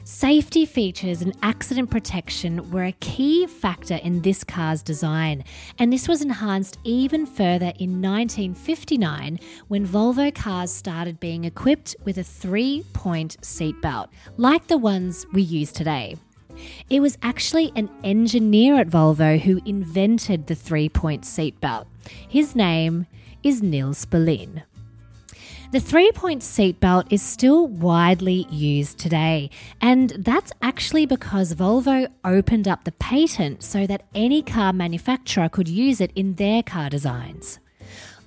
Safety 0.02 0.66
features 0.66 1.22
and 1.22 1.36
accident 1.42 1.88
protection 1.88 2.70
were 2.72 2.84
a 2.84 2.92
key 2.92 3.46
factor 3.46 3.96
in 4.02 4.20
this 4.20 4.42
car's 4.42 4.82
design, 4.82 5.44
and 5.78 5.92
this 5.92 6.08
was 6.08 6.22
enhanced 6.22 6.78
even 6.82 7.24
further 7.24 7.72
in 7.78 8.02
1959 8.02 9.38
when 9.68 9.86
Volvo 9.86 10.34
cars 10.34 10.72
started 10.72 11.20
being 11.20 11.44
equipped 11.44 11.94
with 12.04 12.18
a 12.18 12.24
three 12.24 12.84
point 12.92 13.36
seatbelt, 13.42 14.08
like 14.36 14.66
the 14.66 14.76
ones 14.76 15.24
we 15.32 15.42
use 15.42 15.70
today. 15.70 16.16
It 16.88 17.00
was 17.00 17.18
actually 17.22 17.72
an 17.76 17.90
engineer 18.04 18.76
at 18.76 18.88
Volvo 18.88 19.38
who 19.40 19.60
invented 19.64 20.46
the 20.46 20.54
three 20.54 20.88
point 20.88 21.22
seatbelt. 21.22 21.86
His 22.28 22.54
name 22.54 23.06
is 23.42 23.62
Nils 23.62 24.06
Bohlin. 24.06 24.62
The 25.72 25.80
three 25.80 26.12
point 26.12 26.42
seatbelt 26.42 27.12
is 27.12 27.22
still 27.22 27.66
widely 27.66 28.46
used 28.48 28.98
today, 28.98 29.50
and 29.80 30.10
that's 30.10 30.52
actually 30.62 31.06
because 31.06 31.54
Volvo 31.54 32.08
opened 32.24 32.68
up 32.68 32.84
the 32.84 32.92
patent 32.92 33.64
so 33.64 33.86
that 33.86 34.04
any 34.14 34.42
car 34.42 34.72
manufacturer 34.72 35.48
could 35.48 35.68
use 35.68 36.00
it 36.00 36.12
in 36.14 36.34
their 36.34 36.62
car 36.62 36.88
designs. 36.88 37.58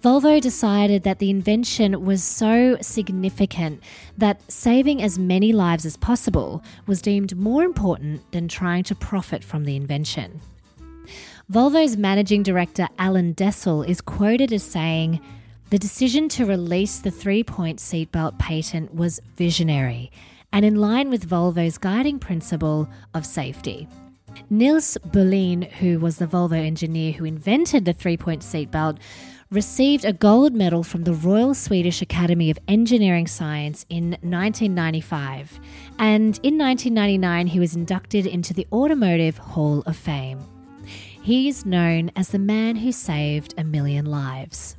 Volvo 0.01 0.39
decided 0.39 1.03
that 1.03 1.19
the 1.19 1.29
invention 1.29 2.05
was 2.05 2.23
so 2.23 2.77
significant 2.79 3.83
that 4.17 4.39
saving 4.49 5.01
as 5.01 5.19
many 5.19 5.51
lives 5.51 5.85
as 5.85 5.97
possible 5.97 6.63
was 6.87 7.01
deemed 7.01 7.35
more 7.35 7.63
important 7.63 8.31
than 8.31 8.47
trying 8.47 8.83
to 8.83 8.95
profit 8.95 9.43
from 9.43 9.65
the 9.65 9.75
invention. 9.75 10.39
Volvo's 11.51 11.97
managing 11.97 12.43
director 12.43 12.87
Alan 12.97 13.33
Dessel 13.33 13.83
is 13.83 13.99
quoted 13.99 14.53
as 14.53 14.63
saying, 14.63 15.19
the 15.69 15.79
decision 15.79 16.29
to 16.29 16.45
release 16.45 16.99
the 16.99 17.11
three 17.11 17.43
point 17.43 17.79
seatbelt 17.79 18.39
patent 18.39 18.95
was 18.95 19.19
visionary 19.35 20.11
and 20.53 20.63
in 20.63 20.75
line 20.75 21.09
with 21.09 21.29
Volvo's 21.29 21.77
guiding 21.77 22.19
principle 22.19 22.89
of 23.13 23.25
safety. 23.25 23.87
Nils 24.49 24.97
Bohlin, 25.07 25.69
who 25.73 25.99
was 25.99 26.17
the 26.17 26.25
Volvo 26.25 26.53
engineer 26.53 27.11
who 27.11 27.25
invented 27.25 27.85
the 27.85 27.93
three 27.93 28.17
point 28.17 28.41
seatbelt, 28.41 28.97
received 29.51 30.05
a 30.05 30.13
gold 30.13 30.53
medal 30.53 30.83
from 30.83 31.05
the 31.05 31.13
Royal 31.13 31.55
Swedish 31.55 32.03
Academy 32.03 32.51
of 32.51 32.59
Engineering 32.67 33.25
Science 33.25 33.83
in 33.89 34.11
1995. 34.21 35.59
And 35.97 36.39
in 36.43 36.57
1999, 36.59 37.47
he 37.47 37.59
was 37.59 37.75
inducted 37.75 38.27
into 38.27 38.53
the 38.53 38.67
Automotive 38.71 39.39
Hall 39.39 39.81
of 39.87 39.95
Fame. 39.95 40.39
He 40.85 41.47
is 41.47 41.65
known 41.65 42.11
as 42.15 42.29
the 42.29 42.37
man 42.37 42.75
who 42.75 42.91
saved 42.91 43.55
a 43.57 43.63
million 43.63 44.05
lives. 44.05 44.75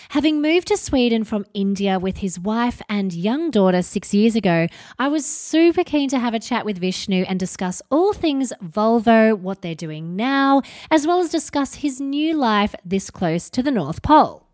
Having 0.10 0.42
moved 0.42 0.68
to 0.68 0.78
Sweden 0.78 1.24
from 1.24 1.46
India 1.54 2.00
with 2.00 2.18
his 2.18 2.40
wife 2.40 2.82
and 2.90 3.14
young 3.14 3.52
daughter 3.52 3.82
six 3.82 4.14
years 4.14 4.36
ago, 4.36 4.68
I 4.98 5.08
was 5.08 5.26
super 5.26 5.84
keen 5.84 6.10
to 6.10 6.20
have 6.20 6.34
a 6.34 6.40
chat 6.40 6.66
with 6.66 6.80
Vishnu 6.80 7.26
and 7.28 7.40
discuss 7.40 7.82
all 7.90 8.14
things 8.14 8.54
Volvo, 8.64 9.38
what 9.38 9.62
they're 9.62 9.76
doing 9.76 10.16
now, 10.16 10.62
as 10.90 11.06
well 11.06 11.20
as 11.20 11.30
discuss 11.30 11.76
his 11.76 12.00
new 12.00 12.36
life 12.36 12.76
this 12.86 13.10
close 13.10 13.50
to 13.52 13.64
the 13.64 13.72
North 13.72 14.02
Pole. 14.02 14.51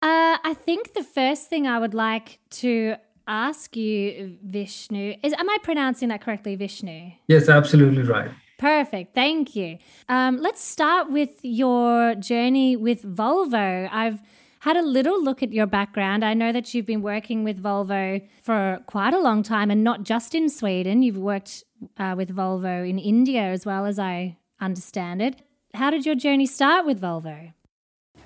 Uh, 0.00 0.38
I 0.44 0.54
think 0.54 0.94
the 0.94 1.02
first 1.02 1.48
thing 1.48 1.66
I 1.66 1.78
would 1.78 1.94
like 1.94 2.38
to 2.50 2.96
ask 3.26 3.76
you, 3.76 4.38
Vishnu, 4.44 5.14
is 5.22 5.32
am 5.32 5.50
I 5.50 5.58
pronouncing 5.62 6.08
that 6.08 6.20
correctly, 6.20 6.54
Vishnu? 6.56 7.12
Yes, 7.26 7.48
absolutely 7.48 8.02
right. 8.02 8.30
Perfect. 8.58 9.14
Thank 9.14 9.54
you. 9.54 9.78
Um, 10.08 10.38
let's 10.38 10.62
start 10.62 11.10
with 11.10 11.38
your 11.42 12.14
journey 12.16 12.76
with 12.76 13.02
Volvo. 13.02 13.88
I've 13.92 14.20
had 14.60 14.76
a 14.76 14.82
little 14.82 15.22
look 15.22 15.42
at 15.42 15.52
your 15.52 15.66
background. 15.66 16.24
I 16.24 16.34
know 16.34 16.50
that 16.52 16.74
you've 16.74 16.86
been 16.86 17.02
working 17.02 17.44
with 17.44 17.62
Volvo 17.62 18.26
for 18.42 18.80
quite 18.86 19.14
a 19.14 19.20
long 19.20 19.42
time 19.42 19.70
and 19.70 19.84
not 19.84 20.02
just 20.02 20.34
in 20.34 20.48
Sweden. 20.48 21.02
You've 21.02 21.18
worked 21.18 21.62
uh, 21.96 22.14
with 22.16 22.34
Volvo 22.34 22.88
in 22.88 22.98
India 22.98 23.42
as 23.42 23.64
well, 23.64 23.86
as 23.86 23.98
I 23.98 24.38
understand 24.60 25.22
it. 25.22 25.42
How 25.74 25.90
did 25.90 26.04
your 26.04 26.16
journey 26.16 26.46
start 26.46 26.84
with 26.86 27.00
Volvo? 27.00 27.52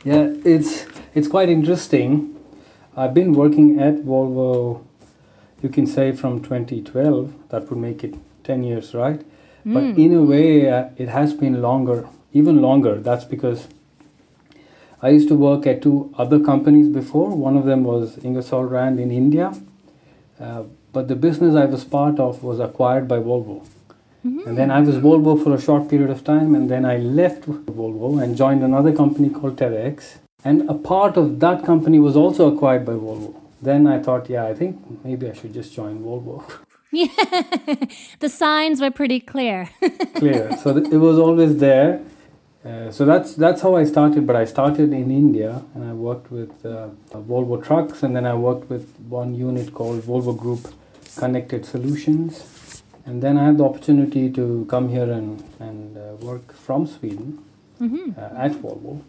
Yeah, 0.04 0.32
it's 0.44 0.86
it's 1.14 1.28
quite 1.28 1.48
interesting. 1.48 2.34
I've 2.96 3.14
been 3.14 3.34
working 3.34 3.78
at 3.80 3.98
Volvo, 4.04 4.84
you 5.62 5.68
can 5.68 5.86
say 5.86 6.12
from 6.12 6.42
2012. 6.42 7.32
That 7.50 7.70
would 7.70 7.78
make 7.78 8.02
it 8.04 8.14
10 8.44 8.64
years, 8.64 8.94
right? 8.94 9.20
Mm. 9.64 9.74
But 9.74 9.84
in 9.98 10.14
a 10.14 10.22
way, 10.22 10.68
uh, 10.68 10.90
it 10.96 11.08
has 11.08 11.32
been 11.32 11.62
longer, 11.62 12.08
even 12.32 12.60
longer. 12.60 13.00
That's 13.00 13.24
because 13.24 13.68
I 15.00 15.10
used 15.10 15.28
to 15.28 15.36
work 15.36 15.66
at 15.66 15.82
two 15.82 16.12
other 16.18 16.40
companies 16.40 16.88
before. 16.88 17.30
One 17.30 17.56
of 17.56 17.64
them 17.64 17.84
was 17.84 18.18
Ingersoll 18.24 18.64
Rand 18.64 18.98
in 18.98 19.10
India, 19.10 19.52
uh, 20.40 20.64
but 20.92 21.08
the 21.08 21.16
business 21.16 21.54
I 21.54 21.66
was 21.66 21.84
part 21.84 22.18
of 22.18 22.42
was 22.42 22.58
acquired 22.58 23.06
by 23.06 23.18
Volvo. 23.18 23.64
Mm-hmm. 24.24 24.48
And 24.48 24.56
then 24.56 24.70
I 24.70 24.80
was 24.80 24.96
Volvo 24.96 25.42
for 25.42 25.54
a 25.54 25.60
short 25.60 25.88
period 25.88 26.10
of 26.10 26.22
time, 26.22 26.54
and 26.54 26.70
then 26.70 26.84
I 26.84 26.96
left 26.96 27.42
Volvo 27.42 28.22
and 28.22 28.36
joined 28.36 28.62
another 28.62 28.92
company 28.92 29.28
called 29.30 29.56
TEDx. 29.56 30.18
And 30.44 30.68
a 30.70 30.74
part 30.74 31.16
of 31.16 31.40
that 31.40 31.64
company 31.64 31.98
was 31.98 32.16
also 32.16 32.54
acquired 32.54 32.84
by 32.84 32.92
Volvo. 32.92 33.34
Then 33.60 33.86
I 33.86 33.98
thought, 34.00 34.28
yeah, 34.28 34.44
I 34.46 34.54
think 34.54 35.04
maybe 35.04 35.28
I 35.28 35.32
should 35.32 35.54
just 35.54 35.72
join 35.74 36.00
Volvo. 36.02 36.44
Yeah, 36.94 37.08
the 38.20 38.28
signs 38.28 38.78
were 38.82 38.90
pretty 38.90 39.18
clear. 39.18 39.70
clear. 40.14 40.54
So 40.58 40.78
th- 40.78 40.92
it 40.92 40.98
was 40.98 41.18
always 41.18 41.56
there. 41.56 42.02
Uh, 42.62 42.90
so 42.90 43.06
that's 43.06 43.34
that's 43.34 43.62
how 43.62 43.76
I 43.76 43.84
started. 43.84 44.26
But 44.26 44.36
I 44.36 44.44
started 44.44 44.92
in 44.92 45.10
India, 45.10 45.62
and 45.74 45.84
I 45.84 45.94
worked 45.94 46.30
with 46.30 46.52
uh, 46.66 46.90
Volvo 47.14 47.64
trucks, 47.64 48.02
and 48.02 48.14
then 48.14 48.26
I 48.26 48.34
worked 48.34 48.68
with 48.68 48.94
one 49.08 49.34
unit 49.34 49.72
called 49.72 50.02
Volvo 50.02 50.36
Group 50.36 50.68
Connected 51.16 51.64
Solutions, 51.64 52.42
and 53.04 53.22
then 53.22 53.36
I 53.36 53.46
had 53.46 53.58
the 53.58 53.64
opportunity 53.64 54.30
to 54.30 54.66
come 54.68 54.88
here 54.88 55.10
and 55.10 55.42
and 55.60 55.96
uh, 55.96 56.02
work 56.26 56.52
from 56.54 56.86
Sweden 56.86 57.38
mm-hmm. 57.80 58.10
Uh, 58.18 58.44
at 58.44 58.52
Volvo. 58.52 59.02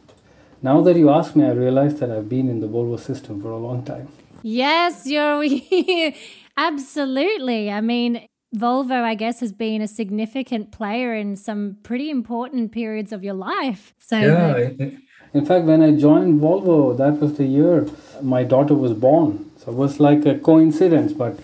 Now 0.62 0.82
that 0.82 0.96
you 0.96 1.10
ask 1.10 1.36
me, 1.36 1.46
I 1.46 1.52
realize 1.52 2.00
that 2.00 2.10
I've 2.10 2.30
been 2.30 2.50
in 2.50 2.60
the 2.62 2.68
Volvo 2.68 3.00
system 3.00 3.42
for 3.42 3.52
a 3.52 3.58
long 3.58 3.84
time. 3.84 4.08
Yes, 4.42 5.06
you're 5.06 5.44
absolutely. 6.58 7.72
I 7.72 7.82
mean, 7.82 8.28
Volvo, 8.56 9.02
I 9.02 9.16
guess, 9.16 9.40
has 9.40 9.52
been 9.52 9.82
a 9.82 9.88
significant 9.88 10.72
player 10.72 11.14
in 11.14 11.36
some 11.36 11.78
pretty 11.84 12.10
important 12.10 12.72
periods 12.72 13.12
of 13.12 13.24
your 13.24 13.34
life. 13.34 13.94
So, 13.98 14.18
yeah. 14.20 14.54
That... 14.54 14.98
In 15.34 15.46
fact, 15.46 15.66
when 15.66 15.82
I 15.82 15.92
joined 15.92 16.40
Volvo, 16.40 16.96
that 16.96 17.20
was 17.20 17.38
the 17.38 17.46
year 17.46 17.88
my 18.22 18.44
daughter 18.44 18.76
was 18.76 18.94
born. 18.94 19.52
So 19.58 19.72
it 19.72 19.78
was 19.78 20.00
like 20.00 20.26
a 20.26 20.38
coincidence, 20.38 21.14
but 21.14 21.40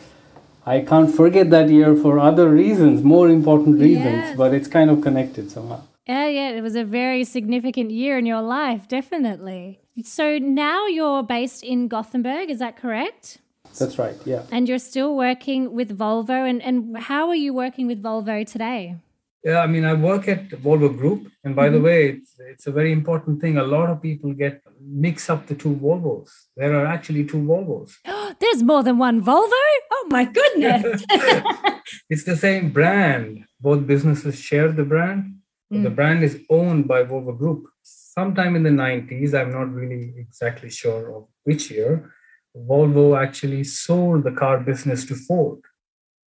I 0.70 0.82
can't 0.82 1.12
forget 1.22 1.50
that 1.50 1.68
year 1.72 1.96
for 1.96 2.20
other 2.20 2.48
reasons, 2.48 3.02
more 3.02 3.28
important 3.28 3.80
reasons, 3.80 4.24
yes. 4.26 4.38
but 4.38 4.54
it's 4.54 4.68
kind 4.68 4.92
of 4.92 5.02
connected 5.02 5.50
somehow. 5.50 5.82
Yeah, 6.06 6.28
yeah, 6.28 6.50
it 6.50 6.62
was 6.62 6.76
a 6.76 6.84
very 6.84 7.24
significant 7.24 7.90
year 7.90 8.20
in 8.20 8.28
your 8.28 8.44
life, 8.44 8.88
definitely. 8.88 9.80
So 10.04 10.38
now 10.38 10.86
you're 10.86 11.24
based 11.24 11.64
in 11.64 11.88
Gothenburg, 11.88 12.52
is 12.52 12.60
that 12.60 12.78
correct? 12.78 13.40
That's 13.80 13.98
right, 13.98 14.16
yeah. 14.26 14.44
And 14.52 14.70
you're 14.70 14.86
still 14.94 15.16
working 15.16 15.74
with 15.74 15.98
Volvo. 15.98 16.48
And, 16.48 16.62
and 16.62 16.98
how 16.98 17.30
are 17.30 17.42
you 17.46 17.52
working 17.52 17.88
with 17.88 18.04
Volvo 18.04 18.46
today? 18.46 18.96
Yeah, 19.44 19.60
I 19.60 19.68
mean, 19.68 19.86
I 19.86 19.94
work 19.94 20.28
at 20.28 20.50
Volvo 20.50 20.96
Group. 20.96 21.32
And 21.44 21.56
by 21.56 21.68
mm-hmm. 21.68 21.76
the 21.76 21.82
way, 21.82 22.10
it's, 22.10 22.36
it's 22.40 22.68
a 22.68 22.72
very 22.72 22.92
important 22.92 23.40
thing. 23.40 23.58
A 23.58 23.64
lot 23.64 23.90
of 23.90 24.02
people 24.02 24.34
get 24.34 24.62
mix 24.82 25.30
up 25.30 25.48
the 25.48 25.56
two 25.56 25.76
Volvos. 25.76 26.30
There 26.58 26.76
are 26.76 26.86
actually 26.86 27.26
two 27.26 27.38
Volvos. 27.38 27.94
There's 28.40 28.64
more 28.64 28.84
than 28.84 28.98
one 28.98 29.24
Volvo? 29.24 29.64
Oh 29.92 30.08
my 30.10 30.26
goodness. 30.26 31.04
it's 32.10 32.26
the 32.26 32.36
same 32.36 32.72
brand. 32.72 33.46
Both 33.62 33.88
businesses 33.88 34.40
share 34.40 34.72
the 34.72 34.84
brand. 34.84 35.36
Mm. 35.72 35.84
The 35.84 35.90
brand 35.90 36.24
is 36.24 36.40
owned 36.50 36.88
by 36.88 37.04
Volvo 37.04 37.38
Group. 37.38 37.68
Sometime 37.84 38.56
in 38.56 38.64
the 38.64 38.70
90s, 38.70 39.34
I'm 39.34 39.52
not 39.52 39.72
really 39.72 40.16
exactly 40.18 40.70
sure 40.70 41.16
of 41.16 41.28
which 41.44 41.72
year, 41.72 42.12
Volvo 42.56 43.18
actually 43.18 43.64
sold 43.64 44.24
the 44.24 44.32
car 44.32 44.60
business 44.60 45.06
to 45.06 45.16
Ford. 45.16 45.60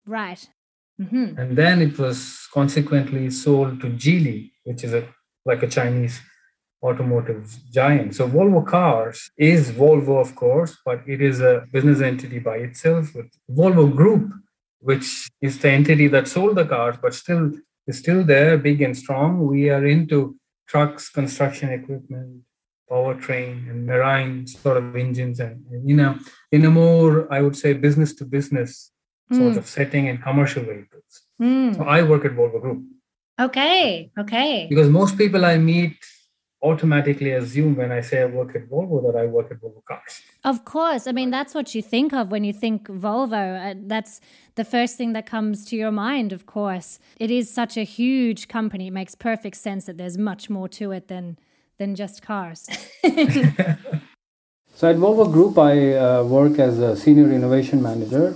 Right. 0.06 0.48
Mm-hmm. 1.00 1.38
And 1.38 1.58
then 1.58 1.82
it 1.82 1.98
was 1.98 2.48
consequently 2.54 3.30
sold 3.30 3.82
to 3.82 3.88
Geely, 3.88 4.52
which 4.64 4.84
is 4.84 4.94
a 4.94 5.08
like 5.46 5.62
a 5.62 5.68
Chinese 5.68 6.22
automotive 6.82 7.56
giant. 7.72 8.16
So 8.16 8.28
Volvo 8.28 8.66
Cars 8.66 9.30
is 9.38 9.72
Volvo, 9.72 10.20
of 10.20 10.36
course, 10.36 10.78
but 10.86 11.02
it 11.08 11.22
is 11.22 11.42
a 11.42 11.66
business 11.72 12.02
entity 12.02 12.40
by 12.40 12.58
itself 12.58 13.14
with 13.14 13.28
Volvo 13.50 13.94
Group, 13.94 14.34
which 14.80 15.30
is 15.42 15.60
the 15.60 15.70
entity 15.70 16.08
that 16.08 16.28
sold 16.28 16.56
the 16.56 16.66
cars, 16.66 16.96
but 17.02 17.14
still 17.14 17.52
is 17.88 18.00
still 18.00 18.24
there, 18.24 18.58
big 18.58 18.82
and 18.82 18.98
strong. 18.98 19.46
We 19.46 19.70
are 19.70 19.86
into 19.86 20.38
trucks, 20.68 21.10
construction 21.10 21.70
equipment, 21.70 22.42
powertrain 22.90 23.70
and 23.70 23.86
marine 23.86 24.46
sort 24.48 24.78
of 24.78 24.96
engines 24.96 25.40
and, 25.40 25.66
and 25.72 25.90
in 25.90 26.00
a 26.00 26.20
in 26.52 26.64
a 26.66 26.70
more 26.70 27.32
i 27.34 27.42
would 27.42 27.56
say 27.56 27.74
business 27.74 28.14
to 28.14 28.24
business 28.24 28.92
sort 29.32 29.54
mm. 29.54 29.58
of 29.58 29.68
setting 29.68 30.08
in 30.08 30.18
commercial 30.18 30.64
vehicles. 30.64 31.22
Mm. 31.42 31.76
so 31.76 31.84
i 31.84 32.02
work 32.02 32.24
at 32.26 32.32
volvo 32.32 32.62
group. 32.62 32.84
Okay 33.40 34.12
okay. 34.18 34.68
Because 34.70 34.90
most 34.90 35.18
people 35.18 35.44
i 35.46 35.58
meet 35.58 35.98
automatically 36.62 37.32
assume 37.32 37.76
when 37.76 37.92
i 37.92 38.02
say 38.02 38.22
i 38.22 38.26
work 38.26 38.56
at 38.56 38.70
volvo 38.70 39.02
that 39.06 39.20
i 39.20 39.26
work 39.26 39.52
at 39.52 39.60
volvo 39.62 39.84
cars. 39.86 40.22
Of 40.44 40.64
course. 40.64 41.08
I 41.08 41.12
mean 41.12 41.32
that's 41.32 41.54
what 41.54 41.76
you 41.76 41.82
think 41.82 42.14
of 42.14 42.32
when 42.32 42.44
you 42.44 42.54
think 42.54 42.88
volvo. 42.88 43.44
Uh, 43.66 43.76
that's 43.94 44.22
the 44.56 44.64
first 44.64 44.96
thing 44.98 45.14
that 45.14 45.26
comes 45.26 45.66
to 45.66 45.76
your 45.76 45.92
mind 45.92 46.32
of 46.32 46.46
course. 46.46 47.00
It 47.20 47.32
is 47.32 47.54
such 47.54 47.76
a 47.78 47.84
huge 47.84 48.48
company. 48.48 48.88
It 48.88 48.96
makes 49.02 49.16
perfect 49.16 49.58
sense 49.58 49.86
that 49.86 49.98
there's 49.98 50.18
much 50.18 50.50
more 50.50 50.70
to 50.80 50.92
it 50.92 51.08
than 51.08 51.38
than 51.78 51.96
just 51.96 52.22
cars. 52.22 52.68
so 54.76 54.90
at 54.90 54.96
Volvo 54.96 55.32
Group, 55.32 55.58
I 55.58 55.94
uh, 55.94 56.24
work 56.24 56.60
as 56.60 56.80
a 56.80 56.96
senior 56.96 57.32
innovation 57.32 57.82
manager, 57.82 58.36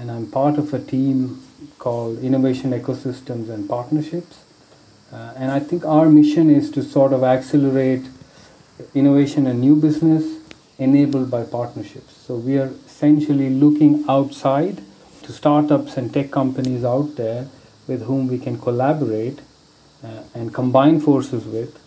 and 0.00 0.10
I'm 0.10 0.26
part 0.30 0.56
of 0.56 0.72
a 0.72 0.78
team 0.78 1.42
called 1.78 2.20
Innovation 2.20 2.70
Ecosystems 2.72 3.50
and 3.50 3.68
Partnerships. 3.68 4.38
Uh, 5.12 5.34
and 5.36 5.50
I 5.52 5.60
think 5.60 5.84
our 5.84 6.08
mission 6.08 6.48
is 6.48 6.70
to 6.70 6.82
sort 6.82 7.12
of 7.12 7.22
accelerate 7.22 8.04
innovation 8.94 9.46
and 9.46 9.60
new 9.60 9.76
business 9.76 10.24
enabled 10.78 11.30
by 11.30 11.42
partnerships. 11.42 12.16
So 12.16 12.36
we 12.36 12.56
are 12.56 12.72
essentially 12.86 13.50
looking 13.50 14.06
outside 14.08 14.80
to 15.24 15.32
startups 15.32 15.98
and 15.98 16.14
tech 16.14 16.30
companies 16.30 16.82
out 16.82 17.16
there 17.16 17.48
with 17.86 18.04
whom 18.04 18.26
we 18.26 18.38
can 18.38 18.58
collaborate 18.58 19.40
uh, 20.02 20.22
and 20.34 20.54
combine 20.54 20.98
forces 21.00 21.44
with 21.44 21.78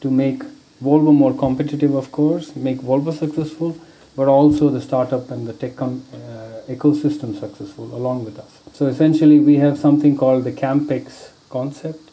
to 0.00 0.10
make 0.10 0.42
Volvo 0.82 1.14
more 1.14 1.32
competitive, 1.32 1.94
of 1.94 2.10
course, 2.10 2.56
make 2.56 2.78
Volvo 2.78 3.16
successful, 3.16 3.78
but 4.16 4.28
also 4.28 4.68
the 4.68 4.80
startup 4.80 5.30
and 5.30 5.46
the 5.46 5.52
tech 5.52 5.76
com- 5.76 6.04
uh, 6.12 6.60
ecosystem 6.68 7.38
successful 7.38 7.94
along 7.94 8.24
with 8.24 8.38
us. 8.38 8.60
So 8.72 8.86
essentially, 8.86 9.40
we 9.40 9.56
have 9.56 9.78
something 9.78 10.16
called 10.16 10.44
the 10.44 10.52
CampX 10.52 11.30
concept, 11.48 12.10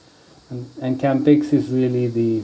and, 0.49 0.69
and 0.81 0.99
CampX 0.99 1.53
is 1.53 1.69
really 1.69 2.07
the 2.07 2.43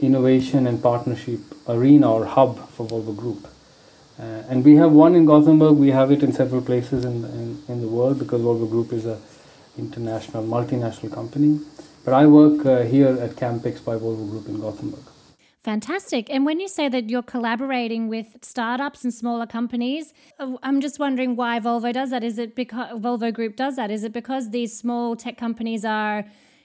innovation 0.00 0.66
and 0.66 0.82
partnership 0.82 1.40
arena 1.68 2.12
or 2.12 2.24
hub 2.26 2.68
for 2.70 2.86
Volvo 2.86 3.16
Group. 3.16 3.48
Uh, 4.18 4.22
and 4.48 4.64
we 4.64 4.76
have 4.76 4.92
one 4.92 5.14
in 5.14 5.24
Gothenburg. 5.24 5.76
We 5.76 5.90
have 5.90 6.12
it 6.12 6.22
in 6.22 6.32
several 6.32 6.62
places 6.62 7.04
in, 7.04 7.24
in, 7.24 7.62
in 7.68 7.80
the 7.80 7.88
world 7.88 8.18
because 8.18 8.42
Volvo 8.42 8.68
Group 8.70 8.92
is 8.92 9.06
a 9.06 9.18
international, 9.78 10.44
multinational 10.44 11.12
company. 11.12 11.60
But 12.04 12.14
I 12.14 12.26
work 12.26 12.66
uh, 12.66 12.82
here 12.82 13.08
at 13.08 13.30
CampX 13.30 13.84
by 13.84 13.96
Volvo 13.96 14.28
Group 14.28 14.48
in 14.48 14.60
Gothenburg. 14.60 15.11
Fantastic. 15.62 16.28
And 16.28 16.44
when 16.44 16.58
you 16.58 16.66
say 16.66 16.88
that 16.88 17.08
you're 17.08 17.22
collaborating 17.22 18.08
with 18.08 18.38
startups 18.42 19.04
and 19.04 19.14
smaller 19.14 19.46
companies, 19.46 20.12
uh, 20.40 20.56
I'm 20.60 20.80
just 20.80 20.98
wondering 20.98 21.36
why 21.36 21.60
Volvo 21.60 21.92
does 21.92 22.10
that. 22.10 22.24
Is 22.24 22.36
it 22.36 22.56
because 22.56 23.00
Volvo 23.00 23.32
Group 23.32 23.54
does 23.54 23.76
that? 23.76 23.88
Is 23.88 24.02
it 24.02 24.12
because 24.12 24.50
these 24.50 24.76
small 24.76 25.14
tech 25.14 25.38
companies 25.38 25.84
are, 25.84 26.24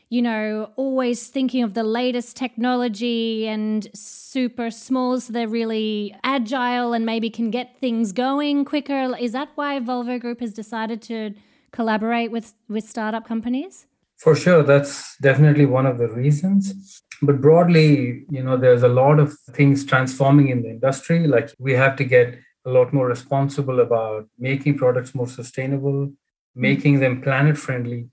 you 0.10 0.24
know, 0.24 0.72
always 0.78 1.28
thinking 1.28 1.62
of 1.62 1.76
the 1.76 1.84
latest 1.84 2.36
technology 2.36 3.48
and 3.48 3.88
super 3.93 4.72
small, 4.72 5.20
so 5.20 5.32
they're 5.32 5.48
really 5.48 6.16
agile 6.24 6.93
and 6.93 7.06
maybe 7.06 7.30
can 7.30 7.52
get 7.52 7.80
things 7.80 8.12
going 8.12 8.66
quicker? 8.66 9.16
Is 9.16 9.32
that 9.34 9.50
why 9.54 9.80
Volvo 9.80 10.20
Group 10.20 10.39
has 10.39 10.54
decided 10.54 11.04
to 11.04 11.36
collaborate 11.72 12.32
with, 12.32 12.56
with 12.68 12.89
startup 12.89 13.28
companies? 13.28 13.86
For 14.18 14.36
sure, 14.36 14.63
that's 14.63 15.15
definitely 15.18 15.65
one 15.65 15.86
of 15.86 15.97
the 15.97 16.07
reasons. 16.07 17.03
But 17.22 17.41
broadly, 17.41 18.26
you 18.30 18.43
know, 18.43 18.57
there's 18.57 18.84
a 18.84 18.88
lot 18.88 19.20
of 19.20 19.38
things 19.51 19.86
transforming 19.86 20.49
in 20.49 20.63
the 20.63 20.70
industry. 20.70 21.28
Like 21.28 21.51
we 21.59 21.74
have 21.74 21.95
to 21.97 22.03
get 22.03 22.38
a 22.65 22.70
lot 22.70 22.93
more 22.93 23.07
responsible 23.07 23.80
about 23.80 24.28
making 24.38 24.78
products 24.78 25.15
more 25.15 25.28
sustainable, 25.28 26.11
making 26.55 26.99
them 26.99 27.22
planet 27.22 27.57
friendly, 27.57 28.09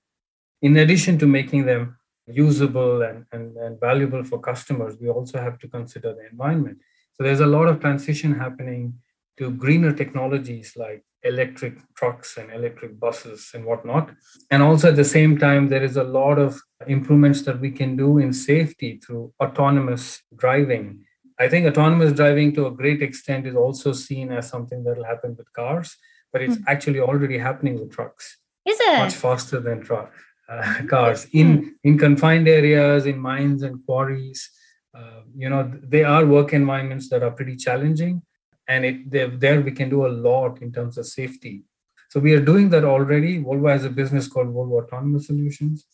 in 0.64 0.76
addition 0.78 1.18
to 1.18 1.26
making 1.26 1.66
them 1.66 1.98
usable 2.26 3.02
and, 3.02 3.26
and, 3.32 3.55
and 3.59 3.78
valuable 3.78 4.24
for 4.24 4.40
customers, 4.40 4.96
we 4.98 5.11
also 5.11 5.38
have 5.38 5.59
to 5.59 5.68
consider 5.68 6.14
the 6.14 6.26
environment. 6.30 6.78
So 7.12 7.22
there's 7.22 7.40
a 7.40 7.46
lot 7.46 7.68
of 7.68 7.80
transition 7.80 8.34
happening 8.34 8.94
to 9.36 9.50
greener 9.50 9.92
technologies 9.92 10.72
like 10.74 11.05
electric 11.24 11.74
trucks 11.94 12.36
and 12.36 12.52
electric 12.52 12.98
buses 13.00 13.50
and 13.54 13.64
whatnot. 13.64 14.10
And 14.50 14.62
also 14.62 14.90
at 14.90 14.96
the 14.96 15.04
same 15.04 15.38
time, 15.38 15.68
there 15.68 15.82
is 15.82 15.96
a 15.96 16.04
lot 16.04 16.38
of 16.38 16.60
improvements 16.86 17.42
that 17.42 17.60
we 17.60 17.70
can 17.70 17.96
do 17.96 18.18
in 18.18 18.32
safety 18.32 19.00
through 19.04 19.32
autonomous 19.42 20.22
driving. 20.36 21.04
I 21.40 21.48
think 21.48 21.66
autonomous 21.66 22.12
driving 22.12 22.54
to 22.54 22.66
a 22.66 22.70
great 22.70 23.02
extent 23.02 23.46
is 23.46 23.56
also 23.56 23.92
seen 23.92 24.30
as 24.30 24.48
something 24.48 24.84
that 24.84 24.96
will 24.96 25.04
happen 25.04 25.34
with 25.36 25.52
cars, 25.52 25.96
but 26.32 26.42
it's 26.42 26.56
mm. 26.56 26.64
actually 26.68 27.00
already 27.00 27.38
happening 27.38 27.80
with 27.80 27.92
trucks. 27.92 28.38
Is 28.66 28.78
it? 28.80 28.98
Much 28.98 29.14
faster 29.14 29.60
than 29.60 29.80
trucks 29.80 30.16
uh, 30.48 30.82
cars 30.88 31.26
in 31.32 31.76
in 31.84 31.98
confined 31.98 32.48
areas 32.48 33.06
in 33.06 33.18
mines 33.18 33.62
and 33.62 33.84
quarries 33.86 34.50
uh, 34.96 35.20
you 35.36 35.48
know 35.48 35.70
they 35.82 36.04
are 36.04 36.26
work 36.26 36.52
environments 36.52 37.08
that 37.08 37.22
are 37.22 37.30
pretty 37.30 37.56
challenging 37.56 38.22
and 38.68 38.84
it 38.84 39.40
there 39.40 39.60
we 39.60 39.72
can 39.72 39.90
do 39.90 40.06
a 40.06 40.14
lot 40.28 40.62
in 40.62 40.72
terms 40.72 40.98
of 40.98 41.06
safety. 41.06 41.64
So 42.08 42.20
we 42.20 42.32
are 42.34 42.40
doing 42.40 42.70
that 42.70 42.84
already. 42.84 43.42
Volvo 43.42 43.70
has 43.70 43.84
a 43.84 43.90
business 43.90 44.28
called 44.28 44.48
volvo 44.48 44.82
autonomous 44.82 45.26
solutions. 45.26 45.84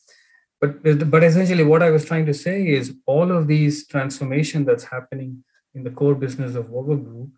But 0.61 1.11
but 1.11 1.25
essentially 1.25 1.65
what 1.65 1.83
i 1.83 1.91
was 1.91 2.05
trying 2.05 2.27
to 2.27 2.35
say 2.35 2.69
is 2.69 2.95
all 3.07 3.33
of 3.33 3.47
these 3.47 3.87
transformation 3.87 4.67
that's 4.67 4.85
happening 4.85 5.43
in 5.75 5.85
the 5.85 5.91
core 5.91 6.15
business 6.15 6.55
of 6.55 6.67
volvo 6.67 7.03
group 7.03 7.31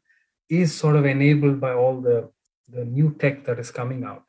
is 0.49 0.75
sort 0.75 0.97
of 0.97 1.07
enabled 1.07 1.61
by 1.61 1.73
all 1.73 2.01
the 2.01 2.31
the 2.69 2.85
new 2.85 3.15
tech 3.21 3.45
that 3.45 3.59
is 3.59 3.71
coming 3.71 4.05
out. 4.05 4.25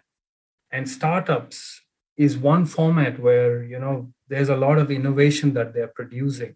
And 0.72 0.89
startups 0.89 1.82
is 2.18 2.38
one 2.38 2.66
format 2.66 3.20
where 3.20 3.64
you 3.64 3.80
know 3.80 4.14
there's 4.28 4.49
a 4.49 4.62
lot 4.66 4.78
of 4.78 4.91
innovation 4.91 5.54
that 5.54 5.74
they're 5.74 5.95
producing. 5.99 6.56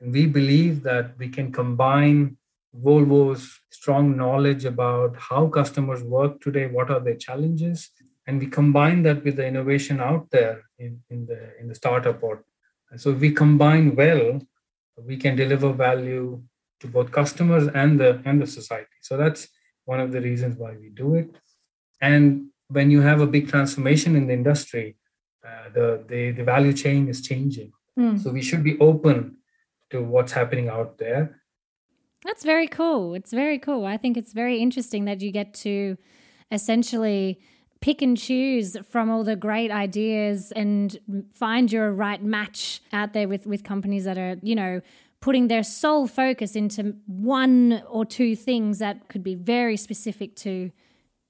And 0.00 0.12
we 0.12 0.26
believe 0.26 0.82
that 0.82 1.16
we 1.18 1.28
can 1.28 1.52
combine 1.52 2.36
volvo's 2.74 3.60
strong 3.70 4.16
knowledge 4.16 4.64
about 4.64 5.16
how 5.16 5.46
customers 5.46 6.02
work 6.02 6.40
today 6.40 6.66
what 6.66 6.90
are 6.90 7.00
their 7.00 7.16
challenges 7.16 7.90
and 8.26 8.38
we 8.38 8.46
combine 8.46 9.02
that 9.02 9.22
with 9.24 9.36
the 9.36 9.46
innovation 9.46 10.00
out 10.00 10.26
there 10.30 10.62
in, 10.78 11.00
in 11.10 11.26
the 11.26 11.40
in 11.60 11.68
the 11.68 11.74
startup 11.74 12.22
world 12.22 12.40
so 12.96 13.10
if 13.10 13.18
we 13.18 13.30
combine 13.30 13.94
well 13.94 14.40
we 14.96 15.16
can 15.16 15.36
deliver 15.36 15.72
value 15.72 16.42
to 16.80 16.86
both 16.86 17.10
customers 17.10 17.68
and 17.74 18.00
the 18.00 18.22
and 18.24 18.40
the 18.40 18.46
society 18.46 18.98
so 19.02 19.16
that's 19.16 19.48
one 19.84 20.00
of 20.00 20.12
the 20.12 20.20
reasons 20.20 20.56
why 20.56 20.72
we 20.80 20.88
do 20.88 21.14
it 21.14 21.36
and 22.00 22.46
when 22.72 22.90
you 22.90 23.00
have 23.02 23.20
a 23.20 23.26
big 23.26 23.48
transformation 23.48 24.16
in 24.16 24.26
the 24.26 24.32
industry, 24.32 24.96
uh, 25.46 25.68
the, 25.74 26.04
the, 26.08 26.30
the 26.32 26.44
value 26.44 26.72
chain 26.72 27.08
is 27.08 27.20
changing. 27.20 27.72
Mm. 27.98 28.20
So 28.20 28.30
we 28.30 28.42
should 28.42 28.64
be 28.64 28.78
open 28.78 29.36
to 29.90 30.02
what's 30.02 30.32
happening 30.32 30.68
out 30.68 30.98
there. 30.98 31.41
That's 32.24 32.44
very 32.44 32.68
cool. 32.68 33.14
It's 33.14 33.32
very 33.32 33.58
cool. 33.58 33.84
I 33.84 33.96
think 33.96 34.16
it's 34.16 34.32
very 34.32 34.58
interesting 34.60 35.04
that 35.06 35.20
you 35.20 35.32
get 35.32 35.54
to 35.54 35.96
essentially 36.50 37.40
pick 37.80 38.00
and 38.00 38.16
choose 38.16 38.76
from 38.88 39.10
all 39.10 39.24
the 39.24 39.34
great 39.34 39.70
ideas 39.70 40.52
and 40.52 40.98
find 41.32 41.72
your 41.72 41.92
right 41.92 42.22
match 42.22 42.80
out 42.92 43.12
there 43.12 43.26
with, 43.26 43.44
with 43.46 43.64
companies 43.64 44.04
that 44.04 44.16
are, 44.16 44.36
you 44.42 44.54
know, 44.54 44.80
putting 45.22 45.48
their 45.48 45.62
sole 45.62 46.06
focus 46.06 46.54
into 46.54 46.94
one 47.06 47.82
or 47.88 48.04
two 48.04 48.36
things 48.36 48.78
that 48.78 49.08
could 49.08 49.22
be 49.22 49.34
very 49.34 49.76
specific 49.76 50.36
to 50.36 50.70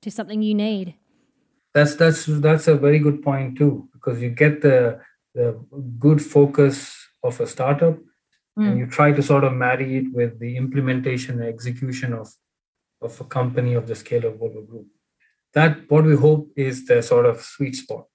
to 0.00 0.10
something 0.10 0.42
you 0.42 0.54
need 0.54 0.94
that's 1.72 1.94
that's 1.94 2.26
that's 2.26 2.66
a 2.66 2.74
very 2.74 2.98
good 2.98 3.22
point 3.22 3.56
too 3.56 3.88
because 3.92 4.20
you 4.20 4.30
get 4.30 4.62
the 4.62 4.98
the 5.34 5.56
good 5.98 6.20
focus 6.20 6.96
of 7.22 7.40
a 7.40 7.46
startup 7.46 7.96
mm. 8.58 8.68
and 8.68 8.78
you 8.78 8.86
try 8.86 9.12
to 9.12 9.22
sort 9.22 9.44
of 9.44 9.52
marry 9.52 9.96
it 9.98 10.12
with 10.12 10.38
the 10.38 10.56
implementation 10.56 11.40
and 11.40 11.48
execution 11.48 12.12
of 12.12 12.32
of 13.00 13.20
a 13.20 13.24
company 13.24 13.74
of 13.74 13.88
the 13.88 13.96
scale 13.96 14.24
of 14.24 14.34
Volvo 14.34 14.66
Group. 14.66 14.86
That 15.54 15.90
what 15.90 16.04
we 16.04 16.16
hope 16.16 16.52
is 16.56 16.86
the 16.86 17.02
sort 17.02 17.26
of 17.26 17.42
sweet 17.42 17.74
spot. 17.74 18.06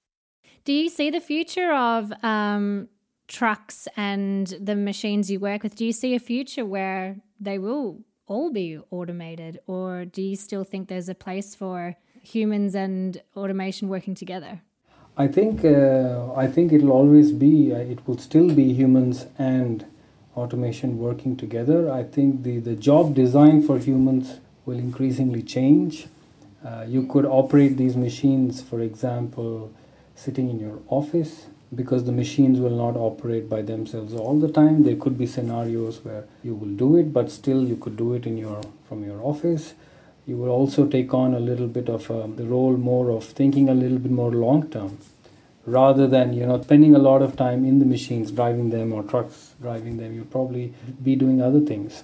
Do 0.63 0.73
you 0.73 0.89
see 0.89 1.09
the 1.09 1.19
future 1.19 1.71
of 1.73 2.11
um, 2.23 2.87
trucks 3.27 3.87
and 3.95 4.47
the 4.59 4.75
machines 4.75 5.29
you 5.29 5.39
work 5.39 5.63
with? 5.63 5.75
Do 5.75 5.85
you 5.85 5.91
see 5.91 6.15
a 6.15 6.19
future 6.19 6.65
where 6.65 7.17
they 7.39 7.59
will 7.59 7.99
all 8.27 8.51
be 8.51 8.79
automated, 8.91 9.59
or 9.67 10.05
do 10.05 10.21
you 10.21 10.35
still 10.35 10.63
think 10.63 10.87
there's 10.87 11.09
a 11.09 11.15
place 11.15 11.55
for 11.55 11.95
humans 12.21 12.75
and 12.75 13.21
automation 13.35 13.87
working 13.87 14.15
together? 14.15 14.61
I 15.17 15.27
think 15.27 15.65
uh, 15.65 16.33
I 16.35 16.47
think 16.47 16.71
it'll 16.71 16.91
always 16.91 17.31
be 17.31 17.73
uh, 17.73 17.77
it 17.77 18.05
will 18.07 18.17
still 18.17 18.53
be 18.53 18.73
humans 18.73 19.25
and 19.37 19.85
automation 20.37 20.97
working 20.99 21.35
together. 21.35 21.91
I 21.91 22.03
think 22.03 22.43
the 22.43 22.59
the 22.59 22.75
job 22.75 23.15
design 23.15 23.63
for 23.63 23.79
humans 23.79 24.39
will 24.65 24.79
increasingly 24.79 25.41
change. 25.41 26.07
Uh, 26.65 26.85
you 26.87 27.05
could 27.07 27.25
operate 27.25 27.77
these 27.77 27.95
machines, 27.95 28.61
for 28.61 28.81
example, 28.81 29.71
sitting 30.15 30.49
in 30.49 30.59
your 30.59 30.79
office 30.87 31.47
because 31.73 32.05
the 32.05 32.11
machines 32.11 32.59
will 32.59 32.77
not 32.85 32.95
operate 32.95 33.49
by 33.49 33.61
themselves 33.61 34.13
all 34.13 34.39
the 34.39 34.51
time. 34.51 34.83
There 34.83 34.95
could 34.95 35.17
be 35.17 35.27
scenarios 35.27 35.99
where 36.03 36.23
you 36.43 36.55
will 36.55 36.75
do 36.85 36.95
it, 36.97 37.13
but 37.13 37.31
still 37.31 37.63
you 37.67 37.75
could 37.75 37.97
do 37.97 38.13
it 38.13 38.25
in 38.25 38.37
your 38.37 38.61
from 38.87 39.03
your 39.03 39.21
office 39.21 39.73
you 40.27 40.35
will 40.35 40.49
also 40.49 40.85
take 40.85 41.13
on 41.13 41.33
a 41.33 41.39
little 41.39 41.67
bit 41.67 41.89
of 41.89 42.11
um, 42.11 42.35
the 42.35 42.43
role 42.43 42.75
more 42.75 43.09
of 43.09 43.23
thinking 43.23 43.69
a 43.69 43.73
little 43.73 43.97
bit 43.97 44.11
more 44.11 44.31
long 44.31 44.69
term 44.69 44.97
rather 45.67 46.07
than 46.07 46.33
you 46.33 46.45
know 46.45 46.59
spending 46.61 46.95
a 46.95 46.99
lot 46.99 47.21
of 47.21 47.35
time 47.35 47.63
in 47.65 47.79
the 47.79 47.85
machines 47.85 48.31
driving 48.31 48.69
them 48.71 48.93
or 48.93 49.03
trucks 49.03 49.53
driving 49.61 49.97
them 49.97 50.15
you'll 50.15 50.33
probably 50.37 50.73
be 51.03 51.15
doing 51.15 51.41
other 51.41 51.59
things. 51.59 52.03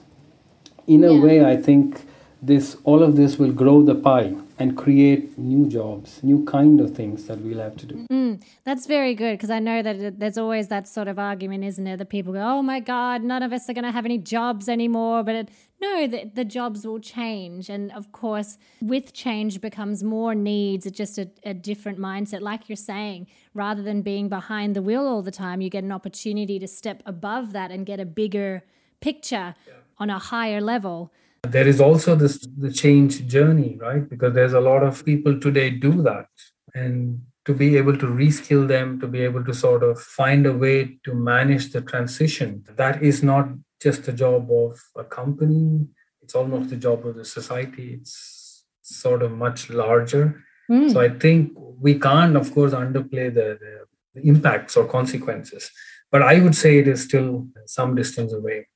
In 0.86 1.03
a 1.05 1.14
yeah. 1.14 1.24
way 1.24 1.45
i 1.45 1.55
think 1.55 2.01
this 2.41 2.76
all 2.84 3.01
of 3.01 3.16
this 3.16 3.38
will 3.39 3.53
grow 3.53 3.82
the 3.82 3.95
pie 3.95 4.36
and 4.59 4.78
create 4.78 5.38
new 5.38 5.66
jobs 5.68 6.22
new 6.22 6.43
kind 6.45 6.82
of 6.82 6.93
things 6.93 7.26
that 7.28 7.39
we'll 7.39 7.59
have 7.59 7.78
to 7.78 7.86
do. 7.86 8.05
Mm, 8.11 8.43
that's 8.66 8.86
very 8.86 9.16
good 9.16 9.38
because 9.38 9.49
i 9.49 9.59
know 9.59 9.82
that 9.82 10.20
there's 10.20 10.38
always 10.38 10.68
that 10.68 10.89
sort 10.89 11.07
of 11.07 11.18
argument 11.18 11.64
isn't 11.64 11.86
there 11.86 11.95
that 11.95 12.09
people 12.09 12.34
go 12.34 12.41
oh 12.41 12.61
my 12.61 12.82
god 12.82 13.24
none 13.24 13.43
of 13.43 13.53
us 13.53 13.70
are 13.70 13.74
going 13.74 13.86
to 13.86 13.91
have 13.91 14.03
any 14.03 14.18
jobs 14.18 14.68
anymore 14.68 15.24
but 15.24 15.36
it, 15.36 15.49
no 15.86 16.07
the, 16.13 16.19
the 16.39 16.45
jobs 16.57 16.79
will 16.88 16.99
change. 17.17 17.69
And 17.75 17.91
of 17.99 18.05
course 18.21 18.51
with 18.93 19.07
change 19.25 19.53
becomes 19.67 20.03
more 20.15 20.34
needs 20.36 20.86
it's 20.86 20.97
just 21.03 21.17
a, 21.17 21.27
a 21.53 21.53
different 21.53 21.99
mindset. 22.09 22.41
Like 22.51 22.69
you're 22.69 22.86
saying 22.93 23.27
rather 23.53 23.84
than 23.89 24.01
being 24.11 24.29
behind 24.29 24.75
the 24.75 24.84
wheel 24.88 25.05
all 25.11 25.23
the 25.29 25.38
time 25.45 25.57
you 25.61 25.69
get 25.77 25.84
an 25.89 25.95
opportunity 25.99 26.57
to 26.59 26.67
step 26.67 27.03
above 27.05 27.45
that 27.57 27.69
and 27.71 27.86
get 27.91 27.99
a 27.99 28.09
bigger 28.21 28.63
picture 29.09 29.49
yeah. 29.67 29.73
on 29.97 30.09
a 30.09 30.19
higher 30.31 30.61
level. 30.61 31.11
There 31.57 31.67
is 31.73 31.79
also 31.88 32.15
this 32.23 32.36
the 32.65 32.71
change 32.84 33.13
journey 33.36 33.71
right? 33.86 34.03
Because 34.13 34.34
there's 34.34 34.57
a 34.61 34.65
lot 34.71 34.81
of 34.89 35.05
people 35.11 35.39
today 35.39 35.69
do 35.69 35.93
that. 36.09 36.27
And 36.73 37.21
to 37.45 37.53
be 37.53 37.75
able 37.77 37.97
to 37.97 38.05
reskill 38.05 38.67
them 38.67 38.99
to 38.99 39.07
be 39.07 39.21
able 39.21 39.43
to 39.43 39.53
sort 39.53 39.84
of 39.84 39.99
find 39.99 40.45
a 40.45 40.53
way 40.53 40.97
to 41.03 41.13
manage 41.13 41.71
the 41.73 41.81
transition 41.81 42.63
that 42.81 43.03
is 43.03 43.21
not 43.21 43.49
just 43.84 44.05
the 44.05 44.13
job 44.13 44.49
of 44.51 44.79
a 44.95 45.03
company 45.03 45.88
it's 46.21 46.36
almost 46.36 46.69
the 46.69 46.75
job 46.75 47.05
of 47.05 47.15
the 47.15 47.25
society 47.25 47.95
it's 47.99 48.65
sort 48.81 49.21
of 49.21 49.31
much 49.31 49.69
larger 49.69 50.43
mm. 50.69 50.91
so 50.91 50.99
i 51.01 51.09
think 51.09 51.51
we 51.79 51.99
can't 51.99 52.36
of 52.36 52.53
course 52.53 52.73
underplay 52.73 53.34
the, 53.34 53.57
the, 53.63 53.73
the 54.15 54.27
impacts 54.27 54.77
or 54.77 54.86
consequences 54.86 55.69
but 56.11 56.21
i 56.21 56.39
would 56.39 56.55
say 56.55 56.77
it 56.77 56.88
is 56.88 57.03
still 57.03 57.47
some 57.65 57.95
distance 57.95 58.34
away 58.34 58.67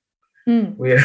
mm. 0.47 0.75
where 0.75 0.99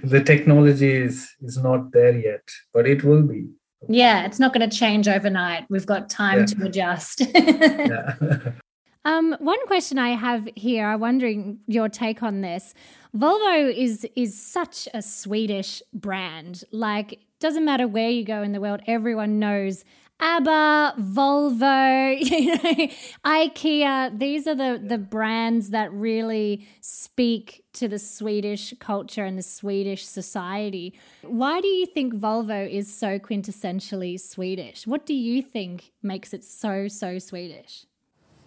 the 0.04 0.22
technology 0.22 0.92
is 0.92 1.28
is 1.42 1.58
not 1.58 1.92
there 1.92 2.16
yet 2.16 2.46
but 2.72 2.86
it 2.86 3.04
will 3.04 3.22
be 3.22 3.46
yeah 3.88 4.24
it's 4.24 4.38
not 4.38 4.52
going 4.52 4.68
to 4.68 4.76
change 4.76 5.08
overnight 5.08 5.64
we've 5.68 5.86
got 5.86 6.08
time 6.08 6.40
yeah. 6.40 6.46
to 6.46 6.64
adjust 6.64 7.20
yeah. 7.34 8.14
um, 9.04 9.36
one 9.40 9.64
question 9.66 9.98
i 9.98 10.10
have 10.10 10.48
here 10.54 10.86
i'm 10.86 11.00
wondering 11.00 11.58
your 11.66 11.88
take 11.88 12.22
on 12.22 12.40
this 12.40 12.74
volvo 13.16 13.72
is 13.72 14.06
is 14.16 14.40
such 14.40 14.88
a 14.94 15.02
swedish 15.02 15.82
brand 15.92 16.64
like 16.72 17.20
doesn't 17.40 17.64
matter 17.64 17.86
where 17.86 18.10
you 18.10 18.24
go 18.24 18.42
in 18.42 18.52
the 18.52 18.60
world 18.60 18.80
everyone 18.86 19.38
knows 19.38 19.84
ABBA, 20.20 20.94
Volvo, 21.00 22.18
you 22.30 22.46
know, 22.46 22.88
IKEA. 23.24 24.18
These 24.18 24.46
are 24.46 24.54
the, 24.54 24.80
the 24.82 24.98
brands 24.98 25.70
that 25.70 25.92
really 25.92 26.66
speak 26.80 27.64
to 27.74 27.88
the 27.88 27.98
Swedish 27.98 28.72
culture 28.78 29.24
and 29.24 29.36
the 29.36 29.42
Swedish 29.42 30.06
society. 30.06 30.98
Why 31.22 31.60
do 31.60 31.68
you 31.68 31.86
think 31.86 32.14
Volvo 32.14 32.68
is 32.70 32.94
so 32.94 33.18
quintessentially 33.18 34.18
Swedish? 34.20 34.86
What 34.86 35.04
do 35.04 35.14
you 35.14 35.42
think 35.42 35.92
makes 36.02 36.32
it 36.32 36.44
so, 36.44 36.88
so 36.88 37.18
Swedish? 37.18 37.86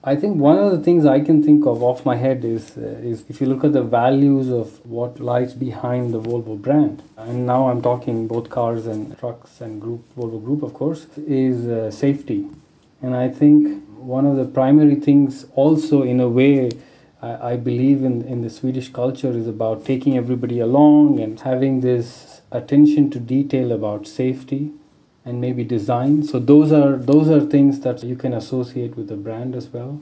I 0.04 0.16
think 0.16 0.38
one 0.38 0.60
of 0.60 0.72
the 0.72 0.78
things 0.78 1.06
I 1.06 1.22
can 1.22 1.42
think 1.44 1.66
of 1.66 1.82
off 1.82 2.06
my 2.06 2.16
head 2.16 2.46
is 2.46 2.78
uh, 2.78 2.82
is 3.12 3.26
if 3.30 3.42
you 3.42 3.48
look 3.48 3.64
at 3.64 3.74
the 3.74 3.82
values 3.82 4.50
of 4.50 4.86
what 4.86 5.20
lies 5.20 5.54
behind 5.54 6.14
the 6.14 6.22
Volvo 6.22 6.56
brand, 6.62 7.02
and 7.18 7.48
now 7.48 7.68
I'm 7.70 7.82
talking 7.82 8.28
both 8.28 8.50
cars 8.50 8.86
and 8.86 9.18
trucks 9.18 9.60
and 9.60 9.82
group 9.82 10.04
Volvo 10.16 10.44
Group, 10.44 10.62
of 10.62 10.74
course, 10.76 11.08
is 11.18 11.68
uh, 11.68 11.90
safety, 11.90 12.46
and 13.02 13.16
I 13.16 13.28
think 13.30 13.84
one 13.98 14.28
of 14.28 14.36
the 14.38 14.46
primary 14.46 14.96
things 14.96 15.46
also 15.56 16.04
in 16.04 16.20
a 16.20 16.30
way 16.30 16.70
I, 17.22 17.54
I 17.54 17.56
believe 17.58 18.04
in, 18.04 18.22
in 18.22 18.44
the 18.44 18.52
Swedish 18.52 18.90
culture 18.90 19.32
is 19.32 19.48
about 19.48 19.84
taking 19.84 20.16
everybody 20.16 20.60
along 20.60 21.20
and 21.20 21.40
having 21.40 21.82
this 21.82 22.42
attention 22.52 23.10
to 23.10 23.20
detail 23.20 23.72
about 23.72 24.08
safety 24.08 24.72
and 25.28 25.42
maybe 25.42 25.64
design. 25.64 26.24
So 26.24 26.40
those 26.40 26.72
are 26.72 26.96
those 26.96 27.30
are 27.30 27.42
things 27.42 27.82
that 27.82 28.04
you 28.04 28.16
can 28.16 28.34
associate 28.34 28.96
with 28.96 29.08
the 29.10 29.18
brand 29.18 29.56
as 29.56 29.68
well. 29.68 30.02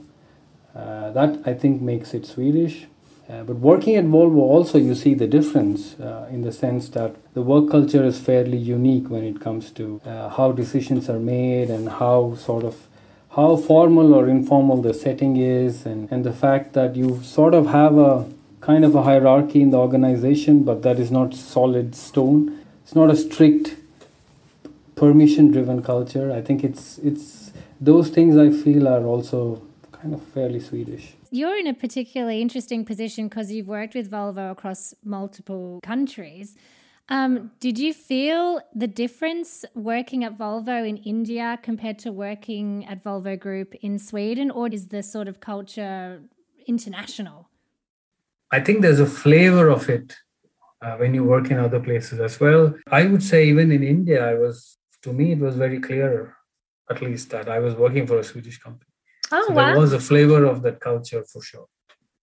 Uh, 0.74 1.10
that 1.10 1.40
I 1.44 1.54
think 1.54 1.82
makes 1.82 2.14
it 2.14 2.26
Swedish. 2.26 2.86
Uh, 3.28 3.42
but 3.42 3.56
working 3.56 3.96
at 3.96 4.04
Volvo, 4.04 4.38
also 4.38 4.78
you 4.78 4.94
see 4.94 5.14
the 5.14 5.26
difference 5.26 5.98
uh, 5.98 6.28
in 6.30 6.42
the 6.42 6.52
sense 6.52 6.88
that 6.90 7.16
the 7.34 7.42
work 7.42 7.68
culture 7.70 8.04
is 8.04 8.20
fairly 8.20 8.56
unique 8.56 9.10
when 9.10 9.24
it 9.24 9.40
comes 9.40 9.72
to 9.72 10.00
uh, 10.06 10.28
how 10.28 10.52
decisions 10.52 11.10
are 11.10 11.18
made 11.18 11.68
and 11.68 11.88
how 11.88 12.36
sort 12.36 12.62
of 12.62 12.86
how 13.30 13.56
formal 13.56 14.14
or 14.14 14.28
informal 14.28 14.80
the 14.80 14.94
setting 14.94 15.36
is, 15.36 15.84
and, 15.84 16.10
and 16.10 16.24
the 16.24 16.32
fact 16.32 16.72
that 16.72 16.96
you 16.96 17.20
sort 17.22 17.52
of 17.52 17.66
have 17.66 17.98
a 17.98 18.26
kind 18.60 18.84
of 18.84 18.94
a 18.94 19.02
hierarchy 19.02 19.60
in 19.60 19.70
the 19.70 19.76
organization, 19.76 20.62
but 20.62 20.82
that 20.82 20.98
is 20.98 21.10
not 21.10 21.34
solid 21.34 21.94
stone. 21.94 22.58
It's 22.82 22.94
not 22.94 23.10
a 23.10 23.16
strict 23.16 23.75
permission 24.96 25.50
driven 25.50 25.82
culture. 25.82 26.32
I 26.32 26.40
think 26.40 26.64
it's 26.64 26.98
it's 26.98 27.52
those 27.80 28.08
things 28.08 28.36
I 28.36 28.50
feel 28.50 28.88
are 28.88 29.04
also 29.04 29.62
kind 29.92 30.14
of 30.14 30.22
fairly 30.34 30.60
Swedish. 30.60 31.14
You're 31.30 31.58
in 31.58 31.66
a 31.66 31.74
particularly 31.74 32.40
interesting 32.40 32.84
position 32.84 33.28
because 33.28 33.52
you've 33.52 33.68
worked 33.68 33.94
with 33.94 34.10
Volvo 34.10 34.50
across 34.50 34.94
multiple 35.04 35.80
countries. 35.82 36.56
Um, 37.08 37.52
did 37.60 37.78
you 37.78 37.94
feel 37.94 38.60
the 38.74 38.88
difference 38.88 39.64
working 39.74 40.24
at 40.24 40.36
Volvo 40.36 40.88
in 40.88 40.96
India 40.98 41.58
compared 41.62 41.98
to 42.00 42.10
working 42.10 42.84
at 42.86 43.04
Volvo 43.04 43.38
Group 43.38 43.74
in 43.76 43.98
Sweden, 43.98 44.50
or 44.50 44.66
is 44.68 44.88
the 44.88 45.02
sort 45.02 45.28
of 45.28 45.38
culture 45.38 46.22
international? 46.66 47.48
I 48.50 48.60
think 48.60 48.82
there's 48.82 49.00
a 49.00 49.06
flavor 49.06 49.68
of 49.68 49.88
it 49.88 50.16
uh, 50.82 50.96
when 50.96 51.14
you 51.14 51.22
work 51.22 51.50
in 51.50 51.58
other 51.58 51.80
places 51.80 52.18
as 52.18 52.40
well. 52.40 52.74
I 52.90 53.04
would 53.06 53.22
say, 53.22 53.46
even 53.46 53.70
in 53.70 53.82
India, 53.82 54.28
I 54.28 54.34
was, 54.34 54.76
to 55.06 55.12
me, 55.12 55.26
it 55.36 55.38
was 55.38 55.56
very 55.56 55.80
clear, 55.88 56.10
at 56.92 56.98
least, 57.06 57.26
that 57.30 57.48
I 57.56 57.58
was 57.66 57.74
working 57.84 58.04
for 58.10 58.18
a 58.18 58.26
Swedish 58.32 58.58
company. 58.66 58.92
Oh, 59.32 59.44
so 59.46 59.54
wow. 59.54 59.66
There 59.66 59.80
was 59.86 59.92
a 59.92 60.04
flavor 60.10 60.44
of 60.52 60.56
that 60.64 60.78
culture 60.80 61.22
for 61.32 61.40
sure. 61.50 61.68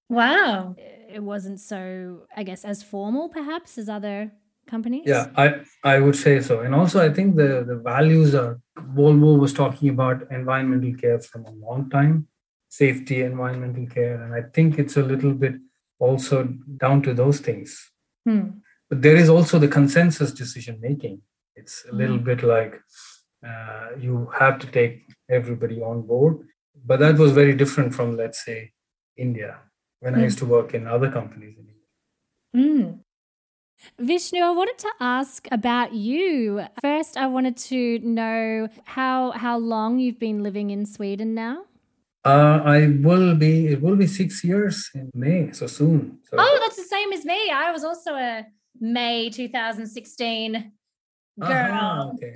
Wow. 0.09 0.75
It 1.17 1.23
wasn't 1.31 1.59
so, 1.59 1.81
I 2.39 2.43
guess, 2.49 2.61
as 2.65 2.83
formal 2.83 3.29
perhaps 3.29 3.77
as 3.81 3.87
other 3.97 4.31
companies. 4.73 5.05
Yeah, 5.13 5.25
I, 5.43 5.45
I 5.93 5.95
would 6.03 6.17
say 6.25 6.35
so. 6.41 6.55
And 6.65 6.73
also, 6.75 6.97
I 7.07 7.11
think 7.15 7.35
the, 7.41 7.51
the 7.71 7.79
values 7.93 8.35
are 8.35 8.59
Volvo 8.97 9.39
was 9.39 9.53
talking 9.53 9.89
about 9.95 10.17
environmental 10.31 10.93
care 11.03 11.19
from 11.19 11.45
a 11.45 11.51
long 11.65 11.89
time, 11.89 12.27
safety, 12.69 13.21
environmental 13.21 13.87
care. 13.87 14.15
And 14.23 14.33
I 14.39 14.43
think 14.55 14.77
it's 14.77 14.97
a 14.97 15.03
little 15.11 15.33
bit 15.43 15.55
also 15.99 16.37
down 16.83 17.01
to 17.03 17.13
those 17.13 17.39
things. 17.39 17.69
Hmm. 18.25 18.45
But 18.89 19.01
there 19.01 19.15
is 19.23 19.29
also 19.29 19.57
the 19.57 19.73
consensus 19.79 20.31
decision 20.33 20.79
making. 20.81 21.21
It's 21.55 21.85
a 21.91 21.93
little 21.95 22.17
Hmm. 22.17 22.23
bit 22.29 22.43
like 22.43 22.73
uh, 23.49 23.87
you 24.05 24.29
have 24.39 24.57
to 24.59 24.67
take 24.67 24.93
everybody 25.29 25.81
on 25.81 26.01
board 26.11 26.35
but 26.85 26.99
that 26.99 27.17
was 27.17 27.31
very 27.31 27.53
different 27.61 27.93
from 27.97 28.15
let's 28.21 28.43
say 28.45 28.59
india 29.25 29.51
when 30.03 30.15
i 30.15 30.19
Mm. 30.19 30.23
used 30.29 30.39
to 30.43 30.45
work 30.45 30.73
in 30.73 30.87
other 30.95 31.09
companies 31.19 31.55
in 31.61 31.65
india 31.73 31.87
Mm. 32.55 32.99
Vishnu, 33.99 34.39
I 34.39 34.51
wanted 34.51 34.77
to 34.79 34.91
ask 34.99 35.47
about 35.51 35.93
you. 35.93 36.61
First, 36.81 37.17
I 37.17 37.27
wanted 37.35 37.57
to 37.71 37.99
know 37.99 38.69
how 38.97 39.31
how 39.45 39.55
long 39.57 39.99
you've 39.99 40.19
been 40.19 40.39
living 40.47 40.69
in 40.75 40.85
Sweden 40.85 41.29
now. 41.45 41.55
uh, 42.33 42.59
i 42.77 42.79
will 43.07 43.29
be 43.45 43.53
it 43.73 43.79
will 43.85 43.97
be 44.03 44.07
six 44.07 44.29
years 44.49 44.75
in 44.99 45.05
may 45.23 45.39
so 45.59 45.65
soon 45.79 45.99
so 46.27 46.33
Oh, 46.43 46.55
that's 46.61 46.79
the 46.83 46.89
same 46.95 47.09
as 47.17 47.23
me. 47.31 47.39
I 47.65 47.71
was 47.75 47.83
also 47.89 48.11
a 48.15 48.45
May 48.79 49.29
2016 49.29 50.71
girl. 51.39 51.71
Aha, 51.71 52.11
okay. 52.13 52.31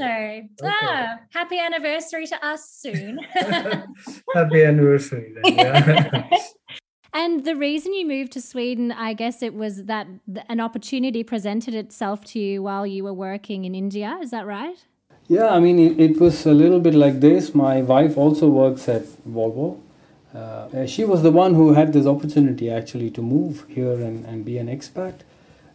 So, 0.60 0.66
Okay. 0.66 0.76
ah, 0.82 1.20
happy 1.32 1.60
anniversary 1.60 2.28
to 2.28 2.46
us 2.46 2.70
soon. 2.70 3.20
happy 4.34 4.64
anniversary 4.64 5.34
then 5.36 5.56
yeah 5.56 6.30
and 7.14 7.46
the 7.46 7.56
reason 7.56 7.94
you 7.94 8.06
moved 8.08 8.32
to 8.34 8.42
Sweden, 8.42 8.92
I 8.92 9.14
guess 9.14 9.42
it 9.42 9.54
was 9.54 9.86
that 9.86 10.08
an 10.50 10.60
opportunity 10.60 11.24
presented 11.24 11.74
itself 11.74 12.24
to 12.26 12.40
you 12.40 12.64
while 12.64 12.86
you 12.86 13.04
were 13.04 13.14
working 13.14 13.66
in 13.66 13.74
India. 13.76 14.18
Is 14.22 14.32
that 14.32 14.46
right? 14.46 14.78
Yeah, 15.28 15.50
I 15.50 15.60
mean, 15.60 15.78
it, 15.80 16.00
it 16.00 16.20
was 16.22 16.46
a 16.46 16.54
little 16.54 16.80
bit 16.80 16.94
like 16.94 17.20
this. 17.20 17.54
My 17.54 17.82
wife 17.82 18.18
also 18.18 18.48
works 18.48 18.88
at 18.88 19.04
Volvo. 19.28 19.80
Uh, 20.34 20.86
she 20.86 21.04
was 21.04 21.24
the 21.24 21.32
one 21.32 21.54
who 21.56 21.74
had 21.74 21.92
this 21.94 22.06
opportunity 22.06 22.70
actually 22.70 23.10
to 23.12 23.22
move 23.22 23.66
here 23.68 23.94
and, 23.94 24.26
and 24.26 24.46
be 24.46 24.58
an 24.58 24.68
expat. 24.68 25.16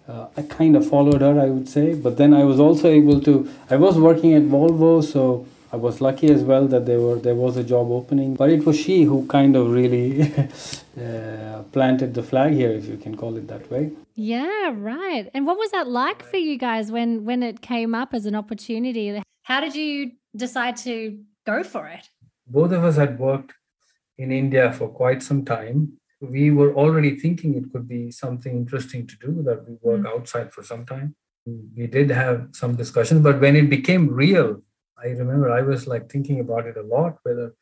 Uh, 0.08 0.26
I 0.36 0.42
kind 0.42 0.76
of 0.76 0.88
followed 0.88 1.20
her, 1.20 1.40
I 1.40 1.46
would 1.46 1.68
say, 1.68 1.94
but 1.94 2.16
then 2.16 2.34
I 2.34 2.44
was 2.44 2.58
also 2.58 2.88
able 2.88 3.20
to. 3.20 3.48
I 3.70 3.76
was 3.76 3.98
working 3.98 4.34
at 4.34 4.42
Volvo, 4.42 5.02
so 5.02 5.46
I 5.72 5.76
was 5.76 6.00
lucky 6.00 6.28
as 6.30 6.42
well 6.42 6.66
that 6.68 6.86
there 6.86 7.00
were 7.00 7.16
there 7.16 7.34
was 7.34 7.56
a 7.56 7.64
job 7.64 7.90
opening. 7.90 8.34
But 8.34 8.50
it 8.50 8.64
was 8.66 8.78
she 8.78 9.04
who 9.04 9.26
kind 9.26 9.54
of 9.56 9.70
really 9.70 10.22
uh, 11.00 11.62
planted 11.72 12.14
the 12.14 12.22
flag 12.22 12.52
here, 12.52 12.72
if 12.72 12.86
you 12.86 12.96
can 12.96 13.16
call 13.16 13.36
it 13.36 13.46
that 13.48 13.70
way. 13.70 13.92
Yeah, 14.14 14.72
right. 14.74 15.30
And 15.32 15.46
what 15.46 15.56
was 15.56 15.70
that 15.70 15.88
like 15.88 16.22
for 16.24 16.36
you 16.36 16.58
guys 16.58 16.90
when 16.90 17.24
when 17.24 17.42
it 17.42 17.62
came 17.62 17.94
up 17.94 18.12
as 18.12 18.26
an 18.26 18.34
opportunity? 18.34 19.22
How 19.44 19.60
did 19.60 19.74
you 19.74 20.12
decide 20.36 20.76
to 20.78 21.18
go 21.46 21.62
for 21.62 21.86
it? 21.86 22.08
both 22.46 22.72
of 22.72 22.84
us 22.84 22.96
had 22.96 23.18
worked 23.18 23.54
in 24.18 24.30
india 24.30 24.72
for 24.72 24.88
quite 24.88 25.22
some 25.22 25.44
time 25.44 25.92
we 26.22 26.50
were 26.50 26.74
already 26.74 27.18
thinking 27.18 27.54
it 27.56 27.70
could 27.72 27.88
be 27.88 28.10
something 28.10 28.56
interesting 28.56 29.06
to 29.06 29.16
do 29.16 29.42
that 29.42 29.68
we 29.68 29.76
work 29.82 30.00
hmm. 30.00 30.06
outside 30.06 30.52
for 30.52 30.62
some 30.62 30.86
time. 30.86 31.14
We 31.76 31.88
did 31.88 32.10
have 32.10 32.48
some 32.52 32.76
discussions 32.76 33.20
but 33.20 33.40
when 33.40 33.56
it 33.56 33.68
became 33.68 34.08
real 34.08 34.62
i 35.04 35.08
remember 35.08 35.50
i 35.50 35.60
was 35.60 35.88
like 35.88 36.08
thinking 36.08 36.38
about 36.38 36.66
it 36.66 36.76
a 36.76 36.82
lot 36.82 37.16
whether 37.24 37.52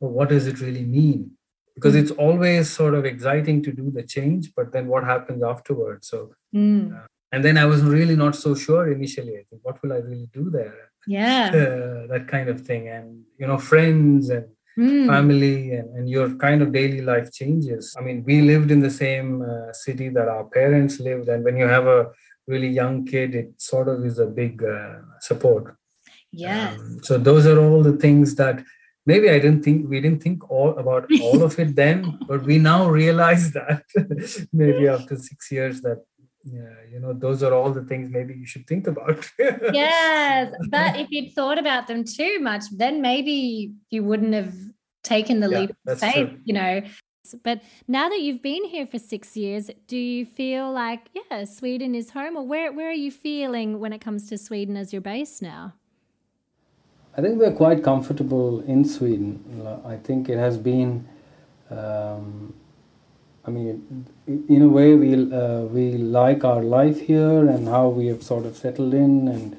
well, 0.00 0.10
what 0.10 0.28
does 0.30 0.48
it 0.48 0.60
really 0.60 0.84
mean? 0.84 1.30
Because 1.76 1.94
hmm. 1.94 2.00
it's 2.00 2.10
always 2.10 2.68
sort 2.68 2.94
of 2.94 3.04
exciting 3.04 3.62
to 3.62 3.70
do 3.72 3.92
the 3.92 4.02
change 4.02 4.52
but 4.56 4.72
then 4.72 4.88
what 4.88 5.04
happens 5.04 5.44
afterwards? 5.44 6.08
So 6.08 6.18
uh, 6.56 7.06
and 7.32 7.44
then 7.44 7.56
i 7.58 7.66
was 7.72 7.82
really 7.82 8.16
not 8.16 8.34
so 8.34 8.54
sure 8.54 8.90
initially 8.90 9.34
i 9.40 9.44
think 9.48 9.60
what 9.62 9.80
will 9.82 9.92
i 9.92 10.00
really 10.10 10.28
do 10.32 10.50
there? 10.50 10.88
Yeah. 11.08 11.46
uh, 11.54 12.06
that 12.08 12.26
kind 12.28 12.48
of 12.48 12.60
thing. 12.60 12.88
And 12.88 13.24
you 13.38 13.46
know 13.46 13.58
friends 13.58 14.28
and 14.30 14.46
Mm. 14.78 15.08
family 15.08 15.72
and, 15.72 15.88
and 15.96 16.08
your 16.08 16.28
kind 16.36 16.62
of 16.62 16.72
daily 16.72 17.00
life 17.00 17.32
changes 17.32 17.96
i 17.98 18.00
mean 18.00 18.22
we 18.28 18.36
lived 18.42 18.70
in 18.70 18.78
the 18.78 18.94
same 19.04 19.42
uh, 19.42 19.72
city 19.72 20.08
that 20.08 20.28
our 20.28 20.44
parents 20.44 21.00
lived 21.00 21.26
and 21.28 21.42
when 21.42 21.56
you 21.56 21.66
have 21.76 21.88
a 21.88 22.06
really 22.46 22.68
young 22.68 23.04
kid 23.04 23.34
it 23.34 23.50
sort 23.56 23.88
of 23.88 24.06
is 24.06 24.20
a 24.20 24.26
big 24.26 24.62
uh, 24.62 24.98
support 25.20 25.74
Yes. 26.30 26.78
Um, 26.78 27.00
so 27.02 27.16
those 27.16 27.46
are 27.46 27.58
all 27.58 27.82
the 27.82 27.96
things 27.96 28.34
that 28.34 28.62
maybe 29.06 29.30
i 29.30 29.38
didn't 29.38 29.62
think 29.62 29.88
we 29.88 30.00
didn't 30.00 30.22
think 30.22 30.50
all 30.50 30.76
about 30.78 31.10
all 31.22 31.42
of 31.42 31.58
it 31.58 31.74
then 31.74 32.18
but 32.28 32.42
we 32.44 32.58
now 32.58 32.88
realize 32.88 33.50
that 33.58 33.82
maybe 34.52 34.86
after 34.86 35.16
six 35.16 35.50
years 35.50 35.80
that 35.80 36.04
yeah, 36.44 36.76
you 36.90 37.00
know 37.00 37.12
those 37.12 37.42
are 37.42 37.52
all 37.52 37.70
the 37.72 37.82
things 37.84 38.10
maybe 38.10 38.34
you 38.34 38.46
should 38.46 38.66
think 38.66 38.86
about 38.86 39.30
yes. 39.72 40.52
But 40.70 40.96
if 40.96 41.10
you'd 41.10 41.34
thought 41.34 41.58
about 41.58 41.86
them 41.86 42.04
too 42.04 42.38
much, 42.40 42.64
then 42.70 43.02
maybe 43.02 43.72
you 43.90 44.04
wouldn't 44.04 44.34
have 44.34 44.54
taken 45.02 45.40
the 45.40 45.48
Yeah, 45.48 45.60
leap 45.60 45.76
of 45.86 46.00
faith, 46.00 46.28
true. 46.28 46.38
you 46.44 46.54
know. 46.54 46.82
But 47.42 47.62
now 47.86 48.08
that 48.08 48.20
you've 48.20 48.42
been 48.42 48.64
here 48.64 48.86
for 48.86 48.98
six 48.98 49.36
years, 49.36 49.70
do 49.86 49.98
you 49.98 50.24
feel 50.24 50.72
like, 50.72 51.10
yeah, 51.12 51.44
Sweden 51.44 51.94
is 51.94 52.10
home? 52.10 52.36
Or 52.36 52.46
where, 52.46 52.72
where 52.72 52.88
are 52.88 52.92
you 53.06 53.10
feeling 53.10 53.80
when 53.80 53.92
it 53.92 54.00
comes 54.00 54.28
to 54.30 54.38
Sweden 54.38 54.76
as 54.76 54.92
your 54.92 55.02
base 55.02 55.42
now? 55.42 55.74
I 57.16 57.20
think 57.20 57.38
we're 57.38 57.52
quite 57.52 57.82
comfortable 57.82 58.60
in 58.60 58.84
Sweden. 58.84 59.42
I 59.84 59.96
think 59.96 60.28
it 60.28 60.38
has 60.38 60.56
been, 60.56 61.06
um, 61.68 62.54
I 63.44 63.50
mean, 63.50 64.06
in 64.26 64.62
a 64.62 64.68
way, 64.68 64.94
we 64.94 65.14
uh, 65.32 65.62
we 65.62 65.92
like 65.96 66.44
our 66.44 66.62
life 66.62 67.00
here 67.00 67.48
and 67.48 67.66
how 67.66 67.88
we 67.88 68.06
have 68.06 68.22
sort 68.22 68.46
of 68.46 68.56
settled 68.56 68.94
in 68.94 69.26
and 69.26 69.56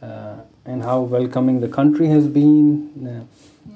uh, 0.00 0.36
and 0.64 0.82
how 0.82 1.00
welcoming 1.00 1.60
the 1.60 1.68
country 1.68 2.06
has 2.08 2.28
been. 2.28 2.90
Uh, 3.06 3.24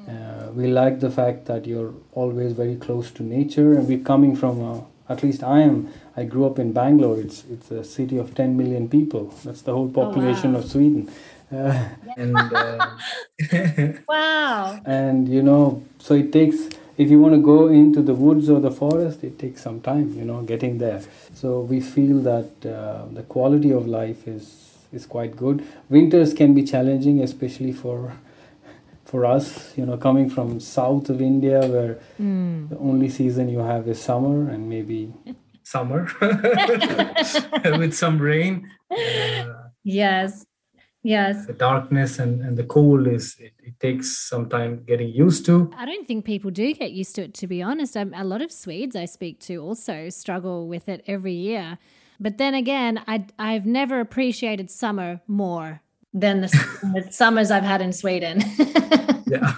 uh, 0.08 0.50
we 0.52 0.66
like 0.66 1.00
the 1.00 1.10
fact 1.10 1.46
that 1.46 1.66
you're 1.66 1.94
always 2.12 2.52
very 2.52 2.76
close 2.76 3.10
to 3.12 3.22
nature, 3.22 3.72
and 3.74 3.88
we're 3.88 4.04
coming 4.04 4.36
from. 4.36 4.60
A, 4.60 4.84
at 5.06 5.22
least 5.22 5.42
I 5.42 5.60
am. 5.60 5.88
I 6.16 6.24
grew 6.24 6.46
up 6.46 6.58
in 6.58 6.72
Bangalore. 6.72 7.18
It's 7.20 7.44
it's 7.50 7.70
a 7.70 7.84
city 7.84 8.16
of 8.18 8.34
10 8.34 8.56
million 8.56 8.88
people. 8.88 9.34
That's 9.44 9.62
the 9.62 9.72
whole 9.72 9.90
population 9.90 10.52
wow. 10.52 10.60
of 10.60 10.70
Sweden. 10.70 11.10
Uh, 11.52 11.88
and 12.16 12.36
uh, 12.36 12.90
Wow. 14.08 14.80
and 14.86 15.28
you 15.28 15.42
know 15.42 15.82
so 15.98 16.14
it 16.14 16.32
takes 16.32 16.56
if 16.96 17.10
you 17.10 17.20
want 17.20 17.34
to 17.34 17.40
go 17.40 17.68
into 17.68 18.00
the 18.02 18.14
woods 18.14 18.48
or 18.48 18.60
the 18.60 18.70
forest 18.70 19.22
it 19.22 19.38
takes 19.38 19.62
some 19.62 19.80
time 19.80 20.14
you 20.14 20.24
know 20.24 20.42
getting 20.42 20.78
there 20.78 21.02
so 21.34 21.60
we 21.60 21.80
feel 21.80 22.18
that 22.20 22.50
uh, 22.66 23.04
the 23.12 23.22
quality 23.24 23.70
of 23.72 23.86
life 23.86 24.26
is 24.26 24.78
is 24.92 25.04
quite 25.06 25.36
good 25.36 25.62
winters 25.90 26.32
can 26.32 26.54
be 26.54 26.62
challenging 26.62 27.20
especially 27.22 27.72
for 27.72 28.14
for 29.14 29.24
us, 29.24 29.78
you 29.78 29.86
know, 29.86 29.96
coming 29.96 30.28
from 30.28 30.58
south 30.58 31.08
of 31.08 31.22
India, 31.22 31.64
where 31.68 32.00
mm. 32.20 32.68
the 32.68 32.76
only 32.78 33.08
season 33.08 33.48
you 33.48 33.60
have 33.60 33.86
is 33.86 34.00
summer 34.00 34.50
and 34.50 34.68
maybe 34.68 35.14
summer 35.62 36.10
with 37.78 37.94
some 37.94 38.18
rain. 38.18 38.68
Uh, 38.90 39.68
yes, 39.84 40.44
yes. 41.04 41.46
The 41.46 41.52
darkness 41.52 42.18
and, 42.18 42.42
and 42.42 42.56
the 42.56 42.64
cold 42.64 43.06
is 43.06 43.36
it, 43.38 43.52
it, 43.62 43.78
takes 43.78 44.16
some 44.16 44.48
time 44.48 44.82
getting 44.84 45.10
used 45.10 45.46
to. 45.46 45.70
I 45.76 45.86
don't 45.86 46.08
think 46.08 46.24
people 46.24 46.50
do 46.50 46.74
get 46.74 46.90
used 46.90 47.14
to 47.14 47.22
it. 47.22 47.34
To 47.34 47.46
be 47.46 47.62
honest, 47.62 47.96
I'm, 47.96 48.12
a 48.14 48.24
lot 48.24 48.42
of 48.42 48.50
Swedes 48.50 48.96
I 48.96 49.04
speak 49.04 49.38
to 49.42 49.58
also 49.58 50.08
struggle 50.08 50.66
with 50.66 50.88
it 50.88 51.04
every 51.06 51.34
year. 51.34 51.78
But 52.18 52.38
then 52.38 52.54
again, 52.54 53.00
I 53.06 53.26
I've 53.38 53.64
never 53.64 54.00
appreciated 54.00 54.72
summer 54.72 55.20
more 55.28 55.82
than 56.14 56.40
the, 56.40 56.48
the 56.94 57.12
summers 57.12 57.50
I've 57.50 57.64
had 57.64 57.82
in 57.82 57.92
Sweden. 57.92 58.42
yeah. 59.26 59.54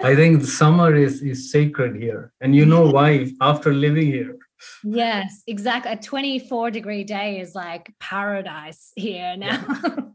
I 0.00 0.14
think 0.14 0.44
summer 0.44 0.94
is, 0.94 1.22
is 1.22 1.50
sacred 1.50 1.96
here. 1.96 2.32
And 2.40 2.54
you 2.54 2.66
know 2.66 2.88
why 2.88 3.32
after 3.40 3.72
living 3.72 4.06
here. 4.06 4.36
Yes, 4.84 5.42
exactly. 5.46 5.92
A 5.92 5.96
24 5.96 6.70
degree 6.70 7.04
day 7.04 7.40
is 7.40 7.54
like 7.54 7.92
paradise 7.98 8.92
here 8.94 9.36
now. 9.36 9.64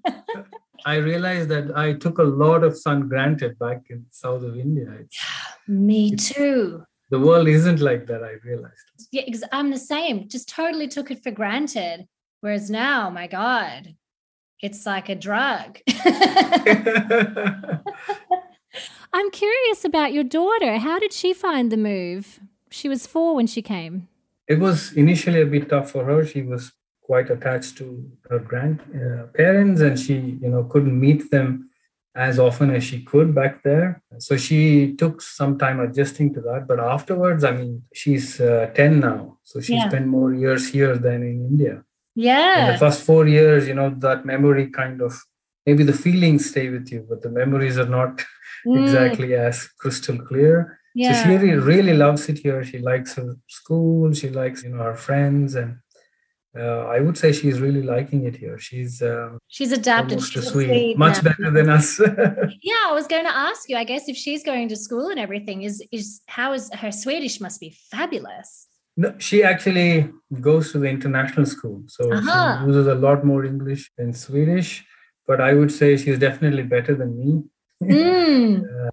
Yeah. 0.08 0.44
I 0.86 0.96
realized 0.98 1.50
that 1.50 1.78
I 1.78 1.94
took 1.94 2.18
a 2.18 2.24
lot 2.24 2.64
of 2.64 2.78
sun 2.78 3.08
granted 3.08 3.58
back 3.58 3.84
in 3.90 4.06
south 4.12 4.44
of 4.44 4.58
India. 4.58 4.88
It's, 5.00 5.18
Me 5.68 6.14
too. 6.16 6.84
The 7.10 7.20
world 7.20 7.48
isn't 7.48 7.80
like 7.80 8.06
that, 8.08 8.22
I 8.24 8.34
realized. 8.44 8.74
Yeah, 9.12 9.24
I'm 9.52 9.72
the 9.72 9.78
same. 9.78 10.28
Just 10.28 10.50
totally 10.50 10.88
took 10.88 11.10
it 11.10 11.24
for 11.24 11.32
granted. 11.32 12.08
Whereas 12.42 12.70
now, 12.70 13.10
my 13.10 13.28
God, 13.28 13.96
it's 14.64 14.86
like 14.86 15.10
a 15.10 15.16
drug. 15.16 15.80
I'm 19.14 19.30
curious 19.30 19.86
about 19.86 20.14
your 20.14 20.24
daughter. 20.24 20.78
How 20.78 20.98
did 20.98 21.12
she 21.14 21.34
find 21.34 21.72
the 21.72 21.78
move? 21.78 22.40
She 22.72 22.88
was 22.90 23.06
four 23.06 23.36
when 23.36 23.46
she 23.46 23.62
came. 23.62 24.08
It 24.48 24.60
was 24.60 24.94
initially 24.94 25.42
a 25.42 25.46
bit 25.46 25.70
tough 25.70 25.92
for 25.92 26.06
her. 26.06 26.26
She 26.26 26.42
was 26.42 26.72
quite 27.02 27.30
attached 27.30 27.78
to 27.80 28.10
her 28.30 28.40
grandparents, 28.40 29.82
uh, 29.82 29.86
and 29.86 30.00
she, 30.00 30.16
you 30.42 30.50
know, 30.50 30.64
couldn't 30.64 30.98
meet 30.98 31.30
them 31.30 31.70
as 32.16 32.40
often 32.40 32.70
as 32.74 32.84
she 32.84 33.02
could 33.04 33.36
back 33.36 33.64
there. 33.64 34.02
So 34.20 34.38
she 34.38 34.96
took 34.96 35.22
some 35.22 35.58
time 35.58 35.80
adjusting 35.82 36.34
to 36.36 36.42
that. 36.42 36.68
But 36.68 36.80
afterwards, 36.80 37.44
I 37.44 37.52
mean, 37.52 37.84
she's 37.94 38.40
uh, 38.40 38.72
10 38.76 39.00
now. 39.00 39.40
So 39.44 39.60
she 39.60 39.76
yeah. 39.76 39.90
spent 39.90 40.08
more 40.08 40.34
years 40.34 40.70
here 40.70 40.96
than 40.96 41.24
in 41.24 41.46
India. 41.52 41.84
Yeah. 42.16 42.68
In 42.68 42.74
the 42.74 42.80
first 42.80 43.04
four 43.04 43.28
years, 43.28 43.68
you 43.68 43.74
know, 43.74 43.90
that 44.00 44.26
memory 44.26 44.70
kind 44.70 45.02
of 45.02 45.20
maybe 45.66 45.84
the 45.84 45.94
feelings 45.94 46.50
stay 46.50 46.70
with 46.70 46.92
you, 46.92 47.06
but 47.10 47.22
the 47.22 47.30
memories 47.30 47.78
are 47.78 47.88
not 47.88 48.24
mm. 48.68 48.82
exactly 48.82 49.36
as 49.36 49.68
crystal 49.80 50.18
clear. 50.20 50.80
Yeah. 50.96 51.14
So 51.14 51.24
she 51.24 51.30
really, 51.36 51.54
really 51.56 51.94
loves 51.94 52.30
it 52.30 52.38
here. 52.38 52.64
She 52.64 52.80
likes 52.80 53.16
her 53.16 53.36
school. 53.48 54.14
She 54.14 54.30
likes, 54.30 54.64
you 54.64 54.70
know, 54.70 54.84
her 54.84 54.96
friends, 54.96 55.56
and 55.56 55.78
uh, 56.56 56.86
I 56.86 57.00
would 57.00 57.18
say 57.18 57.32
she's 57.32 57.60
really 57.60 57.82
liking 57.82 58.26
it 58.26 58.36
here. 58.36 58.60
She's 58.60 59.02
um, 59.02 59.40
she's 59.48 59.72
adapted. 59.72 60.22
She's 60.22 60.50
sweet, 60.50 60.96
much 60.96 61.24
now. 61.24 61.32
better 61.32 61.50
than 61.50 61.68
us. 61.68 62.00
yeah, 62.62 62.84
I 62.86 62.92
was 62.94 63.08
going 63.08 63.24
to 63.24 63.36
ask 63.36 63.70
you. 63.70 63.76
I 63.76 63.86
guess 63.86 64.08
if 64.08 64.16
she's 64.16 64.44
going 64.44 64.70
to 64.70 64.76
school 64.76 65.08
and 65.10 65.20
everything, 65.20 65.64
is 65.64 65.84
is 65.92 66.22
how 66.28 66.54
is 66.54 66.72
her 66.76 66.92
Swedish? 66.92 67.42
Must 67.42 67.60
be 67.60 67.76
fabulous. 67.90 68.68
No, 68.96 69.16
she 69.18 69.44
actually 69.44 70.10
goes 70.40 70.72
to 70.72 70.80
the 70.80 70.88
international 70.88 71.46
school, 71.46 71.84
so 71.88 72.12
uh-huh. 72.12 72.60
she 72.60 72.68
uses 72.68 72.88
a 72.88 72.96
lot 72.96 73.26
more 73.26 73.44
English 73.44 73.92
than 73.98 74.14
Swedish. 74.14 74.86
But 75.26 75.42
I 75.42 75.54
would 75.54 75.72
say 75.72 75.98
she's 75.98 76.20
definitely 76.20 76.64
better 76.64 76.94
than 76.94 77.18
me. 77.18 77.44
Mm. 77.82 78.64
uh, 78.88 78.92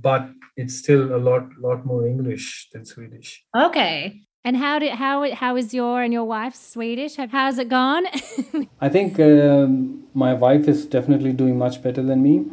but 0.00 0.28
it's 0.56 0.76
still 0.76 1.14
a 1.14 1.18
lot, 1.18 1.48
lot 1.58 1.86
more 1.86 2.06
English 2.06 2.68
than 2.72 2.84
Swedish. 2.84 3.44
Okay. 3.56 4.20
And 4.44 4.58
how 4.58 4.78
did 4.78 4.92
how 4.92 5.32
how 5.34 5.56
is 5.56 5.72
your 5.72 6.02
and 6.02 6.12
your 6.12 6.24
wife's 6.24 6.60
Swedish? 6.60 7.16
How's 7.16 7.58
it 7.58 7.70
gone? 7.70 8.04
I 8.80 8.90
think 8.90 9.18
um, 9.18 10.04
my 10.12 10.34
wife 10.34 10.68
is 10.68 10.84
definitely 10.84 11.32
doing 11.32 11.56
much 11.56 11.82
better 11.82 12.02
than 12.02 12.22
me, 12.22 12.44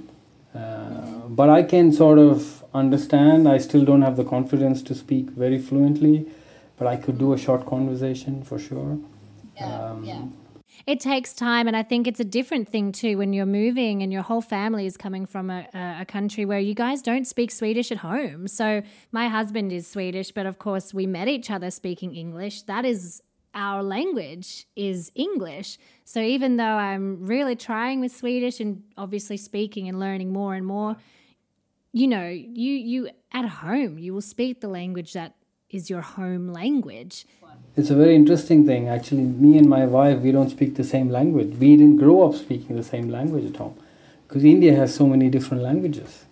uh, 0.55 1.28
but 1.28 1.49
I 1.49 1.63
can 1.63 1.91
sort 1.91 2.17
of 2.17 2.63
understand. 2.74 3.49
I 3.49 3.57
still 3.57 3.84
don't 3.84 4.03
have 4.03 4.15
the 4.15 4.24
confidence 4.24 4.82
to 4.84 4.95
speak 4.95 5.32
very 5.32 5.59
fluently 5.59 6.28
but 6.82 6.88
I 6.88 6.95
could 6.95 7.19
do 7.19 7.34
a 7.34 7.38
short 7.38 7.67
conversation 7.67 8.41
for 8.41 8.57
sure. 8.57 8.97
Yeah, 9.55 9.65
um, 9.65 10.03
yeah. 10.03 10.23
It 10.88 10.99
takes 10.99 11.32
time, 11.32 11.67
and 11.67 11.77
I 11.77 11.84
think 11.84 12.07
it's 12.07 12.19
a 12.19 12.25
different 12.25 12.67
thing 12.67 12.91
too 12.91 13.19
when 13.19 13.34
you're 13.34 13.45
moving 13.45 14.01
and 14.01 14.11
your 14.11 14.23
whole 14.23 14.41
family 14.41 14.88
is 14.88 14.97
coming 14.97 15.27
from 15.27 15.51
a, 15.51 15.67
a 15.75 16.05
country 16.05 16.43
where 16.43 16.57
you 16.57 16.73
guys 16.73 17.03
don't 17.03 17.27
speak 17.27 17.51
Swedish 17.51 17.91
at 17.91 17.99
home. 17.99 18.47
So, 18.47 18.82
my 19.11 19.27
husband 19.27 19.71
is 19.71 19.86
Swedish, 19.86 20.32
but 20.32 20.47
of 20.47 20.57
course, 20.57 20.91
we 20.91 21.05
met 21.05 21.27
each 21.27 21.51
other 21.51 21.69
speaking 21.69 22.15
English. 22.15 22.63
That 22.63 22.84
is 22.84 23.21
our 23.53 23.84
language 23.84 24.65
is 24.75 25.11
English. 25.13 25.77
So 26.05 26.19
even 26.19 26.57
though 26.57 26.63
I'm 26.63 27.27
really 27.27 27.55
trying 27.55 27.99
with 27.99 28.15
Swedish 28.15 28.59
and 28.59 28.82
obviously 28.97 29.38
speaking 29.38 29.88
and 29.88 29.99
learning 29.99 30.34
more 30.34 30.55
and 30.55 30.65
more, 30.65 30.95
you 31.93 32.07
know, 32.07 32.27
you 32.27 32.71
you 32.71 33.09
at 33.34 33.45
home 33.45 33.99
you 33.99 34.13
will 34.13 34.21
speak 34.36 34.61
the 34.61 34.69
language 34.69 35.13
that 35.13 35.36
is 35.72 35.89
your 35.89 36.01
home 36.01 36.49
language. 36.49 37.26
It's 37.76 37.89
a 37.89 37.95
very 37.95 38.15
interesting 38.15 38.65
thing. 38.65 38.89
Actually, 38.89 39.24
me 39.24 39.57
and 39.57 39.67
my 39.69 39.86
wife, 39.86 40.19
we 40.19 40.32
don't 40.32 40.49
speak 40.49 40.76
the 40.76 40.84
same 40.84 41.09
language. 41.09 41.55
We 41.57 41.78
didn't 41.78 41.97
grow 41.97 42.28
up 42.28 42.36
speaking 42.36 42.76
the 42.76 42.84
same 42.84 43.09
language 43.09 43.45
at 43.45 43.55
home 43.55 43.78
because 44.28 44.43
India 44.43 44.76
has 44.76 44.93
so 44.93 45.07
many 45.07 45.30
different 45.30 45.63
languages. 45.63 46.26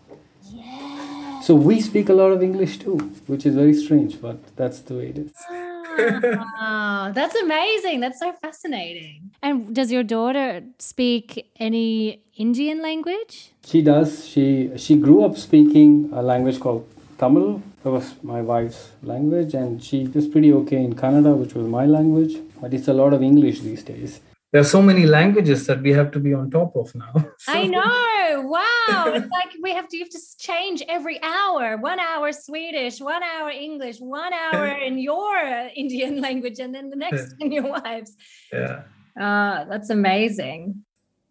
Yeah. 0.51 1.39
So 1.41 1.55
we 1.55 1.79
speak 1.79 2.09
a 2.09 2.13
lot 2.13 2.31
of 2.31 2.43
English 2.43 2.79
too, 2.79 2.97
which 3.27 3.45
is 3.45 3.55
very 3.55 3.73
strange, 3.73 4.21
but 4.21 4.37
that's 4.57 4.79
the 4.79 4.95
way 4.95 5.07
it 5.07 5.17
is. 5.17 5.31
wow, 5.49 6.45
ah, 6.59 7.11
that's 7.15 7.35
amazing. 7.35 8.01
That's 8.01 8.19
so 8.19 8.33
fascinating. 8.33 9.31
And 9.41 9.73
does 9.73 9.91
your 9.91 10.03
daughter 10.03 10.63
speak 10.77 11.49
any 11.57 12.21
Indian 12.35 12.81
language? 12.81 13.51
She 13.65 13.81
does. 13.81 14.27
She 14.27 14.71
she 14.75 14.95
grew 14.95 15.23
up 15.23 15.37
speaking 15.37 16.09
a 16.11 16.21
language 16.21 16.59
called 16.59 16.85
Tamil. 17.17 17.61
That 17.83 17.91
was 17.91 18.15
my 18.23 18.41
wife's 18.41 18.91
language, 19.01 19.53
and 19.53 19.81
she 19.81 20.07
was 20.07 20.27
pretty 20.27 20.51
okay 20.53 20.83
in 20.83 20.95
Kannada, 20.95 21.35
which 21.37 21.53
was 21.53 21.67
my 21.67 21.85
language. 21.85 22.35
But 22.59 22.73
it's 22.73 22.89
a 22.89 22.93
lot 22.93 23.13
of 23.13 23.21
English 23.21 23.61
these 23.61 23.83
days. 23.83 24.19
There 24.51 24.59
are 24.59 24.65
so 24.65 24.81
many 24.81 25.05
languages 25.05 25.67
that 25.67 25.81
we 25.81 25.91
have 25.93 26.11
to 26.11 26.19
be 26.19 26.33
on 26.33 26.49
top 26.49 26.75
of 26.75 26.93
now. 26.95 27.13
So. 27.37 27.53
I 27.53 27.67
know. 27.67 28.41
Wow. 28.41 29.13
it's 29.13 29.31
like 29.31 29.51
we 29.61 29.71
have 29.73 29.87
to 29.89 29.97
you 29.97 30.03
have 30.03 30.09
to 30.09 30.19
change 30.39 30.81
every 30.89 31.21
hour. 31.21 31.77
One 31.77 31.99
hour 31.99 32.31
Swedish, 32.31 32.99
one 32.99 33.23
hour 33.23 33.49
English, 33.49 33.99
one 33.99 34.33
hour 34.33 34.67
in 34.67 34.97
your 34.97 35.37
Indian 35.75 36.19
language, 36.27 36.59
and 36.59 36.73
then 36.73 36.89
the 36.89 36.95
next 36.95 37.35
in 37.39 37.51
your 37.51 37.67
wife's. 37.69 38.15
Yeah. 38.51 38.83
Uh, 39.19 39.65
that's 39.65 39.89
amazing. 39.89 40.83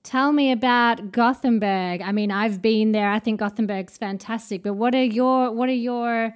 Tell 0.08 0.32
me 0.32 0.50
about 0.52 1.12
Gothenburg. 1.12 2.00
I 2.00 2.12
mean, 2.12 2.30
I've 2.30 2.62
been 2.62 2.92
there. 2.92 3.10
I 3.10 3.18
think 3.18 3.40
Gothenburg's 3.40 3.98
fantastic. 3.98 4.62
But 4.62 4.72
what 4.72 4.94
are 4.94 5.04
your 5.04 5.52
what 5.52 5.68
are 5.68 5.82
your 5.90 6.34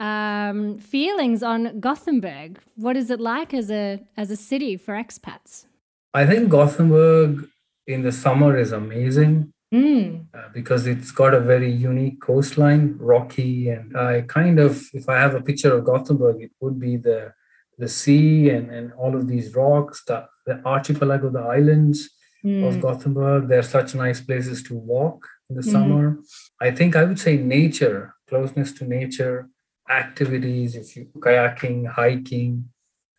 um, 0.00 0.76
feelings 0.78 1.40
on 1.40 1.78
Gothenburg? 1.78 2.58
What 2.74 2.96
is 2.96 3.12
it 3.12 3.20
like 3.20 3.54
as 3.54 3.70
a 3.70 4.00
as 4.16 4.32
a 4.32 4.36
city 4.36 4.76
for 4.76 4.94
expats? 4.94 5.66
I 6.12 6.26
think 6.26 6.48
Gothenburg 6.48 7.48
in 7.86 8.02
the 8.02 8.10
summer 8.10 8.58
is 8.58 8.72
amazing 8.72 9.52
mm. 9.72 10.26
uh, 10.34 10.48
because 10.52 10.88
it's 10.88 11.12
got 11.12 11.32
a 11.32 11.38
very 11.38 11.70
unique 11.70 12.20
coastline, 12.20 12.96
rocky, 12.98 13.68
and 13.68 13.96
I 13.96 14.22
kind 14.22 14.58
of, 14.58 14.82
if 14.94 15.08
I 15.08 15.20
have 15.20 15.36
a 15.36 15.40
picture 15.40 15.72
of 15.76 15.84
Gothenburg, 15.84 16.42
it 16.42 16.50
would 16.58 16.80
be 16.80 16.96
the 16.96 17.32
the 17.78 17.88
sea 17.88 18.50
and, 18.50 18.68
and 18.68 18.92
all 18.94 19.14
of 19.14 19.28
these 19.28 19.54
rocks, 19.54 20.02
the, 20.08 20.26
the 20.44 20.60
archipelago, 20.66 21.30
the 21.30 21.38
islands 21.38 22.10
mm. 22.44 22.66
of 22.66 22.80
Gothenburg. 22.80 23.48
They're 23.48 23.62
such 23.62 23.94
nice 23.94 24.20
places 24.20 24.62
to 24.64 24.74
walk 24.74 25.26
in 25.48 25.56
the 25.56 25.62
mm. 25.62 25.72
summer. 25.72 26.18
I 26.60 26.70
think 26.70 26.96
I 26.96 27.04
would 27.04 27.18
say 27.18 27.36
nature, 27.36 28.14
closeness 28.28 28.72
to 28.74 28.84
nature, 28.84 29.48
activities, 29.88 30.76
if 30.76 30.96
you 30.96 31.08
kayaking, 31.18 31.86
hiking. 31.86 32.68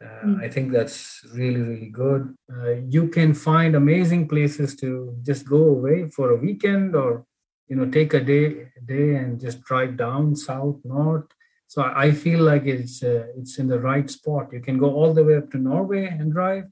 Uh, 0.03 0.25
mm. 0.25 0.43
I 0.43 0.49
think 0.49 0.71
that's 0.71 1.25
really, 1.33 1.61
really 1.61 1.89
good. 1.89 2.35
Uh, 2.51 2.71
you 2.95 3.07
can 3.07 3.33
find 3.33 3.75
amazing 3.75 4.27
places 4.27 4.75
to 4.77 5.15
just 5.21 5.47
go 5.47 5.63
away 5.63 6.09
for 6.09 6.31
a 6.31 6.35
weekend 6.37 6.95
or 6.95 7.25
you 7.67 7.75
know 7.75 7.89
take 7.89 8.13
a 8.13 8.19
day 8.19 8.67
day 8.85 9.15
and 9.15 9.39
just 9.39 9.63
drive 9.63 9.95
down 9.97 10.35
south 10.35 10.79
north 10.83 11.29
so 11.67 11.81
i 12.05 12.11
feel 12.11 12.41
like 12.51 12.65
it's 12.65 13.01
uh, 13.03 13.25
it's 13.37 13.57
in 13.57 13.67
the 13.67 13.79
right 13.79 14.09
spot 14.09 14.51
you 14.51 14.59
can 14.59 14.77
go 14.77 14.93
all 14.93 15.13
the 15.13 15.23
way 15.23 15.35
up 15.37 15.49
to 15.51 15.57
norway 15.57 16.05
and 16.05 16.31
drive 16.31 16.65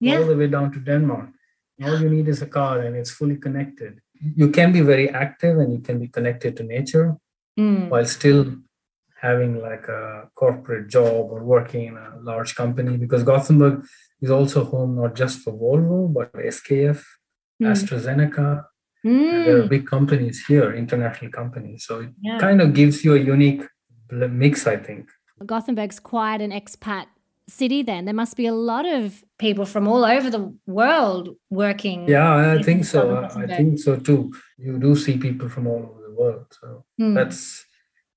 yeah. 0.00 0.18
all 0.18 0.26
the 0.26 0.36
way 0.36 0.46
down 0.46 0.70
to 0.72 0.78
denmark 0.78 1.28
all 1.82 2.00
you 2.00 2.08
need 2.08 2.28
is 2.28 2.42
a 2.42 2.46
car 2.46 2.80
and 2.80 2.96
it's 2.96 3.10
fully 3.10 3.36
connected. 3.36 4.00
You 4.36 4.50
can 4.50 4.72
be 4.72 4.80
very 4.80 5.10
active 5.10 5.58
and 5.58 5.72
you 5.72 5.80
can 5.80 5.98
be 5.98 6.08
connected 6.08 6.56
to 6.56 6.62
nature 6.62 7.16
mm. 7.58 7.88
while 7.88 8.04
still 8.04 8.56
having 9.20 9.60
like 9.60 9.88
a 9.88 10.28
corporate 10.34 10.88
job 10.88 11.30
or 11.30 11.42
working 11.42 11.86
in 11.86 11.96
a 11.96 12.18
large 12.20 12.54
company 12.54 12.96
because 12.96 13.22
Gothenburg 13.22 13.84
is 14.20 14.30
also 14.30 14.64
home 14.64 14.96
not 14.96 15.14
just 15.14 15.40
for 15.40 15.52
Volvo 15.52 16.12
but 16.12 16.32
SKF, 16.34 17.02
mm. 17.62 17.66
AstraZeneca, 17.66 18.64
And 19.04 19.46
There 19.46 19.58
are 19.62 19.68
big 19.68 19.86
companies 19.86 20.44
here, 20.46 20.72
international 20.74 21.30
companies. 21.30 21.84
So 21.86 22.00
it 22.00 22.10
Yeah. 22.22 22.38
kind 22.38 22.60
of 22.62 22.72
gives 22.72 23.04
you 23.04 23.14
a 23.14 23.18
unique 23.18 23.62
mix, 24.10 24.66
I 24.66 24.76
think. 24.76 25.10
Gothenburg's 25.44 26.00
quite 26.00 26.40
an 26.40 26.52
expat 26.60 27.06
city 27.48 27.82
then. 27.82 28.04
There 28.04 28.14
must 28.14 28.36
be 28.36 28.46
a 28.46 28.54
lot 28.54 28.86
of 28.86 29.22
people 29.38 29.64
from 29.66 29.86
all 29.88 30.04
over 30.04 30.30
the 30.30 30.54
world 30.66 31.36
working. 31.50 32.08
Yeah, 32.08 32.54
I 32.58 32.62
think 32.62 32.84
so. 32.84 33.00
I- 33.36 33.46
think 33.56 33.78
so 33.78 33.96
too. 33.96 34.32
You 34.58 34.78
do 34.78 34.94
see 34.96 35.16
people 35.18 35.48
from 35.48 35.66
all 35.66 35.82
over 35.90 36.02
the 36.08 36.14
world. 36.14 36.46
So 36.60 36.84
Hmm. 36.98 37.14
that's 37.14 37.64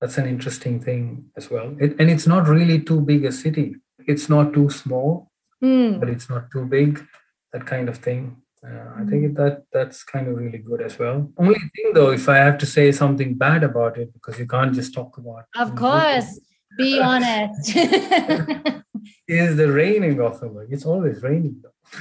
that's 0.00 0.16
an 0.18 0.26
interesting 0.26 0.80
thing 0.80 1.24
as 1.36 1.50
well. 1.50 1.74
It, 1.80 1.96
and 1.98 2.08
it's 2.08 2.26
not 2.26 2.46
really 2.48 2.78
too 2.80 3.00
big 3.00 3.24
a 3.24 3.32
city. 3.32 3.74
It's 4.06 4.28
not 4.28 4.52
too 4.54 4.70
small, 4.70 5.30
Mm. 5.62 5.98
but 6.00 6.08
it's 6.08 6.28
not 6.30 6.50
too 6.52 6.64
big. 6.66 7.04
That 7.52 7.66
kind 7.66 7.88
of 7.88 7.96
thing. 7.98 8.36
Uh, 8.64 8.88
I 9.00 9.04
think 9.10 9.36
that 9.36 9.64
that's 9.72 10.04
kind 10.04 10.28
of 10.28 10.36
really 10.36 10.58
good 10.58 10.80
as 10.82 10.98
well. 11.00 11.18
Only 11.36 11.58
thing 11.74 11.92
though, 11.94 12.10
if 12.12 12.28
I 12.28 12.36
have 12.36 12.58
to 12.58 12.66
say 12.66 12.92
something 12.92 13.34
bad 13.34 13.64
about 13.64 13.98
it, 13.98 14.12
because 14.12 14.38
you 14.38 14.46
can't 14.46 14.72
just 14.74 14.94
talk 14.94 15.18
about. 15.18 15.44
Of 15.56 15.74
course. 15.74 16.40
Be 16.76 17.00
honest. 17.12 17.74
I 19.28 19.32
Is 19.32 19.56
the 19.56 19.70
rain 19.70 20.04
in 20.04 20.16
Gothenburg? 20.16 20.68
It's 20.72 20.86
always 20.86 21.22
raining. 21.22 21.56
Though. 21.62 21.98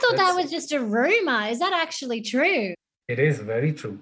thought 0.00 0.16
that 0.16 0.36
was 0.36 0.50
just 0.50 0.72
a 0.72 0.80
rumor. 0.80 1.46
Is 1.48 1.58
that 1.58 1.72
actually 1.72 2.20
true? 2.20 2.74
It 3.08 3.18
is 3.18 3.38
very 3.38 3.72
true. 3.72 3.98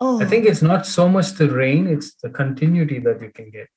Oh, 0.00 0.20
I 0.20 0.24
think 0.24 0.46
it's 0.46 0.62
not 0.62 0.86
so 0.86 1.08
much 1.08 1.32
the 1.32 1.48
rain, 1.48 1.86
it's 1.86 2.14
the 2.22 2.30
continuity 2.30 2.98
that 2.98 3.22
you 3.22 3.30
can 3.30 3.50
get. 3.50 3.68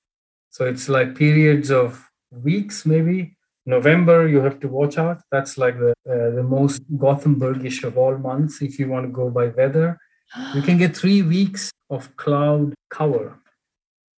So 0.50 0.66
it's 0.66 0.90
like 0.90 1.16
periods 1.16 1.70
of 1.70 2.10
weeks, 2.32 2.86
maybe. 2.86 3.38
November, 3.66 4.28
you 4.28 4.42
have 4.42 4.60
to 4.62 4.68
watch 4.68 4.98
out. 4.98 5.22
That's 5.32 5.58
like 5.58 5.78
the 5.80 5.94
uh, 6.10 6.30
the 6.38 6.44
most 6.44 6.82
Gothenburgish 6.98 7.84
of 7.84 7.98
all 7.98 8.18
months. 8.18 8.62
If 8.62 8.80
you 8.80 8.88
want 8.88 9.06
to 9.06 9.12
go 9.12 9.30
by 9.30 9.48
weather, 9.48 9.98
you 10.54 10.62
can 10.62 10.78
get 10.78 10.96
three 10.96 11.22
weeks 11.22 11.72
of 11.90 12.16
cloud 12.16 12.74
cover. 12.90 13.40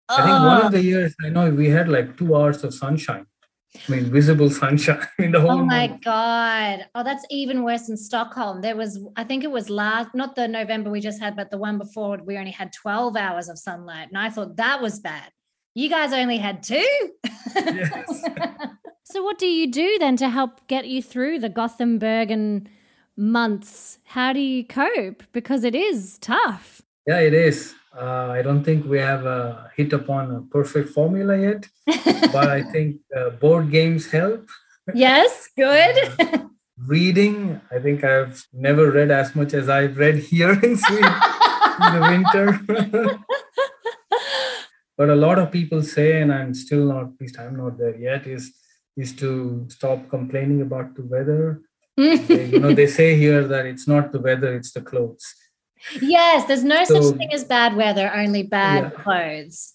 I 0.10 0.18
think 0.26 0.40
one 0.54 0.66
of 0.66 0.72
the 0.72 0.82
years 0.82 1.14
I 1.24 1.30
know 1.30 1.50
we 1.50 1.70
had 1.70 1.90
like 1.90 2.18
two 2.18 2.36
hours 2.36 2.64
of 2.64 2.74
sunshine. 2.74 3.26
I 3.88 3.92
mean, 3.92 4.12
visible 4.12 4.50
sunshine 4.50 5.08
in 5.20 5.32
the 5.32 5.40
whole. 5.40 5.52
Oh 5.52 5.66
my 5.66 5.88
month. 5.88 6.04
god! 6.04 6.86
Oh, 6.96 7.04
that's 7.04 7.26
even 7.30 7.64
worse 7.64 7.90
in 7.90 7.98
Stockholm. 7.98 8.62
There 8.62 8.76
was, 8.76 9.00
I 9.16 9.24
think 9.24 9.44
it 9.44 9.52
was 9.52 9.70
last, 9.70 10.14
not 10.14 10.36
the 10.36 10.48
November 10.48 10.90
we 10.90 11.00
just 11.00 11.22
had, 11.22 11.36
but 11.36 11.52
the 11.52 11.58
one 11.58 11.78
before. 11.78 12.18
We 12.18 12.38
only 12.38 12.52
had 12.52 12.74
twelve 12.74 13.16
hours 13.16 13.50
of 13.50 13.58
sunlight, 13.58 14.10
and 14.10 14.18
I 14.18 14.30
thought 14.30 14.58
that 14.58 14.82
was 14.82 15.00
bad. 15.00 15.32
You 15.78 15.90
guys 15.90 16.12
only 16.12 16.38
had 16.38 16.64
two. 16.64 17.12
Yes. 17.56 18.24
so, 19.04 19.24
what 19.24 19.38
do 19.38 19.46
you 19.46 19.72
do 19.72 19.98
then 20.00 20.18
to 20.18 20.30
help 20.30 20.68
get 20.68 20.88
you 20.88 21.04
through 21.04 21.40
the 21.40 21.50
Gothenburg 21.50 22.32
and 22.32 22.68
months? 23.16 24.00
How 24.06 24.34
do 24.34 24.40
you 24.40 24.66
cope? 24.66 25.24
Because 25.34 25.64
it 25.64 25.76
is 25.76 26.18
tough. 26.18 26.82
Yeah, 27.08 27.20
it 27.20 27.34
is. 27.34 27.74
Uh, 27.98 28.28
I 28.38 28.42
don't 28.42 28.64
think 28.64 28.86
we 28.86 29.00
have 29.00 29.26
uh, 29.26 29.68
hit 29.76 29.94
upon 29.94 30.30
a 30.36 30.42
perfect 30.42 30.90
formula 30.90 31.38
yet, 31.38 31.66
but 32.34 32.50
I 32.50 32.62
think 32.64 32.98
uh, 33.18 33.30
board 33.32 33.72
games 33.72 34.12
help. 34.12 34.48
yes, 34.94 35.50
good. 35.56 35.96
Reading, 36.86 37.60
I 37.72 37.80
think 37.80 38.04
I've 38.04 38.46
never 38.54 38.92
read 38.92 39.10
as 39.10 39.36
much 39.36 39.54
as 39.56 39.68
I've 39.68 39.98
read 39.98 40.18
here 40.18 40.52
in 40.52 40.78
Sweden 40.78 41.14
in 41.86 41.94
the 41.96 42.02
winter. 42.12 42.46
but 44.98 45.10
a 45.10 45.16
lot 45.16 45.40
of 45.40 45.52
people 45.52 45.82
say, 45.82 46.22
and 46.22 46.32
I'm 46.32 46.54
still 46.54 46.86
not, 46.86 47.04
at 47.06 47.22
least 47.22 47.40
I'm 47.40 47.56
not 47.58 47.78
there 47.80 47.98
yet, 47.98 48.28
is 48.28 48.54
is 48.96 49.16
to 49.16 49.66
stop 49.70 50.10
complaining 50.10 50.62
about 50.62 50.94
the 50.96 51.04
weather. 51.04 51.62
They- 51.96 52.50
you 52.52 52.60
know, 52.60 52.74
they 52.74 52.88
say 52.88 53.16
here 53.18 53.48
that 53.48 53.66
it's 53.66 53.88
not 53.88 54.12
the 54.12 54.20
weather, 54.20 54.54
it's 54.56 54.72
the 54.74 54.82
clothes. 54.82 55.26
Yes, 56.02 56.46
there's 56.48 56.64
no 56.64 56.84
So- 56.84 57.02
such 57.02 57.18
thing 57.18 57.34
as 57.34 57.44
bad 57.44 57.76
weather, 57.76 58.12
only 58.14 58.44
bad 58.44 58.84
Yeah. 58.84 59.02
clothes. 59.04 59.74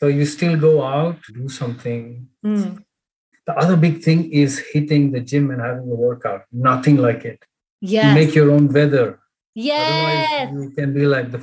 So 0.00 0.06
you 0.06 0.24
still 0.26 0.56
go 0.56 0.82
out, 0.82 1.16
do 1.34 1.48
something, 1.48 2.28
Mm. 2.44 2.84
The 3.46 3.56
other 3.56 3.76
big 3.78 4.02
thing 4.06 4.30
is 4.30 4.52
hitting 4.72 5.10
the 5.12 5.20
gym 5.20 5.50
and 5.50 5.60
having 5.62 5.88
a 5.90 5.94
workout. 6.06 6.42
Nothing 6.52 6.96
like 6.98 7.24
it. 7.24 7.40
You 7.80 7.88
Yes. 7.98 8.14
make 8.14 8.34
your 8.34 8.50
own 8.50 8.68
weather. 8.68 9.08
yes. 9.54 10.48
Otherwise, 10.48 10.64
you 10.64 10.70
can 10.76 10.92
be 10.92 11.04
like 11.06 11.30
the 11.32 11.40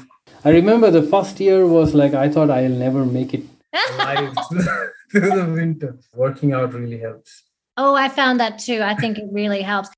I 0.47 0.49
remember 0.51 0.91
the 0.91 1.01
first 1.01 1.39
year 1.39 1.65
was 1.65 1.95
like 1.95 2.13
I 2.13 2.29
thought 2.29 2.49
I'll 2.51 2.77
never 2.87 3.03
make 3.05 3.33
it. 3.33 3.43
through 5.11 5.29
the 5.41 5.45
winter. 5.59 5.97
Working 6.13 6.53
out 6.53 6.73
really 6.73 6.99
helps. 6.99 7.43
Oh, 7.77 7.93
I 7.95 8.07
found 8.09 8.39
that 8.39 8.59
too. 8.59 8.81
I 8.81 8.95
think 8.95 9.17
it 9.17 9.27
really 9.31 9.61
helps. 9.63 9.89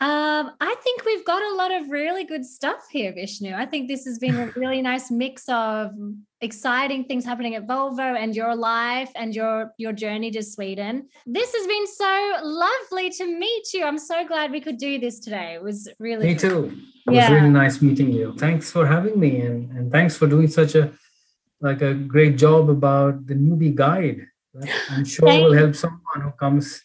Um, 0.00 0.50
I 0.60 0.74
think 0.82 1.04
we've 1.04 1.24
got 1.24 1.40
a 1.40 1.54
lot 1.54 1.72
of 1.72 1.88
really 1.88 2.24
good 2.24 2.44
stuff 2.44 2.82
here, 2.90 3.12
Vishnu. 3.12 3.54
I 3.54 3.64
think 3.64 3.88
this 3.88 4.04
has 4.04 4.18
been 4.18 4.34
a 4.36 4.46
really 4.56 4.82
nice 4.82 5.10
mix 5.10 5.44
of 5.48 5.92
exciting 6.40 7.04
things 7.04 7.24
happening 7.24 7.54
at 7.54 7.66
Volvo 7.66 8.16
and 8.18 8.34
your 8.34 8.54
life 8.56 9.10
and 9.14 9.34
your 9.34 9.72
your 9.78 9.92
journey 9.92 10.30
to 10.32 10.42
Sweden. 10.42 11.08
This 11.26 11.54
has 11.54 11.66
been 11.66 11.86
so 11.86 12.38
lovely 12.42 13.08
to 13.10 13.24
meet 13.38 13.72
you. 13.72 13.84
I'm 13.84 13.98
so 13.98 14.26
glad 14.26 14.50
we 14.50 14.60
could 14.60 14.78
do 14.78 14.98
this 14.98 15.20
today. 15.20 15.54
It 15.54 15.62
was 15.62 15.88
really 15.98 16.26
Me 16.26 16.34
too. 16.34 16.72
It 17.06 17.12
Yeah. 17.14 17.22
was 17.22 17.30
really 17.38 17.50
nice 17.50 17.80
meeting 17.80 18.10
you. 18.12 18.34
Thanks 18.36 18.70
for 18.70 18.86
having 18.86 19.18
me 19.18 19.40
and, 19.42 19.70
and 19.76 19.92
thanks 19.92 20.16
for 20.16 20.26
doing 20.26 20.48
such 20.48 20.74
a 20.74 20.92
like 21.60 21.82
a 21.82 21.94
great 21.94 22.36
job 22.36 22.68
about 22.68 23.26
the 23.28 23.34
newbie 23.34 23.74
guide. 23.74 24.26
I'm 24.90 25.04
sure 25.04 25.28
Thank- 25.28 25.44
will 25.44 25.54
help 25.54 25.74
someone 25.76 26.20
who 26.20 26.32
comes 26.32 26.82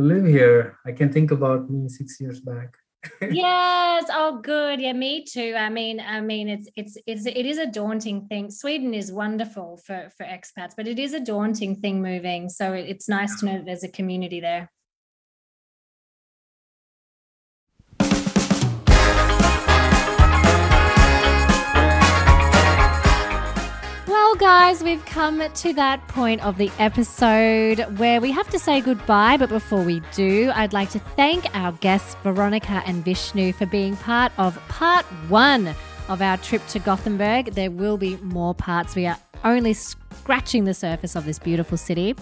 to 0.00 0.06
live 0.14 0.26
here. 0.26 0.78
I 0.86 0.92
can 0.92 1.12
think 1.12 1.30
about 1.30 1.70
me 1.70 1.88
six 1.88 2.20
years 2.20 2.40
back. 2.40 2.76
yes 3.30 4.04
oh 4.10 4.40
good. 4.42 4.80
Yeah 4.80 4.92
me 4.92 5.24
too. 5.24 5.54
I 5.56 5.70
mean 5.70 6.00
i 6.00 6.20
mean 6.20 6.48
it's 6.48 6.68
it's 6.76 6.98
it's 7.06 7.24
it 7.26 7.46
is 7.46 7.58
a 7.58 7.66
daunting 7.66 8.26
thing. 8.26 8.50
Sweden 8.50 8.92
is 8.94 9.10
wonderful 9.10 9.80
for 9.86 10.10
for 10.16 10.24
expats 10.24 10.74
but 10.76 10.86
it 10.86 10.98
is 10.98 11.14
a 11.14 11.20
daunting 11.20 11.76
thing 11.76 12.02
moving. 12.02 12.48
So 12.48 12.72
it- 12.72 12.88
it's 12.92 13.08
nice 13.08 13.32
to 13.40 13.46
know 13.46 13.56
that 13.58 13.64
there's 13.66 13.84
a 13.84 13.88
community 13.88 14.40
there 14.40 14.70
Well, 24.10 24.34
guys, 24.34 24.82
we've 24.82 25.04
come 25.06 25.40
to 25.40 25.72
that 25.74 26.08
point 26.08 26.44
of 26.44 26.58
the 26.58 26.68
episode 26.80 27.78
where 27.96 28.20
we 28.20 28.32
have 28.32 28.50
to 28.50 28.58
say 28.58 28.80
goodbye. 28.80 29.36
But 29.36 29.50
before 29.50 29.84
we 29.84 30.02
do, 30.12 30.50
I'd 30.52 30.72
like 30.72 30.90
to 30.90 30.98
thank 30.98 31.46
our 31.54 31.70
guests, 31.74 32.16
Veronica 32.24 32.82
and 32.86 33.04
Vishnu, 33.04 33.52
for 33.52 33.66
being 33.66 33.96
part 33.98 34.32
of 34.36 34.56
part 34.66 35.04
one 35.28 35.76
of 36.08 36.20
our 36.20 36.38
trip 36.38 36.66
to 36.70 36.80
Gothenburg. 36.80 37.52
There 37.52 37.70
will 37.70 37.98
be 37.98 38.16
more 38.16 38.52
parts. 38.52 38.96
We 38.96 39.06
are 39.06 39.16
only 39.44 39.74
scratching 39.74 40.64
the 40.64 40.74
surface 40.74 41.14
of 41.14 41.24
this 41.24 41.38
beautiful 41.38 41.78
city. 41.78 42.16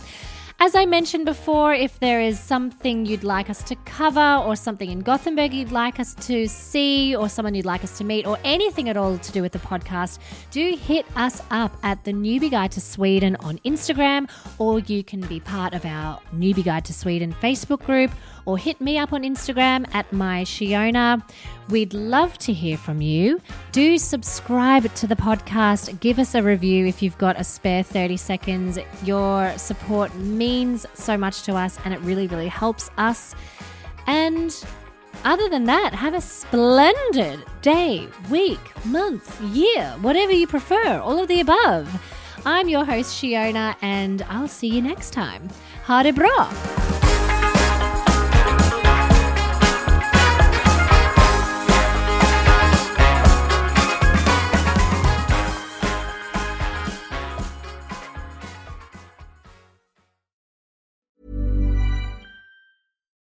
As 0.61 0.75
I 0.75 0.87
mentioned 0.87 1.25
before, 1.25 1.73
if 1.73 2.01
there 2.01 2.21
is 2.21 2.37
something 2.41 3.07
you'd 3.07 3.23
like 3.23 3.49
us 3.49 3.63
to 3.63 3.77
cover, 3.85 4.43
or 4.45 4.57
something 4.57 4.91
in 4.91 4.99
Gothenburg 4.99 5.55
you'd 5.55 5.71
like 5.71 6.01
us 6.01 6.15
to 6.27 6.49
see, 6.49 7.15
or 7.15 7.29
someone 7.29 7.55
you'd 7.55 7.65
like 7.65 7.85
us 7.85 7.97
to 7.99 8.05
meet, 8.05 8.27
or 8.27 8.41
anything 8.43 8.89
at 8.89 8.97
all 8.97 9.19
to 9.19 9.31
do 9.31 9.41
with 9.41 9.53
the 9.53 9.61
podcast, 9.61 10.19
do 10.51 10.75
hit 10.75 11.07
us 11.15 11.41
up 11.53 11.77
at 11.85 12.03
the 12.03 12.13
Newbie 12.13 12.51
Guide 12.51 12.73
to 12.73 12.81
Sweden 12.81 13.37
on 13.37 13.59
Instagram, 13.59 14.29
or 14.59 14.81
you 14.81 15.05
can 15.05 15.21
be 15.21 15.39
part 15.39 15.75
of 15.75 15.85
our 15.85 16.21
Newbie 16.35 16.65
Guide 16.65 16.85
to 16.87 16.93
Sweden 16.93 17.37
Facebook 17.41 17.85
group, 17.85 18.11
or 18.49 18.57
hit 18.57 18.81
me 18.81 18.97
up 18.97 19.13
on 19.13 19.25
Instagram 19.25 19.87
at 19.95 20.11
my 20.11 20.43
Sheona. 20.43 21.23
We'd 21.69 21.93
love 21.93 22.39
to 22.39 22.53
hear 22.55 22.79
from 22.79 23.03
you. 23.03 23.43
Do 23.73 23.99
subscribe 23.99 24.91
to 24.95 25.07
the 25.07 25.17
podcast. 25.17 26.01
Give 26.01 26.19
us 26.19 26.35
a 26.35 26.43
review 26.43 26.87
if 26.87 27.03
you've 27.03 27.19
got 27.19 27.39
a 27.39 27.45
spare 27.45 27.83
30 27.83 28.17
seconds. 28.17 28.79
Your 29.05 29.53
support 29.59 30.15
means 30.15 30.87
so 30.95 31.19
much 31.19 31.43
to 31.43 31.57
us 31.57 31.79
and 31.85 31.93
it 31.93 32.01
really, 32.01 32.27
really 32.27 32.49
helps 32.49 32.89
us. 32.97 33.35
And 34.07 34.51
other 35.25 35.51
than 35.51 35.65
that, 35.65 35.93
have 35.93 36.15
a 36.15 36.21
splendid 36.23 37.45
day, 37.61 38.09
week, 38.31 38.87
month, 38.87 39.39
year, 39.43 39.95
whatever 40.01 40.33
you 40.33 40.47
prefer, 40.47 40.99
all 41.01 41.21
of 41.21 41.29
the 41.29 41.41
above. 41.41 41.87
I'm 42.47 42.71
your 42.71 42.87
host, 42.87 43.23
Sheona, 43.23 43.77
and 43.83 44.23
I'll 44.23 44.49
see 44.49 44.69
you 44.69 44.81
next 44.81 45.11
time. 45.11 45.51
Ha 45.85 46.03
det 46.03 46.15
bra! 46.15 47.08